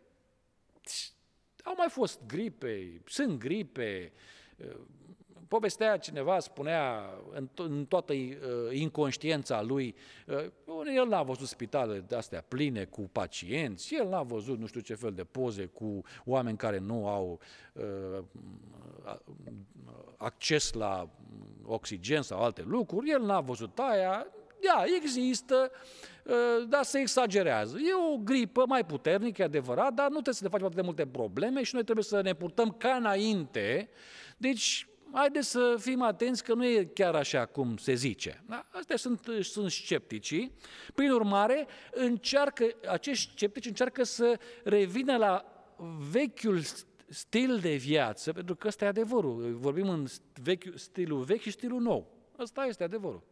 au 1.62 1.74
mai 1.76 1.88
fost 1.88 2.20
gripe, 2.26 3.00
sunt 3.04 3.38
gripe, 3.38 4.12
povestea 5.52 5.96
cineva, 5.96 6.38
spunea 6.38 7.04
în, 7.32 7.48
to- 7.48 7.64
în 7.68 7.84
toată 7.86 8.12
uh, 8.12 8.36
inconștiența 8.70 9.62
lui, 9.62 9.94
uh, 10.26 10.94
el 10.96 11.06
n-a 11.08 11.22
văzut 11.22 11.48
spitale 11.48 11.98
de 11.98 12.16
astea 12.16 12.44
pline 12.48 12.84
cu 12.84 13.00
pacienți, 13.00 13.94
el 13.94 14.08
n-a 14.08 14.22
văzut 14.22 14.58
nu 14.58 14.66
știu 14.66 14.80
ce 14.80 14.94
fel 14.94 15.12
de 15.12 15.24
poze 15.24 15.64
cu 15.64 16.02
oameni 16.24 16.56
care 16.56 16.78
nu 16.78 17.08
au 17.08 17.40
uh, 17.72 18.24
acces 20.16 20.72
la 20.72 21.08
oxigen 21.64 22.22
sau 22.22 22.42
alte 22.42 22.62
lucruri, 22.62 23.10
el 23.10 23.22
n-a 23.22 23.40
văzut 23.40 23.78
aia, 23.78 24.26
da, 24.62 24.84
există, 24.96 25.70
ă, 26.26 26.64
dar 26.68 26.82
se 26.82 26.98
exagerează. 26.98 27.76
E 27.78 28.12
o 28.12 28.16
gripă 28.16 28.64
mai 28.66 28.84
puternică, 28.84 29.42
e 29.42 29.44
adevărat, 29.44 29.92
dar 29.92 30.06
nu 30.06 30.12
trebuie 30.12 30.34
să 30.34 30.44
ne 30.44 30.48
facem 30.48 30.66
atât 30.66 30.78
de 30.78 30.84
multe 30.84 31.06
probleme 31.06 31.62
și 31.62 31.74
noi 31.74 31.82
trebuie 31.82 32.04
să 32.04 32.20
ne 32.20 32.34
purtăm 32.34 32.74
ca 32.78 32.94
înainte. 32.94 33.88
Deci, 34.36 34.86
haideți 35.12 35.50
să 35.50 35.76
fim 35.78 36.02
atenți 36.02 36.44
că 36.44 36.54
nu 36.54 36.64
e 36.64 36.84
chiar 36.84 37.14
așa 37.14 37.46
cum 37.46 37.76
se 37.76 37.94
zice. 37.94 38.42
Da? 38.46 38.66
Astea 38.70 38.96
sunt, 38.96 39.20
sunt 39.40 39.70
scepticii. 39.70 40.52
Prin 40.94 41.10
urmare, 41.10 41.66
încearcă, 41.92 42.64
acești 42.88 43.30
sceptici 43.32 43.66
încearcă 43.66 44.02
să 44.02 44.38
revină 44.64 45.16
la 45.16 45.44
vechiul 46.10 46.60
stil 47.08 47.58
de 47.58 47.74
viață, 47.74 48.32
pentru 48.32 48.56
că 48.56 48.68
ăsta 48.68 48.84
e 48.84 48.88
adevărul. 48.88 49.56
Vorbim 49.60 49.88
în 49.88 50.06
vechi, 50.42 50.64
stilul 50.74 51.22
vechi 51.22 51.40
și 51.40 51.50
stilul 51.50 51.80
nou. 51.80 52.06
Ăsta 52.38 52.64
este 52.64 52.84
adevărul. 52.84 53.22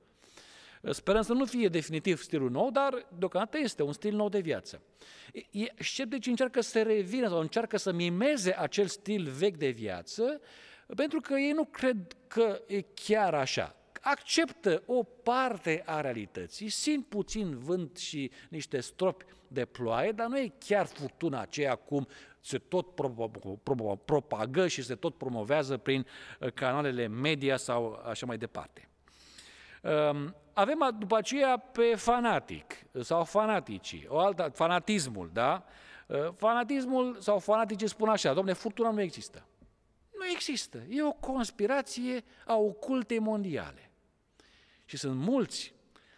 Sperăm 0.88 1.22
să 1.22 1.32
nu 1.32 1.44
fie 1.44 1.68
definitiv 1.68 2.22
stilul 2.22 2.50
nou, 2.50 2.70
dar 2.70 3.06
deocamdată 3.18 3.58
este 3.58 3.82
un 3.82 3.92
stil 3.92 4.14
nou 4.14 4.28
de 4.28 4.40
viață. 4.40 4.82
Sceptici 5.78 6.26
încearcă 6.26 6.60
să 6.60 6.82
revină 6.82 7.28
sau 7.28 7.40
încearcă 7.40 7.76
să 7.76 7.92
mimeze 7.92 8.58
acel 8.58 8.86
stil 8.86 9.28
vechi 9.28 9.56
de 9.56 9.68
viață, 9.68 10.40
pentru 10.96 11.20
că 11.20 11.34
ei 11.34 11.52
nu 11.52 11.64
cred 11.64 12.16
că 12.26 12.62
e 12.66 12.80
chiar 12.80 13.34
așa. 13.34 13.74
Acceptă 14.00 14.82
o 14.86 15.02
parte 15.02 15.82
a 15.86 16.00
realității, 16.00 16.68
simt 16.68 17.06
puțin 17.06 17.58
vânt 17.58 17.96
și 17.96 18.30
niște 18.48 18.80
stropi 18.80 19.24
de 19.48 19.64
ploaie, 19.64 20.12
dar 20.12 20.26
nu 20.26 20.38
e 20.38 20.52
chiar 20.58 20.86
furtuna 20.86 21.40
aceea 21.40 21.74
cum 21.74 22.06
se 22.40 22.58
tot 22.58 22.94
propagă 24.04 24.66
și 24.66 24.82
se 24.82 24.94
tot 24.94 25.14
promovează 25.14 25.76
prin 25.76 26.06
uh, 26.40 26.52
canalele 26.52 27.06
media 27.06 27.56
sau 27.56 28.02
așa 28.04 28.26
mai 28.26 28.38
departe. 28.38 28.89
Um, 29.80 30.34
avem 30.52 30.96
după 30.98 31.16
aceea 31.16 31.56
pe 31.56 31.94
fanatic 31.96 32.74
sau 33.00 33.24
fanaticii, 33.24 34.06
o 34.08 34.18
altă, 34.18 34.50
fanatismul, 34.54 35.30
da? 35.32 35.64
Uh, 36.06 36.28
fanatismul 36.36 37.16
sau 37.20 37.38
fanaticii 37.38 37.88
spun 37.88 38.08
așa, 38.08 38.32
domne, 38.32 38.52
furtuna 38.52 38.90
nu 38.90 39.00
există. 39.00 39.44
Nu 40.18 40.26
există. 40.32 40.82
E 40.88 41.02
o 41.02 41.12
conspirație 41.12 42.24
a 42.46 42.56
ocultei 42.56 43.18
mondiale. 43.18 43.90
Și 44.84 44.96
sunt 44.96 45.16
mulți. 45.16 45.74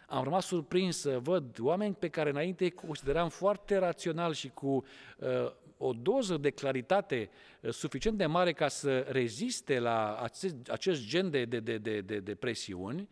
Am 0.07 0.25
rămas 0.25 0.47
surprins 0.47 0.99
să 0.99 1.19
văd 1.19 1.59
oameni 1.61 1.95
pe 1.95 2.09
care 2.09 2.31
înainte 2.31 2.69
consideram 2.69 3.29
foarte 3.29 3.77
rațional 3.77 4.33
și 4.33 4.49
cu 4.49 4.67
uh, 4.67 5.53
o 5.77 5.93
doză 5.93 6.37
de 6.37 6.51
claritate 6.51 7.31
uh, 7.61 7.73
suficient 7.73 8.19
de 8.19 8.27
mare 8.27 8.53
ca 8.53 8.69
să 8.69 8.99
reziste 8.99 9.79
la 9.79 10.17
acest, 10.17 10.55
acest 10.69 11.07
gen 11.07 11.31
de, 11.31 11.45
de, 11.45 11.61
de, 11.61 11.79
de, 11.79 12.01
de, 12.01 12.19
de 12.19 12.35
presiuni, 12.35 13.09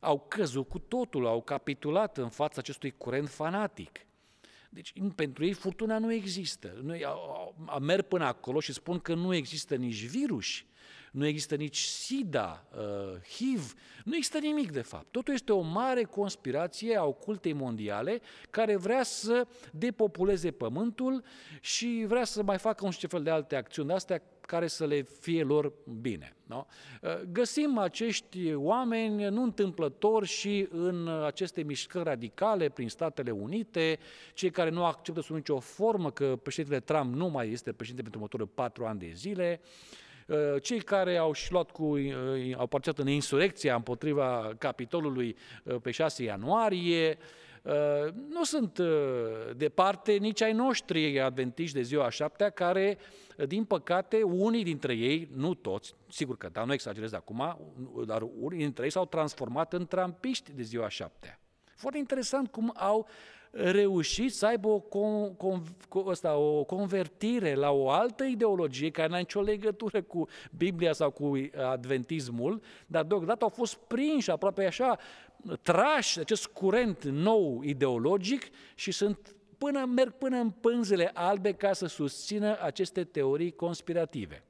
au 0.00 0.18
căzut 0.28 0.68
cu 0.68 0.78
totul, 0.78 1.26
au 1.26 1.42
capitulat 1.42 2.18
în 2.18 2.28
fața 2.28 2.54
acestui 2.58 2.90
curent 2.96 3.28
fanatic. 3.28 4.06
Deci 4.70 4.92
pentru 5.14 5.44
ei 5.44 5.52
furtuna 5.52 5.98
nu 5.98 6.12
există. 6.12 6.80
Noi 6.82 7.04
merg 7.80 8.04
până 8.04 8.24
acolo 8.24 8.60
și 8.60 8.72
spun 8.72 8.98
că 8.98 9.14
nu 9.14 9.34
există 9.34 9.74
nici 9.74 10.04
virus, 10.06 10.46
nu 11.18 11.26
există 11.26 11.54
nici 11.54 11.78
SIDA, 11.78 12.66
uh, 12.76 13.20
HIV, 13.36 13.74
nu 14.04 14.16
există 14.16 14.38
nimic 14.38 14.72
de 14.72 14.80
fapt. 14.80 15.06
Totul 15.10 15.34
este 15.34 15.52
o 15.52 15.60
mare 15.60 16.02
conspirație 16.02 16.96
a 16.96 17.04
ocultei 17.04 17.52
mondiale 17.52 18.20
care 18.50 18.76
vrea 18.76 19.02
să 19.02 19.46
depopuleze 19.72 20.50
pământul 20.50 21.24
și 21.60 22.04
vrea 22.08 22.24
să 22.24 22.42
mai 22.42 22.58
facă 22.58 22.84
un 22.84 22.90
fel 22.90 23.22
de 23.22 23.30
alte 23.30 23.56
acțiuni 23.56 23.88
de 23.88 23.94
astea 23.94 24.22
care 24.40 24.66
să 24.66 24.86
le 24.86 25.02
fie 25.20 25.42
lor 25.42 25.72
bine. 26.00 26.36
Nu? 26.46 26.66
Uh, 27.02 27.20
găsim 27.32 27.78
acești 27.78 28.54
oameni 28.54 29.24
nu 29.28 29.42
întâmplător 29.42 30.26
și 30.26 30.68
în 30.70 31.08
aceste 31.24 31.62
mișcări 31.62 32.04
radicale 32.04 32.68
prin 32.68 32.88
Statele 32.88 33.30
Unite, 33.30 33.98
cei 34.34 34.50
care 34.50 34.70
nu 34.70 34.84
acceptă 34.84 35.20
sub 35.20 35.34
nicio 35.34 35.58
formă 35.58 36.10
că 36.10 36.38
președintele 36.42 36.80
Trump 36.80 37.14
nu 37.14 37.28
mai 37.28 37.50
este 37.50 37.72
președinte 37.72 38.02
pentru 38.02 38.20
următorii 38.20 38.54
patru 38.54 38.86
ani 38.86 38.98
de 38.98 39.12
zile, 39.14 39.60
uh, 39.62 40.06
cei 40.62 40.80
care 40.80 41.16
au 41.16 41.32
și 41.32 41.52
luat 41.52 41.70
cu, 41.70 41.84
uh, 41.84 42.12
au 42.56 42.66
participat 42.66 43.06
în 43.06 43.12
insurecția 43.12 43.74
împotriva 43.74 44.54
Capitolului 44.58 45.36
pe 45.82 45.90
6 45.90 46.22
ianuarie, 46.22 47.18
nu 48.28 48.44
sunt 48.44 48.78
departe 49.56 50.12
nici 50.12 50.42
ai 50.42 50.52
noștri 50.52 51.20
adventiști 51.20 51.76
de 51.76 51.82
ziua 51.82 52.10
șaptea, 52.10 52.50
care 52.50 52.98
din 53.46 53.64
păcate, 53.64 54.22
unii 54.22 54.64
dintre 54.64 54.94
ei, 54.94 55.28
nu 55.34 55.54
toți, 55.54 55.94
sigur 56.10 56.36
că 56.36 56.48
da, 56.52 56.64
nu 56.64 56.72
exagerez 56.72 57.12
acum, 57.12 57.58
dar 58.06 58.22
unii 58.22 58.58
dintre 58.58 58.84
ei 58.84 58.90
s-au 58.90 59.06
transformat 59.06 59.72
în 59.72 59.86
trampiști 59.86 60.52
de 60.52 60.62
ziua 60.62 60.88
șaptea. 60.88 61.40
Foarte 61.76 61.98
interesant 61.98 62.50
cum 62.50 62.72
au 62.76 63.08
reușit 63.50 64.34
să 64.34 64.46
aibă 64.46 64.68
o, 64.68 64.78
con, 64.78 65.34
con, 65.34 65.62
ăsta, 66.06 66.36
o 66.36 66.64
convertire 66.64 67.54
la 67.54 67.70
o 67.70 67.90
altă 67.90 68.24
ideologie 68.24 68.90
care 68.90 69.08
n-a 69.08 69.18
nicio 69.18 69.40
legătură 69.40 70.02
cu 70.02 70.28
Biblia 70.56 70.92
sau 70.92 71.10
cu 71.10 71.32
adventismul, 71.70 72.60
dar 72.86 73.04
deocamdată 73.04 73.44
au 73.44 73.50
fost 73.50 73.76
prinși 73.76 74.30
aproape 74.30 74.66
așa, 74.66 74.98
trași 75.62 76.18
acest 76.18 76.46
curent 76.46 77.04
nou 77.04 77.62
ideologic 77.62 78.42
și 78.74 78.92
sunt 78.92 79.36
până, 79.58 79.84
merg 79.84 80.12
până 80.12 80.36
în 80.36 80.50
pânzele 80.50 81.10
albe 81.14 81.52
ca 81.52 81.72
să 81.72 81.86
susțină 81.86 82.58
aceste 82.62 83.04
teorii 83.04 83.52
conspirative. 83.52 84.42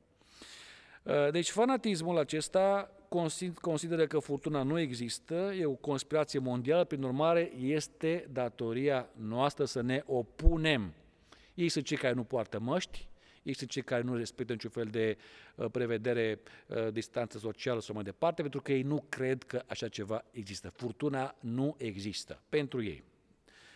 Uh, 1.03 1.31
deci 1.31 1.51
fanatismul 1.51 2.19
acesta 2.19 2.91
consideră 3.61 4.07
că 4.07 4.19
furtuna 4.19 4.63
nu 4.63 4.79
există, 4.79 5.35
e 5.35 5.65
o 5.65 5.75
conspirație 5.75 6.39
mondială, 6.39 6.85
prin 6.85 7.03
urmare 7.03 7.53
este 7.57 8.29
datoria 8.33 9.09
noastră 9.17 9.65
să 9.65 9.81
ne 9.81 10.03
opunem. 10.07 10.95
Ei 11.55 11.69
sunt 11.69 11.85
cei 11.85 11.97
care 11.97 12.15
nu 12.15 12.25
poartă 12.25 12.59
măști, 12.59 13.09
ei 13.43 13.55
sunt 13.55 13.71
cei 13.71 13.83
care 13.83 14.03
nu 14.03 14.17
respectă 14.17 14.53
niciun 14.53 14.71
fel 14.71 14.87
de 14.87 15.17
uh, 15.55 15.71
prevedere, 15.71 16.41
uh, 16.67 16.93
distanță 16.93 17.39
socială 17.39 17.81
sau 17.81 17.95
mai 17.95 18.05
departe, 18.05 18.41
pentru 18.43 18.61
că 18.61 18.73
ei 18.73 18.83
nu 18.83 19.05
cred 19.09 19.43
că 19.43 19.63
așa 19.67 19.89
ceva 19.89 20.25
există. 20.31 20.69
Furtuna 20.69 21.35
nu 21.41 21.75
există 21.79 22.43
pentru 22.49 22.83
ei. 22.83 23.03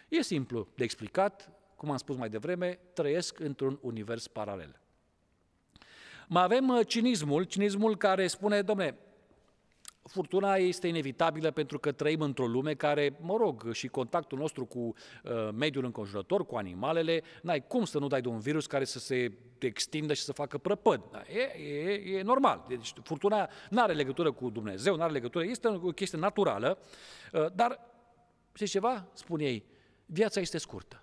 E 0.09 0.23
simplu 0.23 0.69
de 0.75 0.85
explicat, 0.85 1.51
cum 1.77 1.91
am 1.91 1.97
spus 1.97 2.17
mai 2.17 2.29
devreme, 2.29 2.79
trăiesc 2.93 3.41
într-un 3.41 3.79
univers 3.83 4.29
paralel. 4.29 4.81
Mai 6.29 6.43
avem 6.43 6.69
uh, 6.69 6.87
cinismul, 6.87 7.45
cinismul 7.45 7.97
care 7.97 8.27
spune, 8.27 8.63
domne, 8.63 8.97
furtuna 10.03 10.55
este 10.55 10.89
inevitabilă 10.89 11.51
pentru 11.51 11.79
că 11.79 11.93
trăim 11.93 12.21
într-o 12.21 12.47
lume 12.47 12.75
care, 12.75 13.17
mă 13.21 13.37
rog, 13.37 13.73
și 13.73 13.89
contactul 13.89 14.39
nostru 14.39 14.65
cu 14.65 14.79
uh, 14.79 15.49
mediul 15.55 15.85
înconjurător, 15.85 16.47
cu 16.47 16.57
animalele, 16.57 17.23
n-ai 17.43 17.67
cum 17.67 17.85
să 17.85 17.99
nu 17.99 18.07
dai 18.07 18.21
de 18.21 18.29
un 18.29 18.39
virus 18.39 18.67
care 18.67 18.85
să 18.85 18.99
se 18.99 19.33
extindă 19.59 20.15
și 20.15 20.23
să 20.23 20.33
facă 20.33 20.59
prăpăd. 20.59 21.03
Da, 21.11 21.23
e, 21.33 21.63
e, 21.63 22.17
e 22.19 22.23
normal. 22.23 22.65
Deci 22.69 22.93
furtuna 23.03 23.51
nu 23.71 23.83
are 23.83 23.93
legătură 23.93 24.33
cu 24.33 24.51
Dumnezeu, 24.51 24.97
nu 24.97 25.03
are 25.03 25.13
legătură, 25.13 25.45
este 25.45 25.69
o 25.69 25.91
chestie 25.91 26.19
naturală, 26.19 26.79
uh, 27.33 27.47
dar, 27.55 27.81
știți 28.53 28.71
ceva? 28.71 29.07
Spun 29.13 29.41
ei, 29.41 29.65
viața 30.07 30.41
este 30.41 30.59
scurtă. 30.59 31.02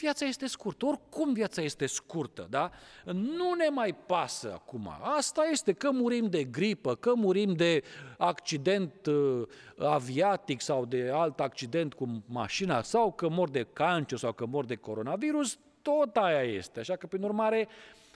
Viața 0.00 0.24
este 0.24 0.46
scurtă, 0.46 0.86
oricum 0.86 1.32
viața 1.32 1.62
este 1.62 1.86
scurtă, 1.86 2.46
da? 2.50 2.70
Nu 3.04 3.54
ne 3.54 3.68
mai 3.68 3.94
pasă 4.06 4.52
acum. 4.52 4.90
Asta 5.16 5.42
este 5.50 5.72
că 5.72 5.90
murim 5.90 6.26
de 6.26 6.44
gripă, 6.44 6.94
că 6.94 7.14
murim 7.14 7.52
de 7.52 7.82
accident 8.18 9.06
uh, 9.06 9.42
aviatic 9.78 10.60
sau 10.60 10.84
de 10.84 11.10
alt 11.12 11.40
accident 11.40 11.94
cu 11.94 12.22
mașina 12.26 12.82
sau 12.82 13.12
că 13.12 13.28
mor 13.28 13.50
de 13.50 13.66
cancer 13.72 14.18
sau 14.18 14.32
că 14.32 14.46
mor 14.46 14.64
de 14.64 14.74
coronavirus, 14.74 15.58
tot 15.82 16.16
aia 16.16 16.42
este. 16.42 16.80
Așa 16.80 16.96
că, 16.96 17.06
prin 17.06 17.22
urmare, 17.22 17.68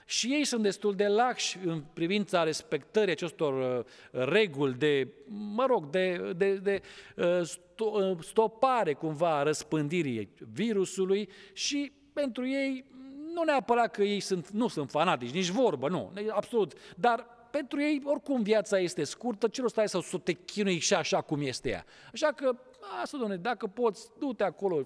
și 0.09 0.27
ei 0.33 0.43
sunt 0.43 0.63
destul 0.63 0.95
de 0.95 1.07
laxi 1.07 1.57
în 1.65 1.83
privința 1.93 2.43
respectării 2.43 3.11
acestor 3.11 3.77
uh, 3.77 3.85
reguli 4.11 4.73
de, 4.73 5.07
mă 5.27 5.65
rog, 5.65 5.89
de, 5.89 6.33
de, 6.37 6.55
de 6.55 6.81
uh, 7.15 8.17
stopare 8.21 8.93
cumva 8.93 9.37
a 9.37 9.43
răspândirii 9.43 10.29
virusului 10.53 11.29
și 11.53 11.91
pentru 12.13 12.47
ei 12.47 12.85
nu 13.33 13.43
neapărat 13.43 13.91
că 13.91 14.03
ei 14.03 14.19
sunt, 14.19 14.49
nu 14.49 14.67
sunt 14.67 14.89
fanatici, 14.89 15.33
nici 15.33 15.49
vorbă, 15.49 15.89
nu, 15.89 16.13
absolut, 16.29 16.73
dar 16.95 17.25
pentru 17.51 17.81
ei, 17.81 18.01
oricum, 18.03 18.41
viața 18.41 18.79
este 18.79 19.03
scurtă, 19.03 19.47
ce 19.47 19.61
rost 19.61 19.77
ai 19.77 19.89
să, 19.89 19.99
să 19.99 20.17
te 20.17 20.31
chinui 20.31 20.79
și 20.79 20.93
așa 20.93 21.21
cum 21.21 21.41
este 21.41 21.69
ea. 21.69 21.85
Așa 22.13 22.27
că, 22.27 22.55
asta, 23.01 23.17
doamne, 23.17 23.35
dacă 23.35 23.67
poți, 23.67 24.09
du-te 24.19 24.43
acolo, 24.43 24.83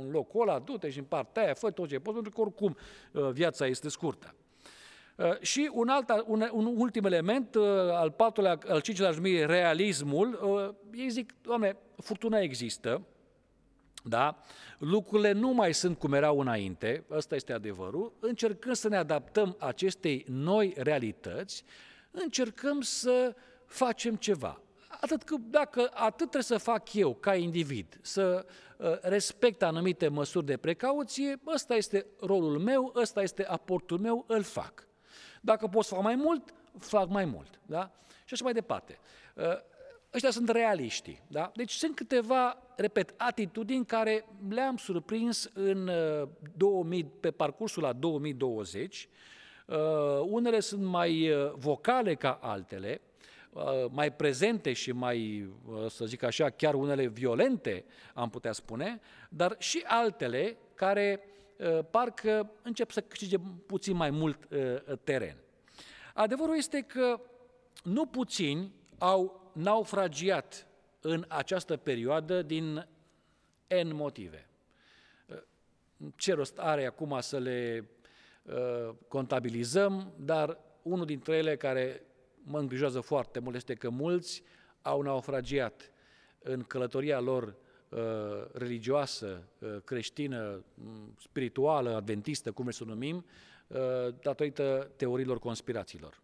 în 0.00 0.10
locul 0.10 0.48
ăla, 0.48 0.58
du-te 0.58 0.90
și 0.90 0.98
în 0.98 1.04
partea 1.04 1.42
aia, 1.42 1.54
fă 1.54 1.70
tot 1.70 1.88
ce 1.88 1.98
poți, 1.98 2.14
pentru 2.14 2.32
că 2.32 2.40
oricum 2.40 2.76
uh, 3.12 3.30
viața 3.30 3.66
este 3.66 3.88
scurtă. 3.88 4.34
Uh, 5.16 5.40
și 5.40 5.70
un, 5.72 5.88
alt, 5.88 6.24
un, 6.26 6.48
un 6.52 6.74
ultim 6.76 7.04
element, 7.04 7.54
uh, 7.54 7.64
al 7.90 8.10
patrulea, 8.10 8.58
al 8.68 8.80
cincilea 8.80 9.10
numit 9.10 9.44
realismul, 9.44 10.38
ei 10.94 11.08
zic, 11.08 11.34
doamne, 11.42 11.76
furtuna 11.96 12.38
există, 12.38 13.02
da? 14.08 14.38
Lucrurile 14.78 15.32
nu 15.32 15.50
mai 15.50 15.74
sunt 15.74 15.98
cum 15.98 16.12
erau 16.12 16.40
înainte, 16.40 17.04
ăsta 17.10 17.34
este 17.34 17.52
adevărul, 17.52 18.12
încercând 18.20 18.74
să 18.74 18.88
ne 18.88 18.96
adaptăm 18.96 19.56
acestei 19.58 20.24
noi 20.28 20.74
realități, 20.76 21.64
încercăm 22.10 22.80
să 22.80 23.34
facem 23.66 24.14
ceva. 24.14 24.60
Atât 25.00 25.22
că, 25.22 25.36
dacă 25.40 25.90
atât 25.94 26.16
trebuie 26.16 26.42
să 26.42 26.58
fac 26.58 26.94
eu 26.94 27.14
ca 27.14 27.34
individ, 27.34 27.98
să 28.02 28.46
uh, 28.78 29.00
respect 29.00 29.62
anumite 29.62 30.08
măsuri 30.08 30.46
de 30.46 30.56
precauție, 30.56 31.40
ăsta 31.46 31.74
este 31.74 32.06
rolul 32.20 32.58
meu, 32.58 32.92
ăsta 32.94 33.22
este 33.22 33.46
aportul 33.46 33.98
meu, 33.98 34.24
îl 34.28 34.42
fac. 34.42 34.88
Dacă 35.46 35.66
pot 35.66 35.84
să 35.84 35.94
fac 35.94 36.02
mai 36.02 36.14
mult, 36.14 36.54
fac 36.78 37.08
mai 37.08 37.24
mult. 37.24 37.60
Da? 37.66 37.90
Și 38.24 38.32
așa 38.32 38.44
mai 38.44 38.52
departe. 38.52 38.98
Uh, 39.34 39.44
ăștia 40.14 40.30
sunt 40.30 40.48
realiștii. 40.48 41.22
Da? 41.26 41.52
Deci 41.54 41.72
sunt 41.72 41.94
câteva, 41.94 42.56
repet, 42.76 43.14
atitudini 43.16 43.84
care 43.84 44.26
le-am 44.48 44.76
surprins 44.76 45.50
în 45.54 45.90
2000, 46.56 47.02
uh, 47.02 47.08
pe 47.20 47.30
parcursul 47.30 47.82
la 47.82 47.92
2020, 47.92 49.08
Uh, 49.66 50.20
unele 50.20 50.60
sunt 50.60 50.82
mai 50.82 51.30
uh, 51.30 51.52
vocale 51.54 52.14
ca 52.14 52.38
altele, 52.42 53.00
uh, 53.52 53.62
mai 53.90 54.12
prezente 54.12 54.72
și 54.72 54.92
mai, 54.92 55.48
să 55.88 56.04
zic 56.04 56.22
așa, 56.22 56.50
chiar 56.50 56.74
unele 56.74 57.06
violente, 57.06 57.84
am 58.14 58.30
putea 58.30 58.52
spune, 58.52 59.00
dar 59.28 59.56
și 59.58 59.82
altele 59.86 60.56
care 60.74 61.20
parcă 61.90 62.50
încep 62.62 62.90
să 62.90 63.00
câștige 63.00 63.36
puțin 63.66 63.96
mai 63.96 64.10
mult 64.10 64.48
teren. 65.04 65.36
Adevărul 66.14 66.56
este 66.56 66.80
că 66.80 67.20
nu 67.84 68.06
puțini 68.06 68.72
au 68.98 69.50
naufragiat 69.54 70.66
în 71.00 71.24
această 71.28 71.76
perioadă 71.76 72.42
din 72.42 72.88
N 73.82 73.94
motive. 73.94 74.48
Ce 76.16 76.32
rost 76.32 76.58
are 76.58 76.86
acum 76.86 77.20
să 77.20 77.38
le 77.38 77.88
Uh, 78.46 78.94
contabilizăm, 79.08 80.12
dar 80.16 80.58
unul 80.82 81.04
dintre 81.04 81.36
ele 81.36 81.56
care 81.56 82.02
mă 82.42 82.58
îngrijorează 82.58 83.00
foarte 83.00 83.38
mult 83.38 83.54
este 83.54 83.74
că 83.74 83.88
mulți 83.88 84.42
au 84.82 85.02
naufragiat 85.02 85.92
în 86.38 86.62
călătoria 86.62 87.20
lor 87.20 87.42
uh, 87.42 87.54
religioasă, 88.52 89.42
uh, 89.58 89.76
creștină, 89.84 90.64
mm, 90.74 91.14
spirituală, 91.18 91.94
adventistă, 91.94 92.52
cum 92.52 92.70
să 92.70 92.82
o 92.84 92.86
numim, 92.86 93.24
datorită 94.22 94.90
teoriilor 94.96 95.38
conspirațiilor. 95.38 96.20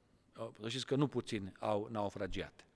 Să 0.60 0.68
știți 0.68 0.86
că 0.86 0.96
nu 0.96 1.06
puțin 1.06 1.56
au 1.58 1.88
naufragiat 1.90 2.66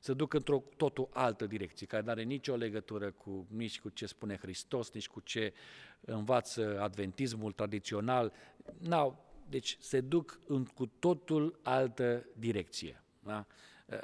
se 0.00 0.12
duc 0.12 0.34
într-o 0.34 0.62
totul 0.76 1.08
altă 1.12 1.46
direcție, 1.46 1.86
care 1.86 2.02
nu 2.02 2.10
are 2.10 2.22
nicio 2.22 2.56
legătură 2.56 3.10
cu, 3.10 3.46
nici 3.48 3.80
cu 3.80 3.88
ce 3.88 4.06
spune 4.06 4.36
Hristos, 4.36 4.90
nici 4.90 5.08
cu 5.08 5.20
ce 5.20 5.52
învață 6.00 6.80
adventismul 6.80 7.52
tradițional. 7.52 8.32
N-au, 8.78 9.24
deci 9.48 9.76
se 9.80 10.00
duc 10.00 10.40
în 10.46 10.64
cu 10.64 10.86
totul 10.86 11.58
altă 11.62 12.26
direcție. 12.36 13.02
Da? 13.24 13.46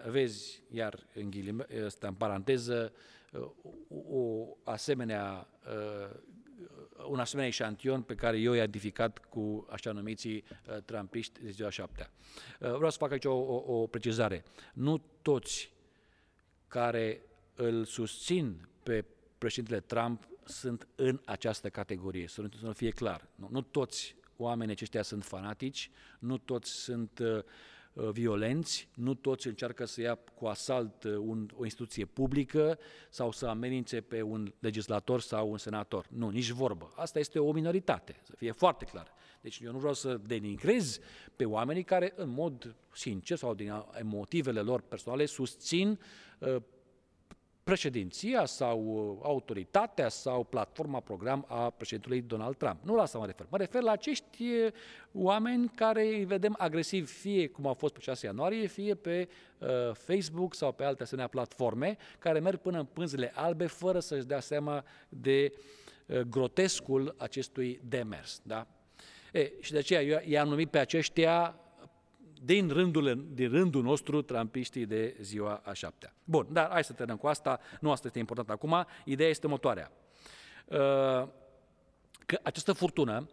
Vezi, 0.06 0.62
iar 0.70 1.06
în, 1.14 1.30
ghilime, 1.30 1.66
asta 1.84 2.06
în 2.06 2.14
paranteză, 2.14 2.92
o 3.88 4.46
asemenea, 4.64 5.48
un 7.08 7.18
asemenea 7.18 7.50
eșantion 7.50 8.02
pe 8.02 8.14
care 8.14 8.38
eu 8.38 8.52
i-am 8.52 8.62
identificat 8.62 9.18
cu 9.18 9.66
așa 9.70 9.92
numiții 9.92 10.44
trampiști 10.84 11.42
de 11.42 11.50
ziua 11.50 11.70
șaptea. 11.70 12.10
Vreau 12.58 12.90
să 12.90 12.98
fac 12.98 13.10
aici 13.10 13.24
o, 13.24 13.32
o, 13.32 13.80
o 13.80 13.86
precizare. 13.86 14.44
Nu 14.74 15.02
toți 15.22 15.72
care 16.68 17.22
îl 17.54 17.84
susțin 17.84 18.68
pe 18.82 19.04
președintele 19.38 19.80
Trump 19.80 20.28
sunt 20.44 20.88
în 20.94 21.20
această 21.24 21.70
categorie, 21.70 22.28
să 22.28 22.48
nu 22.60 22.72
fie 22.72 22.90
clar. 22.90 23.28
Nu, 23.34 23.48
nu 23.50 23.60
toți 23.60 24.16
oamenii 24.36 24.72
aceștia 24.72 25.02
sunt 25.02 25.24
fanatici, 25.24 25.90
nu 26.18 26.38
toți 26.38 26.70
sunt 26.70 27.18
uh, 27.18 27.28
uh, 27.36 27.42
violenți, 27.94 28.88
nu 28.94 29.14
toți 29.14 29.46
încearcă 29.46 29.84
să 29.84 30.00
ia 30.00 30.14
cu 30.14 30.46
asalt 30.46 31.04
uh, 31.04 31.16
un, 31.16 31.48
o 31.56 31.64
instituție 31.64 32.04
publică 32.04 32.78
sau 33.10 33.30
să 33.30 33.46
amenințe 33.46 34.00
pe 34.00 34.22
un 34.22 34.52
legislator 34.58 35.20
sau 35.20 35.50
un 35.50 35.58
senator. 35.58 36.06
Nu, 36.10 36.28
nici 36.28 36.50
vorbă. 36.50 36.92
Asta 36.96 37.18
este 37.18 37.38
o 37.38 37.52
minoritate, 37.52 38.20
să 38.22 38.32
fie 38.36 38.52
foarte 38.52 38.84
clar. 38.84 39.12
Deci 39.40 39.60
eu 39.64 39.72
nu 39.72 39.78
vreau 39.78 39.94
să 39.94 40.20
denigrez 40.26 40.98
pe 41.36 41.44
oamenii 41.44 41.84
care 41.84 42.12
în 42.16 42.28
mod 42.28 42.76
sincer 42.92 43.36
sau 43.36 43.54
din 43.54 43.84
motivele 44.02 44.60
lor 44.60 44.80
personale 44.80 45.24
susțin 45.24 45.98
uh, 46.38 46.56
președinția 47.64 48.44
sau 48.44 48.80
uh, 48.84 49.18
autoritatea 49.22 50.08
sau 50.08 50.44
platforma 50.44 51.00
program 51.00 51.44
a 51.48 51.70
președintelui 51.70 52.20
Donald 52.20 52.56
Trump. 52.56 52.76
Nu 52.82 52.94
la 52.94 53.02
asta 53.02 53.18
mă 53.18 53.26
refer. 53.26 53.46
Mă 53.50 53.56
refer 53.56 53.82
la 53.82 53.90
acești 53.90 54.42
uh, 54.42 54.72
oameni 55.12 55.68
care 55.74 56.06
îi 56.06 56.24
vedem 56.24 56.54
agresivi, 56.58 57.12
fie 57.12 57.48
cum 57.48 57.66
a 57.66 57.72
fost 57.72 57.92
pe 57.92 58.00
6 58.00 58.26
ianuarie, 58.26 58.66
fie 58.66 58.94
pe 58.94 59.28
uh, 59.58 59.68
Facebook 59.92 60.54
sau 60.54 60.72
pe 60.72 60.84
alte 60.84 61.02
asemenea 61.02 61.28
platforme, 61.28 61.96
care 62.18 62.38
merg 62.38 62.58
până 62.58 62.78
în 62.78 62.84
pânzele 62.84 63.32
albe 63.34 63.66
fără 63.66 64.00
să-și 64.00 64.26
dea 64.26 64.40
seama 64.40 64.84
de 65.08 65.52
uh, 66.06 66.20
grotescul 66.20 67.14
acestui 67.18 67.80
demers. 67.84 68.40
Da? 68.42 68.66
E, 69.32 69.52
și 69.60 69.72
de 69.72 69.78
aceea 69.78 70.02
eu 70.02 70.20
i-am 70.24 70.48
numit 70.48 70.70
pe 70.70 70.78
aceștia 70.78 71.58
din 72.44 72.68
rândul, 72.68 73.26
din 73.32 73.50
rândul 73.50 73.82
nostru 73.82 74.22
trampiștii 74.22 74.86
de 74.86 75.16
ziua 75.20 75.60
a 75.64 75.72
șaptea. 75.72 76.14
Bun, 76.24 76.46
dar 76.50 76.70
hai 76.70 76.84
să 76.84 76.92
terminăm 76.92 77.18
cu 77.20 77.26
asta, 77.26 77.60
nu 77.80 77.90
asta 77.90 78.06
este 78.06 78.18
important 78.18 78.50
acum, 78.50 78.86
ideea 79.04 79.28
este 79.28 79.46
motoarea. 79.46 79.92
Uh, 80.64 80.76
că 82.26 82.38
această 82.42 82.72
furtună 82.72 83.28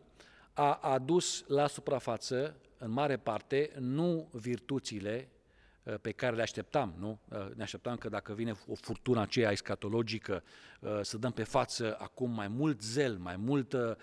a 0.54 0.74
adus 0.74 1.44
la 1.48 1.68
suprafață, 1.68 2.56
în 2.78 2.92
mare 2.92 3.18
parte, 3.18 3.72
nu 3.80 4.30
virtuțile 4.32 5.28
Uh, 5.28 5.41
pe 6.02 6.12
care 6.12 6.36
le 6.36 6.42
așteptam, 6.42 6.94
nu? 7.00 7.20
Uh, 7.30 7.56
ne 7.56 7.64
așteptam 7.64 7.96
că 7.96 8.10
dacă 8.10 8.34
vine 8.34 8.54
o 8.68 8.76
furtună 8.76 9.22
aceea 9.22 9.52
escatologică, 9.52 10.44
uh, 10.80 11.00
să 11.02 11.18
dăm 11.18 11.32
pe 11.32 11.44
față 11.44 11.98
acum 12.00 12.32
mai 12.32 12.48
mult 12.48 12.82
zel, 12.82 13.18
mai 13.18 13.36
multă 13.36 13.98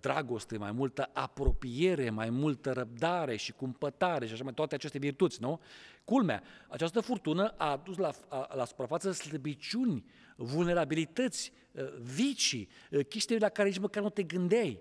dragoste, 0.00 0.58
mai 0.58 0.72
multă 0.72 1.10
apropiere, 1.12 2.10
mai 2.10 2.30
multă 2.30 2.72
răbdare 2.72 3.36
și 3.36 3.52
cumpătare 3.52 4.26
și 4.26 4.32
așa 4.32 4.44
mai 4.44 4.52
toate 4.52 4.74
aceste 4.74 4.98
virtuți, 4.98 5.40
nu? 5.40 5.60
Culmea, 6.04 6.42
această 6.68 7.00
furtună 7.00 7.54
a 7.56 7.70
adus 7.70 7.96
la, 7.96 8.10
la 8.54 8.64
suprafață 8.64 9.10
slăbiciuni, 9.10 10.04
vulnerabilități, 10.36 11.52
vicii, 12.00 12.68
chestii 13.08 13.38
la 13.38 13.48
care 13.48 13.68
nici 13.68 13.78
măcar 13.78 14.02
nu 14.02 14.10
te 14.10 14.22
gândeai. 14.22 14.80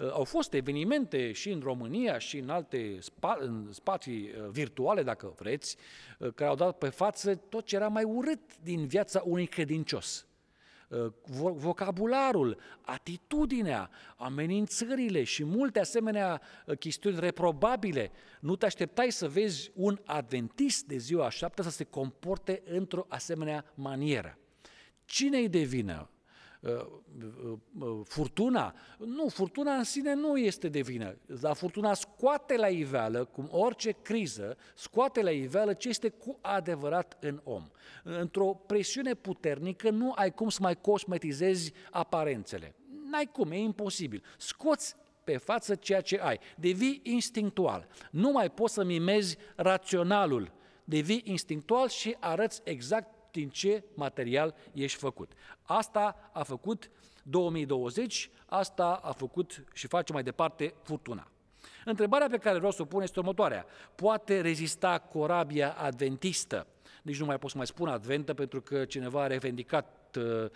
Uh, 0.00 0.10
au 0.12 0.24
fost 0.24 0.52
evenimente 0.52 1.32
și 1.32 1.50
în 1.50 1.60
România 1.60 2.18
și 2.18 2.38
în 2.38 2.48
alte 2.48 2.96
spa, 3.00 3.38
în 3.40 3.68
spații 3.72 4.30
uh, 4.30 4.48
virtuale, 4.50 5.02
dacă 5.02 5.34
vreți, 5.38 5.76
uh, 6.18 6.32
care 6.34 6.50
au 6.50 6.56
dat 6.56 6.78
pe 6.78 6.88
față 6.88 7.34
tot 7.34 7.64
ce 7.64 7.76
era 7.76 7.88
mai 7.88 8.04
urât 8.04 8.58
din 8.62 8.86
viața 8.86 9.22
unui 9.24 9.46
credincios. 9.46 10.24
Vocabularul, 11.54 12.58
atitudinea, 12.80 13.90
amenințările 14.16 15.22
și 15.22 15.44
multe 15.44 15.80
asemenea 15.80 16.40
chestiuni 16.78 17.20
reprobabile. 17.20 18.10
Nu 18.40 18.56
te 18.56 18.66
așteptai 18.66 19.10
să 19.10 19.28
vezi 19.28 19.70
un 19.74 19.98
adventist 20.04 20.86
de 20.86 20.96
ziua 20.96 21.26
a 21.26 21.30
șaptea 21.30 21.64
să 21.64 21.70
se 21.70 21.84
comporte 21.84 22.62
într-o 22.64 23.06
asemenea 23.08 23.64
manieră. 23.74 24.38
Cine-i 25.04 25.48
de 25.48 25.62
vină? 25.62 26.10
Uh, 26.60 26.72
uh, 26.72 27.58
uh, 27.78 28.00
furtuna. 28.04 28.74
Nu, 28.98 29.28
furtuna 29.28 29.74
în 29.74 29.84
sine 29.84 30.14
nu 30.14 30.36
este 30.36 30.68
de 30.68 30.80
vină, 30.80 31.16
dar 31.40 31.54
furtuna 31.54 31.94
scoate 31.94 32.56
la 32.56 32.68
iveală, 32.68 33.24
cum 33.24 33.48
orice 33.50 33.90
criză, 34.02 34.56
scoate 34.74 35.22
la 35.22 35.30
iveală 35.30 35.72
ce 35.72 35.88
este 35.88 36.08
cu 36.08 36.38
adevărat 36.40 37.16
în 37.20 37.40
om. 37.44 37.70
Într-o 38.02 38.62
presiune 38.66 39.14
puternică 39.14 39.90
nu 39.90 40.12
ai 40.14 40.30
cum 40.34 40.48
să 40.48 40.58
mai 40.62 40.80
cosmetizezi 40.80 41.72
aparențele. 41.90 42.74
N-ai 43.10 43.28
cum, 43.32 43.50
e 43.50 43.58
imposibil. 43.58 44.22
Scoți 44.38 44.96
pe 45.24 45.36
față 45.36 45.74
ceea 45.74 46.00
ce 46.00 46.20
ai. 46.20 46.40
Devii 46.56 47.00
instinctual. 47.02 47.88
Nu 48.10 48.30
mai 48.30 48.50
poți 48.50 48.74
să 48.74 48.84
mimezi 48.84 49.36
raționalul. 49.56 50.52
Devii 50.84 51.22
instinctual 51.24 51.88
și 51.88 52.16
arăți 52.18 52.60
exact 52.64 53.19
din 53.30 53.48
ce 53.48 53.84
material 53.94 54.54
ești 54.72 54.98
făcut. 54.98 55.32
Asta 55.62 56.30
a 56.32 56.42
făcut 56.42 56.90
2020, 57.22 58.30
asta 58.46 59.00
a 59.02 59.12
făcut 59.12 59.64
și 59.72 59.86
face 59.86 60.12
mai 60.12 60.22
departe 60.22 60.74
furtuna. 60.82 61.30
Întrebarea 61.84 62.26
pe 62.26 62.38
care 62.38 62.56
vreau 62.56 62.72
să 62.72 62.82
o 62.82 62.84
pun 62.84 63.02
este 63.02 63.18
următoarea. 63.18 63.66
Poate 63.94 64.40
rezista 64.40 64.98
corabia 64.98 65.72
adventistă? 65.72 66.66
Nici 67.02 67.18
nu 67.18 67.24
mai 67.24 67.38
pot 67.38 67.50
să 67.50 67.56
mai 67.56 67.66
spun 67.66 67.88
adventă 67.88 68.34
pentru 68.34 68.60
că 68.60 68.84
cineva 68.84 69.22
a 69.22 69.26
revendicat 69.26 70.16
uh, 70.16 70.50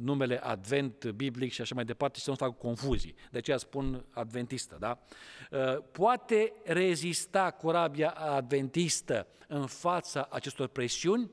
numele 0.00 0.38
advent 0.42 1.10
biblic 1.10 1.52
și 1.52 1.60
așa 1.60 1.74
mai 1.74 1.84
departe 1.84 2.18
și 2.18 2.24
să 2.24 2.30
nu 2.30 2.36
fac 2.36 2.58
confuzii. 2.58 3.14
De 3.30 3.38
aceea 3.38 3.56
spun 3.56 4.04
adventistă, 4.10 4.76
da? 4.80 4.98
Uh, 5.50 5.82
poate 5.92 6.52
rezista 6.64 7.50
corabia 7.50 8.10
adventistă 8.10 9.26
în 9.48 9.66
fața 9.66 10.28
acestor 10.30 10.66
presiuni? 10.66 11.30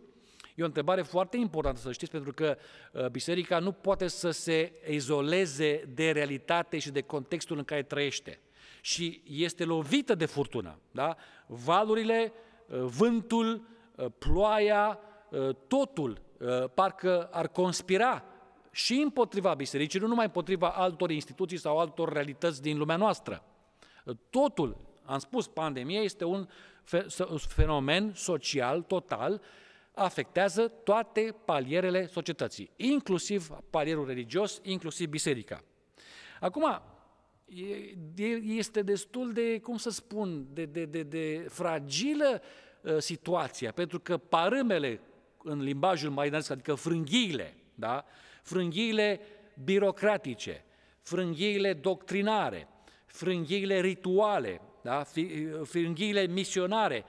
E 0.62 0.64
o 0.64 0.68
întrebare 0.68 1.01
foarte 1.01 1.38
importantă 1.38 1.80
să 1.80 1.91
știți, 1.91 2.12
pentru 2.12 2.34
că 2.34 2.57
uh, 2.91 3.07
biserica 3.07 3.59
nu 3.59 3.72
poate 3.72 4.07
să 4.07 4.32
se 4.32 4.74
izoleze 4.89 5.89
de 5.93 6.12
realitate 6.12 6.80
și 6.80 6.91
de 6.91 7.01
contextul 7.01 7.57
în 7.57 7.64
care 7.64 7.84
trăiește. 7.84 8.39
Și 8.82 9.22
este 9.26 9.66
lovită 9.66 10.16
de 10.16 10.26
furtună. 10.26 10.80
Da? 10.91 11.16
Valurile, 11.47 12.34
uh, 12.68 12.80
vântul, 12.80 13.68
uh, 13.95 14.05
ploaia, 14.18 14.99
totul 15.68 16.22
parcă 16.74 17.30
ar 17.32 17.47
conspira 17.47 18.24
și 18.72 18.93
împotriva 18.93 19.53
bisericii, 19.53 19.99
nu 19.99 20.07
numai 20.07 20.26
împotriva 20.26 20.70
altor 20.70 21.12
instituții 21.12 21.57
sau 21.57 21.80
altor 21.80 22.14
realități 22.14 22.62
din 22.62 22.78
lumea 22.78 22.95
noastră. 22.95 23.43
Totul, 24.30 24.78
am 25.03 25.20
spus, 25.20 25.47
pandemia 25.47 26.01
este 26.01 26.24
un 26.24 26.47
fenomen 27.38 28.12
social 28.16 28.82
total 28.82 29.41
afectează 29.93 30.67
toate 30.67 31.35
palierele 31.45 32.05
societății, 32.07 32.71
inclusiv 32.75 33.49
palierul 33.69 34.07
religios, 34.07 34.59
inclusiv 34.63 35.09
biserica. 35.09 35.63
Acum, 36.39 36.81
este 38.45 38.81
destul 38.81 39.33
de, 39.33 39.59
cum 39.59 39.77
să 39.77 39.89
spun, 39.89 40.47
de, 40.53 40.65
de, 40.65 40.85
de, 40.85 41.03
de 41.03 41.45
fragilă 41.49 42.41
uh, 42.81 42.97
situația, 42.97 43.71
pentru 43.71 43.99
că 43.99 44.17
parâmele, 44.17 45.01
în 45.43 45.61
limbajul 45.61 46.09
mai 46.09 46.27
înalt, 46.27 46.49
adică 46.49 46.73
frânghiile, 46.73 47.55
da? 47.75 48.05
frânghiile 48.43 49.19
birocratice, 49.63 50.65
frânghiile 51.01 51.73
doctrinare, 51.73 52.67
frânghiile 53.05 53.79
rituale, 53.79 54.61
da? 54.81 55.03
frânghiile 55.63 56.27
misionare, 56.27 57.05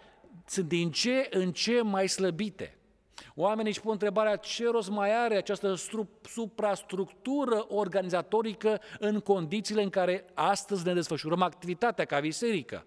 sunt 0.46 0.68
din 0.68 0.90
ce 0.90 1.28
în 1.30 1.52
ce 1.52 1.82
mai 1.82 2.08
slăbite. 2.08 2.76
Oamenii 3.34 3.70
își 3.70 3.80
pun 3.80 3.92
întrebarea 3.92 4.36
ce 4.36 4.70
rost 4.70 4.90
mai 4.90 5.24
are 5.24 5.36
această 5.36 5.74
suprastructură 6.28 7.66
organizatorică 7.68 8.80
în 8.98 9.20
condițiile 9.20 9.82
în 9.82 9.90
care 9.90 10.24
astăzi 10.34 10.86
ne 10.86 10.94
desfășurăm 10.94 11.42
activitatea 11.42 12.04
ca 12.04 12.20
biserică. 12.20 12.86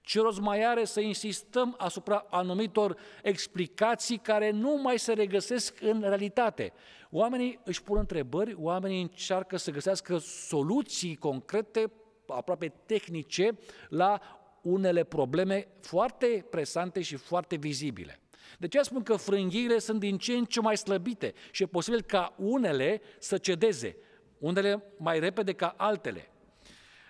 Ce 0.00 0.20
rost 0.20 0.40
mai 0.40 0.64
are 0.64 0.84
să 0.84 1.00
insistăm 1.00 1.74
asupra 1.78 2.26
anumitor 2.30 2.96
explicații 3.22 4.18
care 4.18 4.50
nu 4.50 4.80
mai 4.82 4.98
se 4.98 5.12
regăsesc 5.12 5.80
în 5.80 6.00
realitate? 6.00 6.72
Oamenii 7.10 7.60
își 7.64 7.82
pun 7.82 7.98
întrebări, 7.98 8.56
oamenii 8.58 9.02
încearcă 9.02 9.56
să 9.56 9.70
găsească 9.70 10.18
soluții 10.18 11.16
concrete, 11.16 11.92
aproape 12.26 12.72
tehnice, 12.86 13.58
la 13.88 14.20
unele 14.64 15.04
probleme 15.04 15.68
foarte 15.80 16.46
presante 16.50 17.02
și 17.02 17.16
foarte 17.16 17.56
vizibile. 17.56 18.18
De 18.58 18.68
ce 18.68 18.82
spun 18.82 19.02
că 19.02 19.16
frânghiile 19.16 19.78
sunt 19.78 20.00
din 20.00 20.18
ce 20.18 20.32
în 20.32 20.44
ce 20.44 20.60
mai 20.60 20.76
slăbite 20.76 21.34
și 21.50 21.62
e 21.62 21.66
posibil 21.66 22.02
ca 22.02 22.34
unele 22.36 23.00
să 23.18 23.38
cedeze, 23.38 23.96
unele 24.38 24.82
mai 24.98 25.18
repede 25.20 25.52
ca 25.52 25.74
altele. 25.76 26.28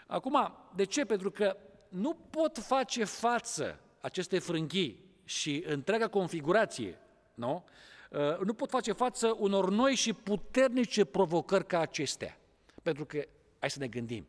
Acum, 0.06 0.52
de 0.74 0.84
ce? 0.84 1.04
Pentru 1.04 1.30
că 1.30 1.56
nu 1.88 2.14
pot 2.30 2.58
face 2.58 3.04
față 3.04 3.80
aceste 4.00 4.38
frânghii 4.38 5.04
și 5.24 5.64
întreaga 5.66 6.08
configurație, 6.08 6.98
nu? 7.34 7.64
Uh, 8.10 8.38
nu 8.44 8.54
pot 8.54 8.70
face 8.70 8.92
față 8.92 9.36
unor 9.38 9.70
noi 9.70 9.94
și 9.94 10.12
puternice 10.12 11.04
provocări 11.04 11.66
ca 11.66 11.80
acestea. 11.80 12.38
Pentru 12.82 13.04
că, 13.04 13.22
hai 13.58 13.70
să 13.70 13.78
ne 13.78 13.86
gândim, 13.86 14.26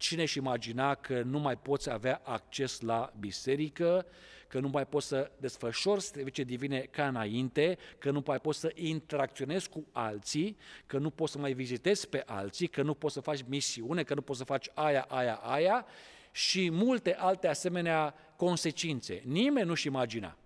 Cine 0.00 0.24
și 0.24 0.38
imagina 0.38 0.94
că 0.94 1.22
nu 1.22 1.38
mai 1.38 1.56
poți 1.56 1.90
avea 1.90 2.20
acces 2.24 2.80
la 2.80 3.12
biserică, 3.18 4.06
că 4.48 4.60
nu 4.60 4.68
mai 4.68 4.86
poți 4.86 5.06
să 5.06 5.30
desfășori 5.40 6.00
servicii 6.00 6.44
divine 6.44 6.80
ca 6.80 7.06
înainte, 7.06 7.78
că 7.98 8.10
nu 8.10 8.22
mai 8.26 8.38
poți 8.38 8.58
să 8.58 8.72
interacționezi 8.74 9.68
cu 9.68 9.86
alții, 9.92 10.56
că 10.86 10.98
nu 10.98 11.10
poți 11.10 11.32
să 11.32 11.38
mai 11.38 11.52
vizitezi 11.52 12.08
pe 12.08 12.22
alții, 12.26 12.66
că 12.66 12.82
nu 12.82 12.94
poți 12.94 13.14
să 13.14 13.20
faci 13.20 13.44
misiune, 13.46 14.02
că 14.02 14.14
nu 14.14 14.22
poți 14.22 14.38
să 14.38 14.44
faci 14.44 14.68
aia, 14.74 15.02
aia, 15.08 15.34
aia 15.34 15.86
și 16.32 16.70
multe 16.70 17.14
alte 17.14 17.48
asemenea 17.48 18.14
consecințe. 18.36 19.22
Nimeni 19.24 19.66
nu-și 19.66 19.86
imagina. 19.86 20.36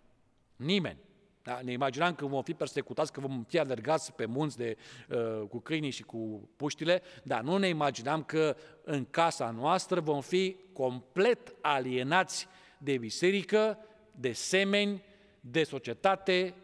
Nimeni. 0.56 0.98
Da? 1.44 1.60
Ne 1.62 1.72
imaginam 1.72 2.14
că 2.14 2.26
vom 2.26 2.42
fi 2.42 2.54
persecutați, 2.54 3.12
că 3.12 3.20
vom 3.20 3.44
fi 3.48 3.58
alergați 3.58 4.12
pe 4.12 4.24
munți 4.24 4.56
de, 4.56 4.76
uh, 5.08 5.48
cu 5.48 5.58
câinii 5.58 5.90
și 5.90 6.02
cu 6.02 6.48
puștile, 6.56 7.02
dar 7.22 7.42
nu 7.42 7.56
ne 7.56 7.68
imaginam 7.68 8.22
că 8.22 8.56
în 8.84 9.06
casa 9.10 9.50
noastră 9.50 10.00
vom 10.00 10.20
fi 10.20 10.56
complet 10.72 11.54
alienați 11.60 12.46
de 12.78 12.98
biserică, 12.98 13.78
de 14.10 14.32
semeni, 14.32 15.02
de 15.40 15.64
societate, 15.64 16.54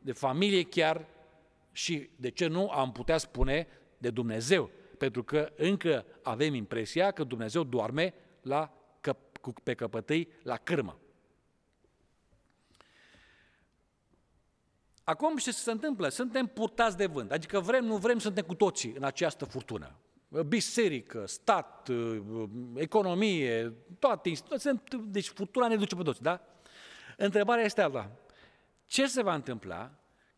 de 0.00 0.12
familie 0.12 0.62
chiar 0.62 1.06
și, 1.72 2.08
de 2.16 2.30
ce 2.30 2.46
nu, 2.46 2.68
am 2.68 2.92
putea 2.92 3.18
spune 3.18 3.66
de 3.98 4.10
Dumnezeu, 4.10 4.70
pentru 4.98 5.22
că 5.22 5.52
încă 5.56 6.04
avem 6.22 6.54
impresia 6.54 7.10
că 7.10 7.24
Dumnezeu 7.24 7.62
doarme 7.62 8.14
la, 8.42 8.72
pe 9.62 9.74
căpătâi 9.74 10.28
la 10.42 10.56
cârmă. 10.56 11.01
Acum 15.04 15.36
ce 15.36 15.52
se 15.52 15.70
întâmplă? 15.70 16.08
Suntem 16.08 16.46
purtați 16.46 16.96
de 16.96 17.06
vânt, 17.06 17.32
adică 17.32 17.60
vrem, 17.60 17.84
nu 17.84 17.96
vrem, 17.96 18.18
suntem 18.18 18.44
cu 18.44 18.54
toții 18.54 18.92
în 18.96 19.04
această 19.04 19.44
furtună. 19.44 19.96
Biserică, 20.46 21.26
stat, 21.26 21.90
economie, 22.74 23.74
toate 23.98 24.28
instituții, 24.28 24.80
deci 25.04 25.28
furtuna 25.28 25.68
ne 25.68 25.76
duce 25.76 25.94
pe 25.94 26.02
toți, 26.02 26.22
da? 26.22 26.40
Întrebarea 27.16 27.64
este 27.64 27.82
alta. 27.82 28.10
Ce 28.86 29.06
se 29.06 29.22
va 29.22 29.34
întâmpla 29.34 29.90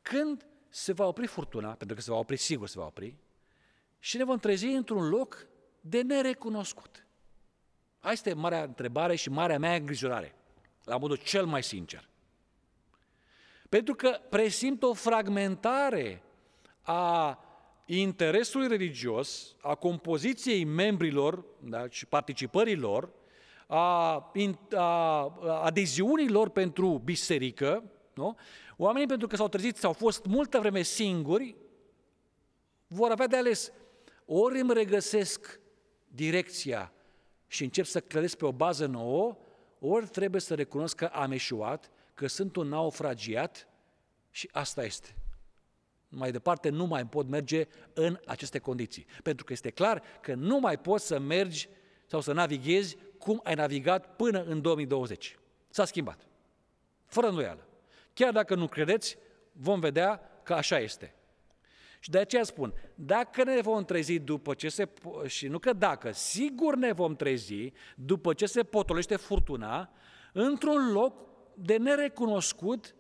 când 0.02 0.46
se 0.68 0.92
va 0.92 1.06
opri 1.06 1.26
furtuna, 1.26 1.72
pentru 1.72 1.96
că 1.96 2.02
se 2.02 2.10
va 2.10 2.16
opri, 2.16 2.36
sigur 2.36 2.68
se 2.68 2.78
va 2.78 2.86
opri, 2.86 3.16
și 3.98 4.16
ne 4.16 4.24
vom 4.24 4.38
trezi 4.38 4.66
într-un 4.66 5.08
loc 5.08 5.46
de 5.80 6.02
nerecunoscut? 6.02 7.06
Asta 7.98 8.12
este 8.12 8.34
marea 8.34 8.62
întrebare 8.62 9.14
și 9.14 9.30
marea 9.30 9.58
mea 9.58 9.74
îngrijorare, 9.74 10.34
la 10.84 10.96
modul 10.96 11.16
cel 11.16 11.46
mai 11.46 11.62
sincer. 11.62 12.08
Pentru 13.74 13.94
că 13.94 14.20
presimt 14.28 14.82
o 14.82 14.92
fragmentare 14.92 16.22
a 16.82 17.38
interesului 17.86 18.68
religios, 18.68 19.56
a 19.60 19.74
compoziției 19.74 20.64
membrilor 20.64 21.44
da, 21.60 21.88
și 21.88 22.06
participărilor, 22.06 23.10
a, 23.66 24.14
a 24.74 25.22
adeziunilor 25.62 26.48
pentru 26.48 27.00
biserică, 27.04 27.84
nu? 28.12 28.36
oamenii 28.76 29.08
pentru 29.08 29.26
că 29.26 29.36
s-au 29.36 29.48
trezit, 29.48 29.76
s-au 29.76 29.92
fost 29.92 30.24
multă 30.24 30.58
vreme 30.58 30.82
singuri, 30.82 31.56
vor 32.86 33.10
avea 33.10 33.26
de 33.26 33.36
ales. 33.36 33.72
Ori 34.26 34.60
îmi 34.60 34.74
regăsesc 34.74 35.60
direcția 36.08 36.92
și 37.46 37.62
încep 37.62 37.84
să 37.84 38.00
clădesc 38.00 38.36
pe 38.36 38.44
o 38.44 38.52
bază 38.52 38.86
nouă, 38.86 39.36
ori 39.78 40.06
trebuie 40.08 40.40
să 40.40 40.54
recunosc 40.54 40.96
că 40.96 41.04
am 41.04 41.32
eșuat 41.32 41.90
că 42.14 42.26
sunt 42.26 42.56
un 42.56 42.68
naufragiat 42.68 43.68
și 44.30 44.48
asta 44.52 44.84
este. 44.84 45.14
Mai 46.08 46.32
departe 46.32 46.68
nu 46.68 46.84
mai 46.84 47.06
pot 47.06 47.28
merge 47.28 47.66
în 47.92 48.18
aceste 48.26 48.58
condiții. 48.58 49.06
Pentru 49.22 49.44
că 49.44 49.52
este 49.52 49.70
clar 49.70 50.02
că 50.20 50.34
nu 50.34 50.58
mai 50.58 50.78
poți 50.78 51.06
să 51.06 51.18
mergi 51.18 51.68
sau 52.06 52.20
să 52.20 52.32
navighezi 52.32 52.96
cum 53.18 53.40
ai 53.44 53.54
navigat 53.54 54.16
până 54.16 54.42
în 54.42 54.60
2020. 54.60 55.38
S-a 55.68 55.84
schimbat. 55.84 56.26
Fără 57.04 57.28
îndoială. 57.28 57.66
Chiar 58.12 58.32
dacă 58.32 58.54
nu 58.54 58.68
credeți, 58.68 59.16
vom 59.52 59.80
vedea 59.80 60.20
că 60.42 60.54
așa 60.54 60.78
este. 60.78 61.14
Și 62.00 62.10
de 62.10 62.18
aceea 62.18 62.44
spun, 62.44 62.74
dacă 62.94 63.44
ne 63.44 63.60
vom 63.60 63.84
trezi 63.84 64.18
după 64.18 64.54
ce 64.54 64.68
se, 64.68 64.88
și 65.26 65.48
nu 65.48 65.58
că 65.58 65.72
dacă, 65.72 66.12
sigur 66.12 66.76
ne 66.76 66.92
vom 66.92 67.16
trezi 67.16 67.72
după 67.96 68.34
ce 68.34 68.46
se 68.46 68.62
potolește 68.62 69.16
furtuna, 69.16 69.92
într-un 70.32 70.92
loc 70.92 71.33
de 71.56 71.76
nerecunoscut, 71.76 72.94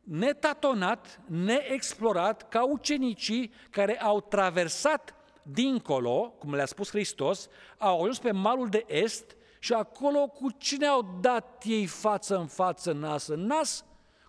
netatonat, 0.00 1.20
neexplorat, 1.26 2.48
ca 2.48 2.64
ucenicii 2.64 3.52
care 3.70 4.00
au 4.00 4.20
traversat 4.20 5.14
dincolo, 5.42 6.34
cum 6.38 6.54
le-a 6.54 6.66
spus 6.66 6.88
Hristos, 6.88 7.48
au 7.78 8.00
ajuns 8.00 8.18
pe 8.18 8.30
malul 8.30 8.68
de 8.68 8.84
est 8.86 9.36
și 9.58 9.72
acolo 9.72 10.26
cu 10.26 10.50
cine 10.50 10.86
au 10.86 11.18
dat 11.20 11.62
ei 11.64 11.86
față 11.86 12.36
în 12.36 12.46
față, 12.46 12.92
nas 12.92 13.26
în 13.26 13.46
nas? 13.46 13.84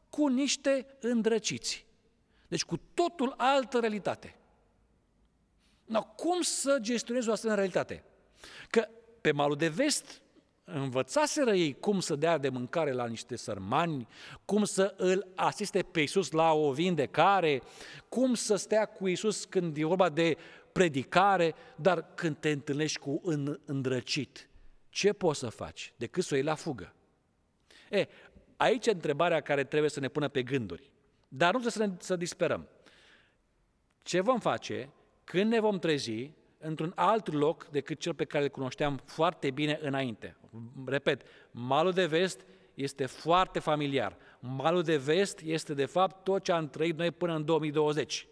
Cu 0.10 0.28
niște 0.28 0.86
îndrăciți. 1.00 1.86
Deci 2.48 2.66
cu 2.66 2.78
totul 2.94 3.34
altă 3.38 3.80
realitate. 3.80 4.36
No, 5.86 6.04
cum 6.04 6.42
să 6.42 6.78
gestionezi 6.82 7.30
o 7.30 7.32
asemenea 7.32 7.62
realitate? 7.62 8.04
Că 8.70 8.88
pe 9.22 9.32
malul 9.32 9.56
de 9.56 9.68
vest 9.68 10.22
învățaseră 10.74 11.54
ei 11.54 11.80
cum 11.80 12.00
să 12.00 12.16
dea 12.16 12.38
de 12.38 12.50
mâncare 12.50 12.92
la 12.92 13.08
niște 13.08 13.36
sărmani, 13.36 14.08
cum 14.46 14.64
să 14.64 14.94
îl 14.98 15.28
asiste 15.36 15.82
pe 15.82 16.00
Iisus 16.00 16.32
la 16.32 16.52
o 16.52 16.72
vindecare, 16.72 17.62
cum 18.10 18.34
să 18.34 18.56
stea 18.56 18.86
cu 18.86 19.08
Iisus 19.08 19.46
când 19.46 19.78
e 19.78 19.86
vorba 19.86 20.10
de 20.10 20.38
predicare, 20.72 21.54
dar 21.76 22.14
când 22.16 22.38
te 22.38 22.50
întâlnești 22.50 23.00
cu 23.00 23.22
un 23.24 23.60
îndrăcit, 23.66 24.50
ce 24.90 25.14
poți 25.14 25.40
să 25.40 25.50
faci 25.50 25.94
decât 25.98 26.24
să 26.24 26.34
o 26.34 26.36
iei 26.36 26.46
la 26.46 26.56
fugă? 26.56 26.94
E, 27.90 28.08
aici 28.58 28.86
e 28.86 28.92
întrebarea 28.92 29.42
care 29.42 29.64
trebuie 29.64 29.90
să 29.90 30.00
ne 30.00 30.08
pună 30.08 30.28
pe 30.28 30.44
gânduri. 30.44 30.92
Dar 31.28 31.54
nu 31.54 31.60
trebuie 31.60 31.72
să 31.72 31.86
ne 31.86 31.96
să 32.00 32.16
disperăm. 32.16 32.68
Ce 34.04 34.22
vom 34.22 34.40
face 34.40 34.90
când 35.24 35.52
ne 35.52 35.60
vom 35.60 35.80
trezi 35.80 36.32
într-un 36.62 36.92
alt 36.96 37.34
loc 37.34 37.68
decât 37.72 38.00
cel 38.00 38.14
pe 38.14 38.26
care 38.26 38.44
îl 38.44 38.50
cunoșteam 38.50 39.00
foarte 39.06 39.52
bine 39.52 39.80
înainte? 39.82 40.36
Repet, 40.86 41.22
malul 41.52 41.92
de 41.92 42.06
vest 42.06 42.46
este 42.74 43.06
foarte 43.06 43.60
familiar. 43.60 44.18
Malul 44.40 44.82
de 44.82 44.98
vest 44.98 45.40
este 45.44 45.74
de 45.74 45.86
fapt 45.86 46.24
tot 46.24 46.44
ce 46.44 46.52
am 46.52 46.70
trăit 46.70 46.98
noi 46.98 47.12
până 47.12 47.36
în 47.36 47.46
2020. 47.46 48.28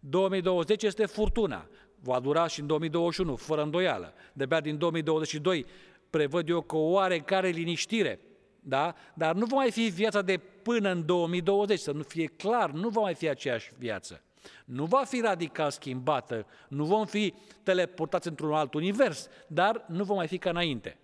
2020 0.00 0.82
este 0.82 1.06
furtuna, 1.06 1.68
va 2.00 2.20
dura 2.20 2.46
și 2.46 2.60
în 2.60 2.66
2021, 2.66 3.36
fără 3.36 3.62
îndoială. 3.62 4.14
De-abia 4.32 4.60
din 4.60 4.78
2022 4.78 5.66
prevăd 6.10 6.48
eu 6.48 6.60
cu 6.60 6.76
o 6.76 6.90
oarecare 6.90 7.48
liniștire, 7.48 8.20
da? 8.60 8.94
dar 9.14 9.34
nu 9.34 9.46
va 9.46 9.56
mai 9.56 9.70
fi 9.70 9.88
viața 9.88 10.22
de 10.22 10.40
până 10.62 10.90
în 10.90 11.06
2020, 11.06 11.78
să 11.78 11.92
nu 11.92 12.02
fie 12.02 12.26
clar, 12.26 12.70
nu 12.70 12.88
va 12.88 13.00
mai 13.00 13.14
fi 13.14 13.28
aceeași 13.28 13.72
viață. 13.78 14.22
Nu 14.64 14.84
va 14.84 15.04
fi 15.04 15.20
radical 15.20 15.70
schimbată, 15.70 16.46
nu 16.68 16.84
vom 16.84 17.06
fi 17.06 17.34
teleportați 17.62 18.28
într-un 18.28 18.52
alt 18.52 18.74
univers, 18.74 19.28
dar 19.46 19.84
nu 19.88 20.04
vom 20.04 20.16
mai 20.16 20.26
fi 20.26 20.38
ca 20.38 20.50
înainte. 20.50 20.98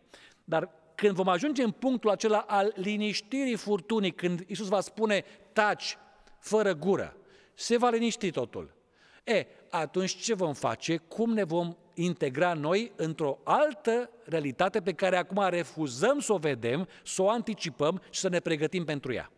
Dar 0.45 0.71
când 0.95 1.15
vom 1.15 1.29
ajunge 1.29 1.63
în 1.63 1.71
punctul 1.71 2.11
acela 2.11 2.39
al 2.39 2.73
liniștirii 2.77 3.57
furtunii, 3.57 4.13
când 4.13 4.45
Isus 4.47 4.69
va 4.69 4.81
spune 4.81 5.25
taci, 5.53 5.99
fără 6.39 6.75
gură, 6.75 7.17
se 7.55 7.77
va 7.77 7.89
liniști 7.89 8.31
totul. 8.31 8.77
E, 9.25 9.47
atunci 9.71 10.17
ce 10.17 10.35
vom 10.35 10.53
face? 10.53 10.97
Cum 10.97 11.33
ne 11.33 11.45
vom 11.45 11.77
integra 11.95 12.55
noi 12.55 12.93
într-o 12.97 13.39
altă 13.45 14.11
realitate 14.25 14.81
pe 14.81 14.93
care 14.93 15.17
acum 15.17 15.49
refuzăm 15.49 16.21
să 16.21 16.33
o 16.33 16.37
vedem, 16.37 16.89
să 17.05 17.23
o 17.23 17.31
anticipăm 17.31 18.03
și 18.11 18.21
să 18.21 18.29
ne 18.29 18.41
pregătim 18.41 18.85
pentru 18.85 19.13
ea? 19.13 19.31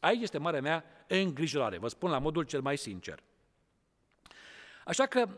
Aici 0.00 0.22
este 0.22 0.38
marea 0.38 0.60
mea 0.60 0.84
îngrijorare, 1.08 1.78
vă 1.78 1.88
spun 1.88 2.10
la 2.10 2.18
modul 2.18 2.42
cel 2.42 2.60
mai 2.60 2.76
sincer. 2.76 3.22
Așa 4.88 5.06
că 5.06 5.28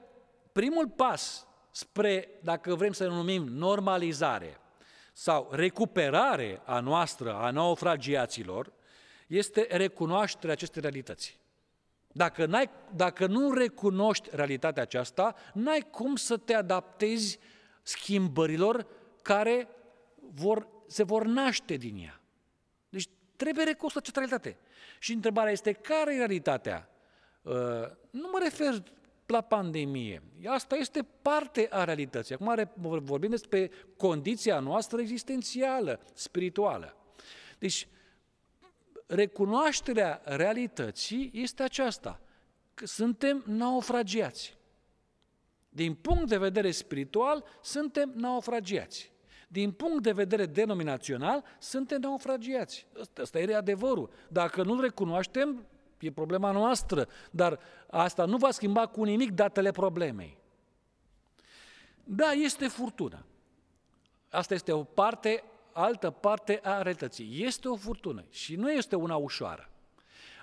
primul 0.52 0.88
pas 0.88 1.46
spre, 1.70 2.28
dacă 2.42 2.74
vrem 2.74 2.92
să 2.92 3.06
numim 3.06 3.44
normalizare 3.44 4.60
sau 5.12 5.48
recuperare 5.52 6.62
a 6.64 6.80
noastră, 6.80 7.34
a 7.34 7.50
naufragiaților, 7.50 8.72
este 9.26 9.66
recunoașterea 9.70 10.52
acestei 10.52 10.82
realități. 10.82 11.40
Dacă, 12.12 12.46
n-ai, 12.46 12.70
dacă 12.94 13.26
nu 13.26 13.52
recunoști 13.52 14.28
realitatea 14.32 14.82
aceasta, 14.82 15.34
n-ai 15.54 15.86
cum 15.90 16.16
să 16.16 16.36
te 16.36 16.54
adaptezi 16.54 17.38
schimbărilor 17.82 18.86
care 19.22 19.68
vor, 20.32 20.68
se 20.86 21.02
vor 21.02 21.24
naște 21.24 21.74
din 21.74 21.96
ea. 22.04 22.20
Deci 22.88 23.08
trebuie 23.36 23.64
recunoscută 23.64 23.98
această 23.98 24.18
realitate. 24.18 24.58
Și 24.98 25.12
întrebarea 25.12 25.52
este, 25.52 25.72
care 25.72 26.14
e 26.14 26.16
realitatea? 26.16 26.88
Uh, 27.42 27.52
nu 28.10 28.28
mă 28.32 28.38
refer 28.42 28.82
la 29.30 29.40
pandemie. 29.40 30.22
Asta 30.46 30.76
este 30.76 31.06
parte 31.22 31.68
a 31.70 31.84
realității. 31.84 32.34
Acum 32.34 32.70
vorbim 33.02 33.30
despre 33.30 33.70
condiția 33.96 34.60
noastră 34.60 35.00
existențială, 35.00 36.00
spirituală. 36.14 36.96
Deci, 37.58 37.88
recunoașterea 39.06 40.20
realității 40.24 41.30
este 41.34 41.62
aceasta, 41.62 42.20
că 42.74 42.86
suntem 42.86 43.42
naufragiați. 43.46 44.58
Din 45.68 45.94
punct 45.94 46.28
de 46.28 46.38
vedere 46.38 46.70
spiritual, 46.70 47.44
suntem 47.62 48.12
naufragiați. 48.14 49.12
Din 49.48 49.72
punct 49.72 50.02
de 50.02 50.12
vedere 50.12 50.46
denominațional, 50.46 51.44
suntem 51.58 52.00
naufragiați. 52.00 52.86
Asta, 53.00 53.22
asta 53.22 53.38
e 53.38 53.56
adevărul. 53.56 54.10
Dacă 54.28 54.62
nu-l 54.62 54.80
recunoaștem, 54.80 55.66
e 56.00 56.12
problema 56.12 56.50
noastră, 56.50 57.08
dar 57.30 57.58
asta 57.90 58.24
nu 58.24 58.36
va 58.36 58.50
schimba 58.50 58.86
cu 58.86 59.02
nimic 59.02 59.30
datele 59.30 59.70
problemei. 59.70 60.38
Da, 62.04 62.30
este 62.30 62.68
furtună. 62.68 63.24
Asta 64.30 64.54
este 64.54 64.72
o 64.72 64.82
parte 64.84 65.44
altă 65.72 66.10
parte 66.10 66.60
a 66.62 66.82
realității. 66.82 67.44
Este 67.44 67.68
o 67.68 67.76
furtună 67.76 68.24
și 68.30 68.56
nu 68.56 68.72
este 68.72 68.96
una 68.96 69.16
ușoară. 69.16 69.70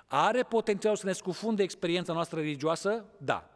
Are 0.07 0.43
potențial 0.43 0.95
să 0.95 1.05
ne 1.05 1.11
scufunde 1.11 1.63
experiența 1.63 2.13
noastră 2.13 2.39
religioasă? 2.39 3.05
Da, 3.17 3.49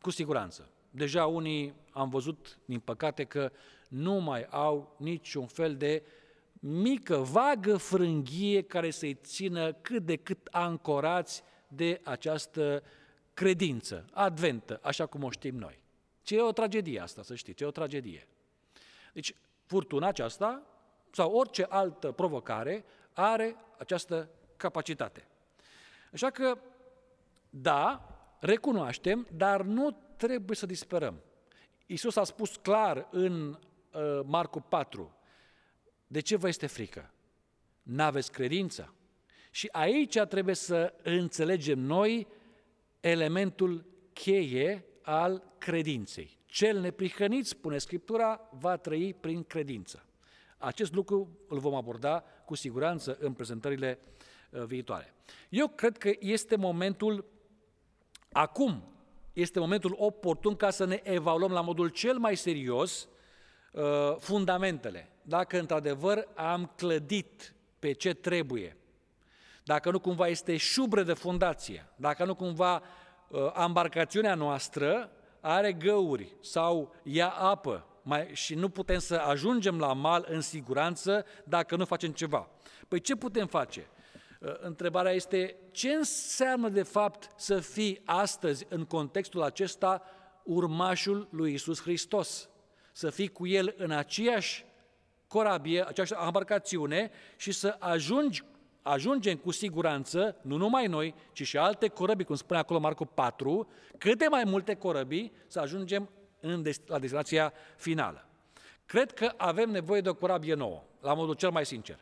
cu 0.00 0.10
siguranță. 0.10 0.68
Deja 0.90 1.26
unii 1.26 1.74
am 1.90 2.08
văzut, 2.08 2.58
din 2.64 2.80
păcate, 2.80 3.24
că 3.24 3.52
nu 3.88 4.14
mai 4.14 4.46
au 4.50 4.96
niciun 4.98 5.46
fel 5.46 5.76
de 5.76 6.02
mică, 6.64 7.16
vagă 7.16 7.76
frânghie 7.76 8.62
care 8.62 8.90
să-i 8.90 9.14
țină 9.14 9.72
cât 9.72 10.04
de 10.04 10.16
cât 10.16 10.48
ancorați 10.50 11.42
de 11.68 12.00
această 12.04 12.82
credință 13.34 14.04
adventă, 14.12 14.78
așa 14.82 15.06
cum 15.06 15.22
o 15.22 15.30
știm 15.30 15.56
noi. 15.56 15.82
Ce 16.22 16.36
e 16.36 16.40
o 16.40 16.52
tragedie 16.52 17.00
asta, 17.00 17.22
să 17.22 17.34
știți, 17.34 17.62
e 17.62 17.66
o 17.66 17.70
tragedie. 17.70 18.28
Deci, 19.12 19.34
furtuna 19.66 20.06
aceasta 20.06 20.62
sau 21.10 21.32
orice 21.32 21.66
altă 21.68 22.12
provocare 22.12 22.84
are 23.12 23.56
această 23.78 24.28
capacitate. 24.56 25.26
Așa 26.12 26.30
că, 26.30 26.58
da, 27.50 28.08
recunoaștem, 28.40 29.26
dar 29.36 29.62
nu 29.62 29.96
trebuie 30.16 30.56
să 30.56 30.66
disperăm. 30.66 31.22
Iisus 31.86 32.16
a 32.16 32.24
spus 32.24 32.56
clar 32.56 33.08
în 33.10 33.48
uh, 33.48 34.20
Marcu 34.24 34.60
4, 34.60 35.16
de 36.12 36.20
ce 36.20 36.36
vă 36.36 36.48
este 36.48 36.66
frică? 36.66 37.10
N-aveți 37.82 38.32
credință? 38.32 38.94
Și 39.50 39.68
aici 39.72 40.18
trebuie 40.18 40.54
să 40.54 40.94
înțelegem 41.02 41.78
noi 41.78 42.26
elementul 43.00 43.84
cheie 44.12 44.84
al 45.02 45.42
credinței. 45.58 46.38
Cel 46.46 46.80
neprihănit, 46.80 47.46
spune 47.46 47.78
Scriptura, 47.78 48.48
va 48.58 48.76
trăi 48.76 49.14
prin 49.14 49.42
credință. 49.44 50.04
Acest 50.58 50.94
lucru 50.94 51.38
îl 51.48 51.58
vom 51.58 51.74
aborda 51.74 52.24
cu 52.44 52.54
siguranță 52.54 53.16
în 53.20 53.32
prezentările 53.32 53.98
uh, 54.50 54.62
viitoare. 54.62 55.14
Eu 55.48 55.68
cred 55.68 55.98
că 55.98 56.10
este 56.18 56.56
momentul, 56.56 57.24
acum, 58.32 58.84
este 59.32 59.58
momentul 59.58 59.94
oportun 59.98 60.56
ca 60.56 60.70
să 60.70 60.84
ne 60.84 61.00
evaluăm 61.02 61.52
la 61.52 61.60
modul 61.60 61.88
cel 61.88 62.18
mai 62.18 62.36
serios 62.36 63.08
uh, 63.72 64.16
fundamentele. 64.18 65.11
Dacă 65.22 65.58
într-adevăr 65.58 66.28
am 66.34 66.72
clădit 66.76 67.54
pe 67.78 67.92
ce 67.92 68.14
trebuie, 68.14 68.76
dacă 69.64 69.90
nu 69.90 70.00
cumva 70.00 70.28
este 70.28 70.56
șubre 70.56 71.02
de 71.02 71.12
fundație, 71.12 71.86
dacă 71.96 72.24
nu 72.24 72.34
cumva 72.34 72.82
ambarcațiunea 73.52 74.32
uh, 74.32 74.38
noastră 74.38 75.10
are 75.40 75.72
găuri 75.72 76.36
sau 76.40 76.94
ia 77.02 77.28
apă 77.28 77.86
mai, 78.02 78.28
și 78.32 78.54
nu 78.54 78.68
putem 78.68 78.98
să 78.98 79.14
ajungem 79.14 79.78
la 79.78 79.92
mal 79.92 80.26
în 80.28 80.40
siguranță 80.40 81.24
dacă 81.44 81.76
nu 81.76 81.84
facem 81.84 82.12
ceva. 82.12 82.48
Păi 82.88 83.00
ce 83.00 83.16
putem 83.16 83.46
face? 83.46 83.86
Uh, 84.40 84.54
întrebarea 84.60 85.12
este 85.12 85.56
ce 85.70 85.92
înseamnă 85.92 86.68
de 86.68 86.82
fapt 86.82 87.30
să 87.36 87.60
fii 87.60 88.00
astăzi 88.04 88.66
în 88.68 88.84
contextul 88.84 89.42
acesta 89.42 90.02
urmașul 90.44 91.28
lui 91.30 91.52
Isus 91.52 91.82
Hristos? 91.82 92.48
Să 92.92 93.10
fii 93.10 93.28
cu 93.28 93.46
El 93.46 93.74
în 93.76 93.90
aceeași 93.90 94.64
corabie, 95.32 95.84
aceeași 95.86 96.12
embarcațiune 96.26 97.10
și 97.36 97.52
să 97.52 97.76
ajungi 97.78 98.44
ajungem 98.82 99.36
cu 99.36 99.50
siguranță, 99.50 100.36
nu 100.42 100.56
numai 100.56 100.86
noi, 100.86 101.14
ci 101.32 101.42
și 101.42 101.56
alte 101.56 101.88
corăbii, 101.88 102.24
cum 102.24 102.34
spune 102.34 102.58
acolo 102.58 102.78
Marco 102.78 103.04
4, 103.04 103.68
câte 103.98 104.28
mai 104.28 104.44
multe 104.44 104.74
corăbii 104.74 105.32
să 105.46 105.60
ajungem 105.60 106.10
în 106.40 106.62
dest- 106.62 106.86
la 106.86 106.98
destinația 106.98 107.52
finală. 107.76 108.26
Cred 108.86 109.12
că 109.12 109.32
avem 109.36 109.70
nevoie 109.70 110.00
de 110.00 110.08
o 110.08 110.14
corabie 110.14 110.54
nouă, 110.54 110.82
la 111.00 111.14
modul 111.14 111.34
cel 111.34 111.50
mai 111.50 111.66
sincer. 111.66 111.98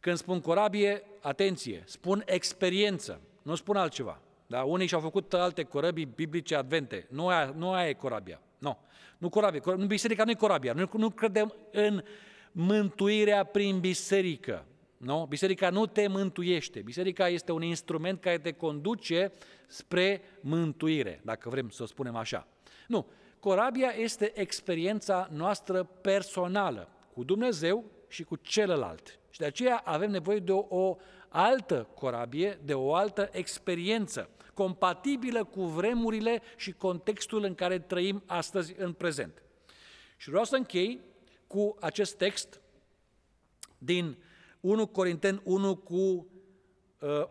Când 0.00 0.16
spun 0.16 0.40
corabie, 0.40 1.02
atenție, 1.20 1.82
spun 1.86 2.22
experiență, 2.26 3.20
nu 3.42 3.54
spun 3.54 3.76
altceva. 3.76 4.20
Da? 4.46 4.62
Unii 4.62 4.86
și-au 4.86 5.00
făcut 5.00 5.32
alte 5.32 5.62
corăbii 5.62 6.04
biblice 6.04 6.54
advente. 6.54 7.06
Nu 7.10 7.28
aia, 7.28 7.52
nu 7.56 7.72
aia 7.72 7.88
e 7.88 7.92
corabia. 7.92 8.40
Nu. 8.58 8.78
Nu 9.18 9.28
corabia. 9.28 9.60
Nu, 9.64 9.86
biserica 9.86 10.24
nu 10.24 10.30
e 10.30 10.34
corabia. 10.34 10.72
Nu, 10.72 10.88
nu 10.92 11.10
credem 11.10 11.54
în 11.70 12.02
mântuirea 12.52 13.44
prin 13.44 13.80
biserică. 13.80 14.66
Nu? 14.96 15.26
Biserica 15.28 15.70
nu 15.70 15.86
te 15.86 16.06
mântuiește. 16.06 16.80
Biserica 16.80 17.28
este 17.28 17.52
un 17.52 17.62
instrument 17.62 18.20
care 18.20 18.38
te 18.38 18.52
conduce 18.52 19.32
spre 19.66 20.22
mântuire, 20.40 21.20
dacă 21.24 21.48
vrem 21.48 21.68
să 21.68 21.82
o 21.82 21.86
spunem 21.86 22.16
așa. 22.16 22.48
Nu. 22.86 23.06
Corabia 23.40 23.88
este 23.96 24.32
experiența 24.40 25.28
noastră 25.32 25.84
personală 25.84 26.88
cu 27.12 27.24
Dumnezeu 27.24 27.84
și 28.08 28.24
cu 28.24 28.36
celălalt. 28.36 29.18
Și 29.30 29.38
de 29.38 29.44
aceea 29.44 29.76
avem 29.84 30.10
nevoie 30.10 30.38
de 30.38 30.52
o, 30.52 30.66
o 30.68 30.96
altă 31.28 31.88
corabie, 31.94 32.58
de 32.64 32.74
o 32.74 32.94
altă 32.94 33.28
experiență, 33.32 34.30
compatibilă 34.54 35.44
cu 35.44 35.64
vremurile 35.64 36.42
și 36.56 36.72
contextul 36.72 37.44
în 37.44 37.54
care 37.54 37.78
trăim 37.78 38.22
astăzi 38.26 38.74
în 38.76 38.92
prezent. 38.92 39.42
Și 40.16 40.28
vreau 40.28 40.44
să 40.44 40.56
închei 40.56 41.00
cu 41.52 41.76
acest 41.80 42.16
text 42.16 42.60
din 43.78 44.16
1 44.60 44.86
Corinteni 44.86 45.40
1 45.44 45.76
cu 45.76 45.94
uh, 45.94 46.26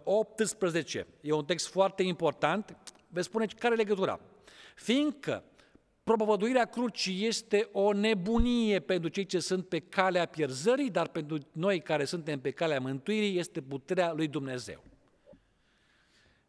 18. 0.04 1.08
E 1.22 1.32
un 1.32 1.46
text 1.46 1.68
foarte 1.68 2.04
important. 2.04 2.78
Veți 3.08 3.28
spune 3.28 3.46
care 3.46 3.74
e 3.74 3.78
legătura. 3.78 4.20
Fiindcă 4.76 5.44
propovăduirea 6.04 6.66
crucii 6.66 7.26
este 7.28 7.70
o 7.72 7.94
nebunie 7.94 8.80
pentru 8.80 9.10
cei 9.10 9.26
ce 9.26 9.40
sunt 9.40 9.68
pe 9.68 9.80
calea 9.80 10.26
pierzării, 10.26 10.90
dar 10.90 11.08
pentru 11.08 11.38
noi 11.52 11.82
care 11.82 12.06
suntem 12.06 12.40
pe 12.40 12.52
calea 12.52 12.80
mântuirii 12.80 13.38
este 13.40 13.62
puterea 13.62 14.14
lui 14.14 14.28
Dumnezeu. 14.28 14.84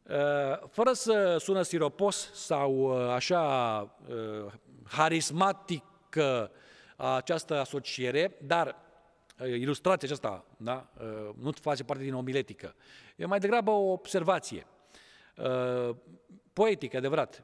Uh, 0.02 0.68
fără 0.70 0.92
să 0.92 1.36
sună 1.40 1.62
siropos 1.62 2.30
sau 2.32 2.74
uh, 2.74 3.08
așa 3.08 3.42
uh, 4.08 4.52
harismatică 4.84 6.50
această 7.02 7.58
asociere, 7.58 8.36
dar 8.46 8.76
ilustrația 9.44 10.08
aceasta 10.08 10.44
da, 10.56 10.92
nu 11.36 11.50
face 11.60 11.84
parte 11.84 12.02
din 12.02 12.14
omiletică. 12.14 12.74
E 13.16 13.26
mai 13.26 13.38
degrabă 13.38 13.70
o 13.70 13.92
observație 13.92 14.66
poetică, 16.52 16.96
adevărat. 16.96 17.42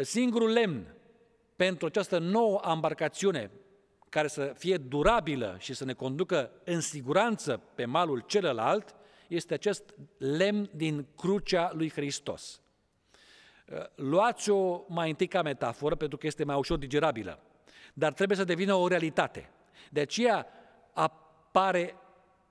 Singurul 0.00 0.50
lemn 0.50 0.94
pentru 1.56 1.86
această 1.86 2.18
nouă 2.18 2.60
embarcațiune 2.72 3.50
care 4.08 4.28
să 4.28 4.52
fie 4.58 4.76
durabilă 4.76 5.56
și 5.58 5.74
să 5.74 5.84
ne 5.84 5.92
conducă 5.92 6.50
în 6.64 6.80
siguranță 6.80 7.60
pe 7.74 7.84
malul 7.84 8.20
celălalt, 8.20 8.94
este 9.28 9.54
acest 9.54 9.94
lemn 10.18 10.70
din 10.74 11.06
crucea 11.16 11.70
lui 11.72 11.90
Hristos. 11.90 12.60
Luați-o 13.94 14.84
mai 14.88 15.10
întâi 15.10 15.26
ca 15.26 15.42
metaforă, 15.42 15.94
pentru 15.94 16.16
că 16.16 16.26
este 16.26 16.44
mai 16.44 16.56
ușor 16.56 16.78
digerabilă, 16.78 17.38
dar 17.94 18.12
trebuie 18.12 18.36
să 18.36 18.44
devină 18.44 18.74
o 18.74 18.88
realitate. 18.88 19.50
De 19.90 20.00
aceea 20.00 20.46
apare 20.92 21.94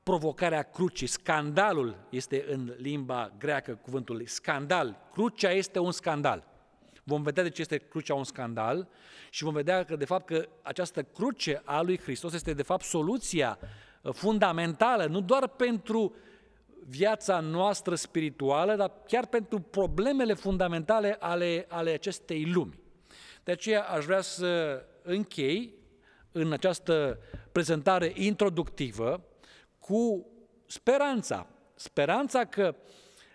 provocarea 0.04 0.64
crucii. 0.64 1.08
Scandalul 1.08 2.08
este 2.10 2.46
în 2.48 2.74
limba 2.78 3.32
greacă 3.38 3.80
cuvântul 3.82 4.22
scandal. 4.26 5.10
Crucea 5.12 5.52
este 5.52 5.80
un 5.80 5.91
scandal. 5.91 6.52
Vom 7.04 7.22
vedea 7.22 7.44
de 7.44 7.50
ce 7.50 7.62
este 7.62 7.78
crucea 7.78 8.14
un 8.14 8.24
scandal 8.24 8.88
și 9.30 9.44
vom 9.44 9.54
vedea 9.54 9.84
că, 9.84 9.96
de 9.96 10.06
fapt, 10.06 10.26
că 10.26 10.48
această 10.62 11.04
cruce 11.04 11.62
a 11.66 11.82
lui 11.82 12.00
Hristos 12.00 12.34
este, 12.34 12.54
de 12.54 12.64
fapt, 12.64 12.84
soluția 12.84 13.60
uh, 14.02 14.14
fundamentală, 14.14 15.06
nu 15.06 15.22
doar 15.22 15.48
pentru 15.48 16.16
viața 16.86 17.39
noastră 17.39 17.96
spirituală, 17.96 18.76
dar 18.76 18.91
chiar 19.08 19.26
pentru 19.26 19.60
problemele 19.60 20.34
fundamentale 20.34 21.18
ale, 21.20 21.66
ale 21.70 21.91
acestei 21.91 22.46
lumi. 22.46 22.80
De 23.44 23.52
aceea 23.52 23.82
aș 23.84 24.06
vrea 24.06 24.22
să 24.22 24.84
închei 25.04 25.74
în 26.32 26.51
această 26.51 27.20
prezentare 27.51 28.12
introductivă 28.16 29.26
cu 29.80 30.28
speranța. 30.66 31.47
Speranța 31.76 32.45
că 32.45 32.76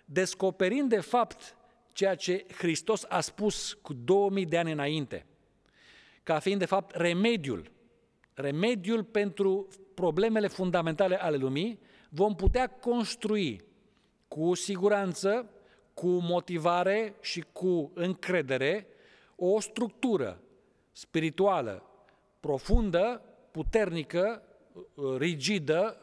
descoperind 0.04 0.88
de 0.88 1.00
fapt 1.00 1.56
ceea 1.92 2.14
ce 2.14 2.46
Hristos 2.56 3.04
a 3.08 3.20
spus 3.20 3.72
cu 3.72 3.92
2000 3.92 4.46
de 4.46 4.58
ani 4.58 4.72
înainte, 4.72 5.26
ca 6.22 6.38
fiind 6.38 6.58
de 6.58 6.64
fapt 6.64 6.94
remediul, 6.94 7.70
remediul 8.34 9.04
pentru 9.04 9.68
problemele 9.94 10.46
fundamentale 10.46 11.22
ale 11.22 11.36
lumii, 11.36 11.80
vom 12.08 12.34
putea 12.34 12.66
construi 12.66 13.62
cu 14.28 14.54
siguranță, 14.54 15.50
cu 15.94 16.06
motivare 16.08 17.14
și 17.20 17.44
cu 17.52 17.90
încredere 17.94 18.86
o 19.36 19.60
structură 19.60 20.40
spirituală 20.98 21.82
profundă, 22.40 23.22
puternică, 23.50 24.42
rigidă, 25.18 25.96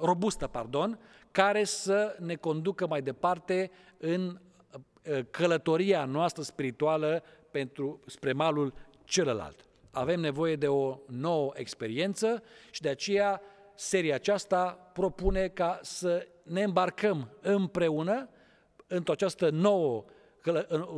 robustă, 0.00 0.46
pardon, 0.46 0.98
care 1.30 1.64
să 1.64 2.16
ne 2.20 2.34
conducă 2.34 2.86
mai 2.86 3.02
departe 3.02 3.70
în 3.98 4.38
Uh, 5.10 5.20
călătoria 5.30 6.04
noastră 6.04 6.42
spirituală 6.42 7.22
pentru, 7.50 8.00
spre 8.06 8.32
malul 8.32 8.74
celălalt. 9.04 9.64
Avem 9.90 10.20
nevoie 10.20 10.56
de 10.56 10.68
o 10.68 10.98
nouă 11.06 11.52
experiență 11.54 12.42
și 12.70 12.80
de 12.80 12.88
aceea 12.88 13.40
seria 13.74 14.14
aceasta 14.14 14.90
propune 14.92 15.48
ca 15.48 15.78
să 15.82 16.26
ne 16.42 16.62
îmbarcăm 16.62 17.30
împreună 17.40 18.28
într-o 18.86 19.12
această 19.12 19.50
nouă, 19.50 20.04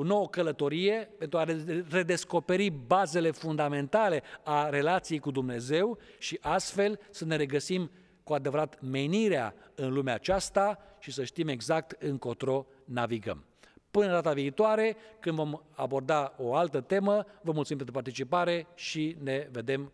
nouă 0.03 0.28
călătorie 0.28 1.11
pentru 1.18 1.38
a 1.38 1.44
redescoperi 1.90 2.70
bazele 2.70 3.30
fundamentale 3.30 4.22
a 4.44 4.68
relației 4.68 5.18
cu 5.18 5.30
Dumnezeu 5.30 5.99
și 6.18 6.38
astfel 6.40 7.01
să 7.11 7.24
ne 7.24 7.36
regăsim 7.36 7.90
cu 8.22 8.34
adevărat 8.34 8.80
menirea 8.80 9.55
în 9.74 9.92
lumea 9.92 10.14
aceasta 10.14 10.78
și 10.99 11.12
să 11.12 11.24
știm 11.24 11.49
exact 11.49 12.03
încotro 12.03 12.66
navigăm. 12.84 13.44
Până 13.90 14.11
data 14.11 14.32
viitoare, 14.32 14.97
când 15.20 15.36
vom 15.36 15.61
aborda 15.70 16.34
o 16.38 16.55
altă 16.55 16.80
temă, 16.80 17.24
vă 17.42 17.53
mulțumim 17.53 17.76
pentru 17.76 17.92
participare 17.92 18.66
și 18.74 19.16
ne 19.22 19.49
vedem, 19.51 19.92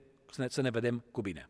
să 0.48 0.61
ne 0.61 0.70
vedem 0.70 1.05
cu 1.11 1.20
bine. 1.20 1.48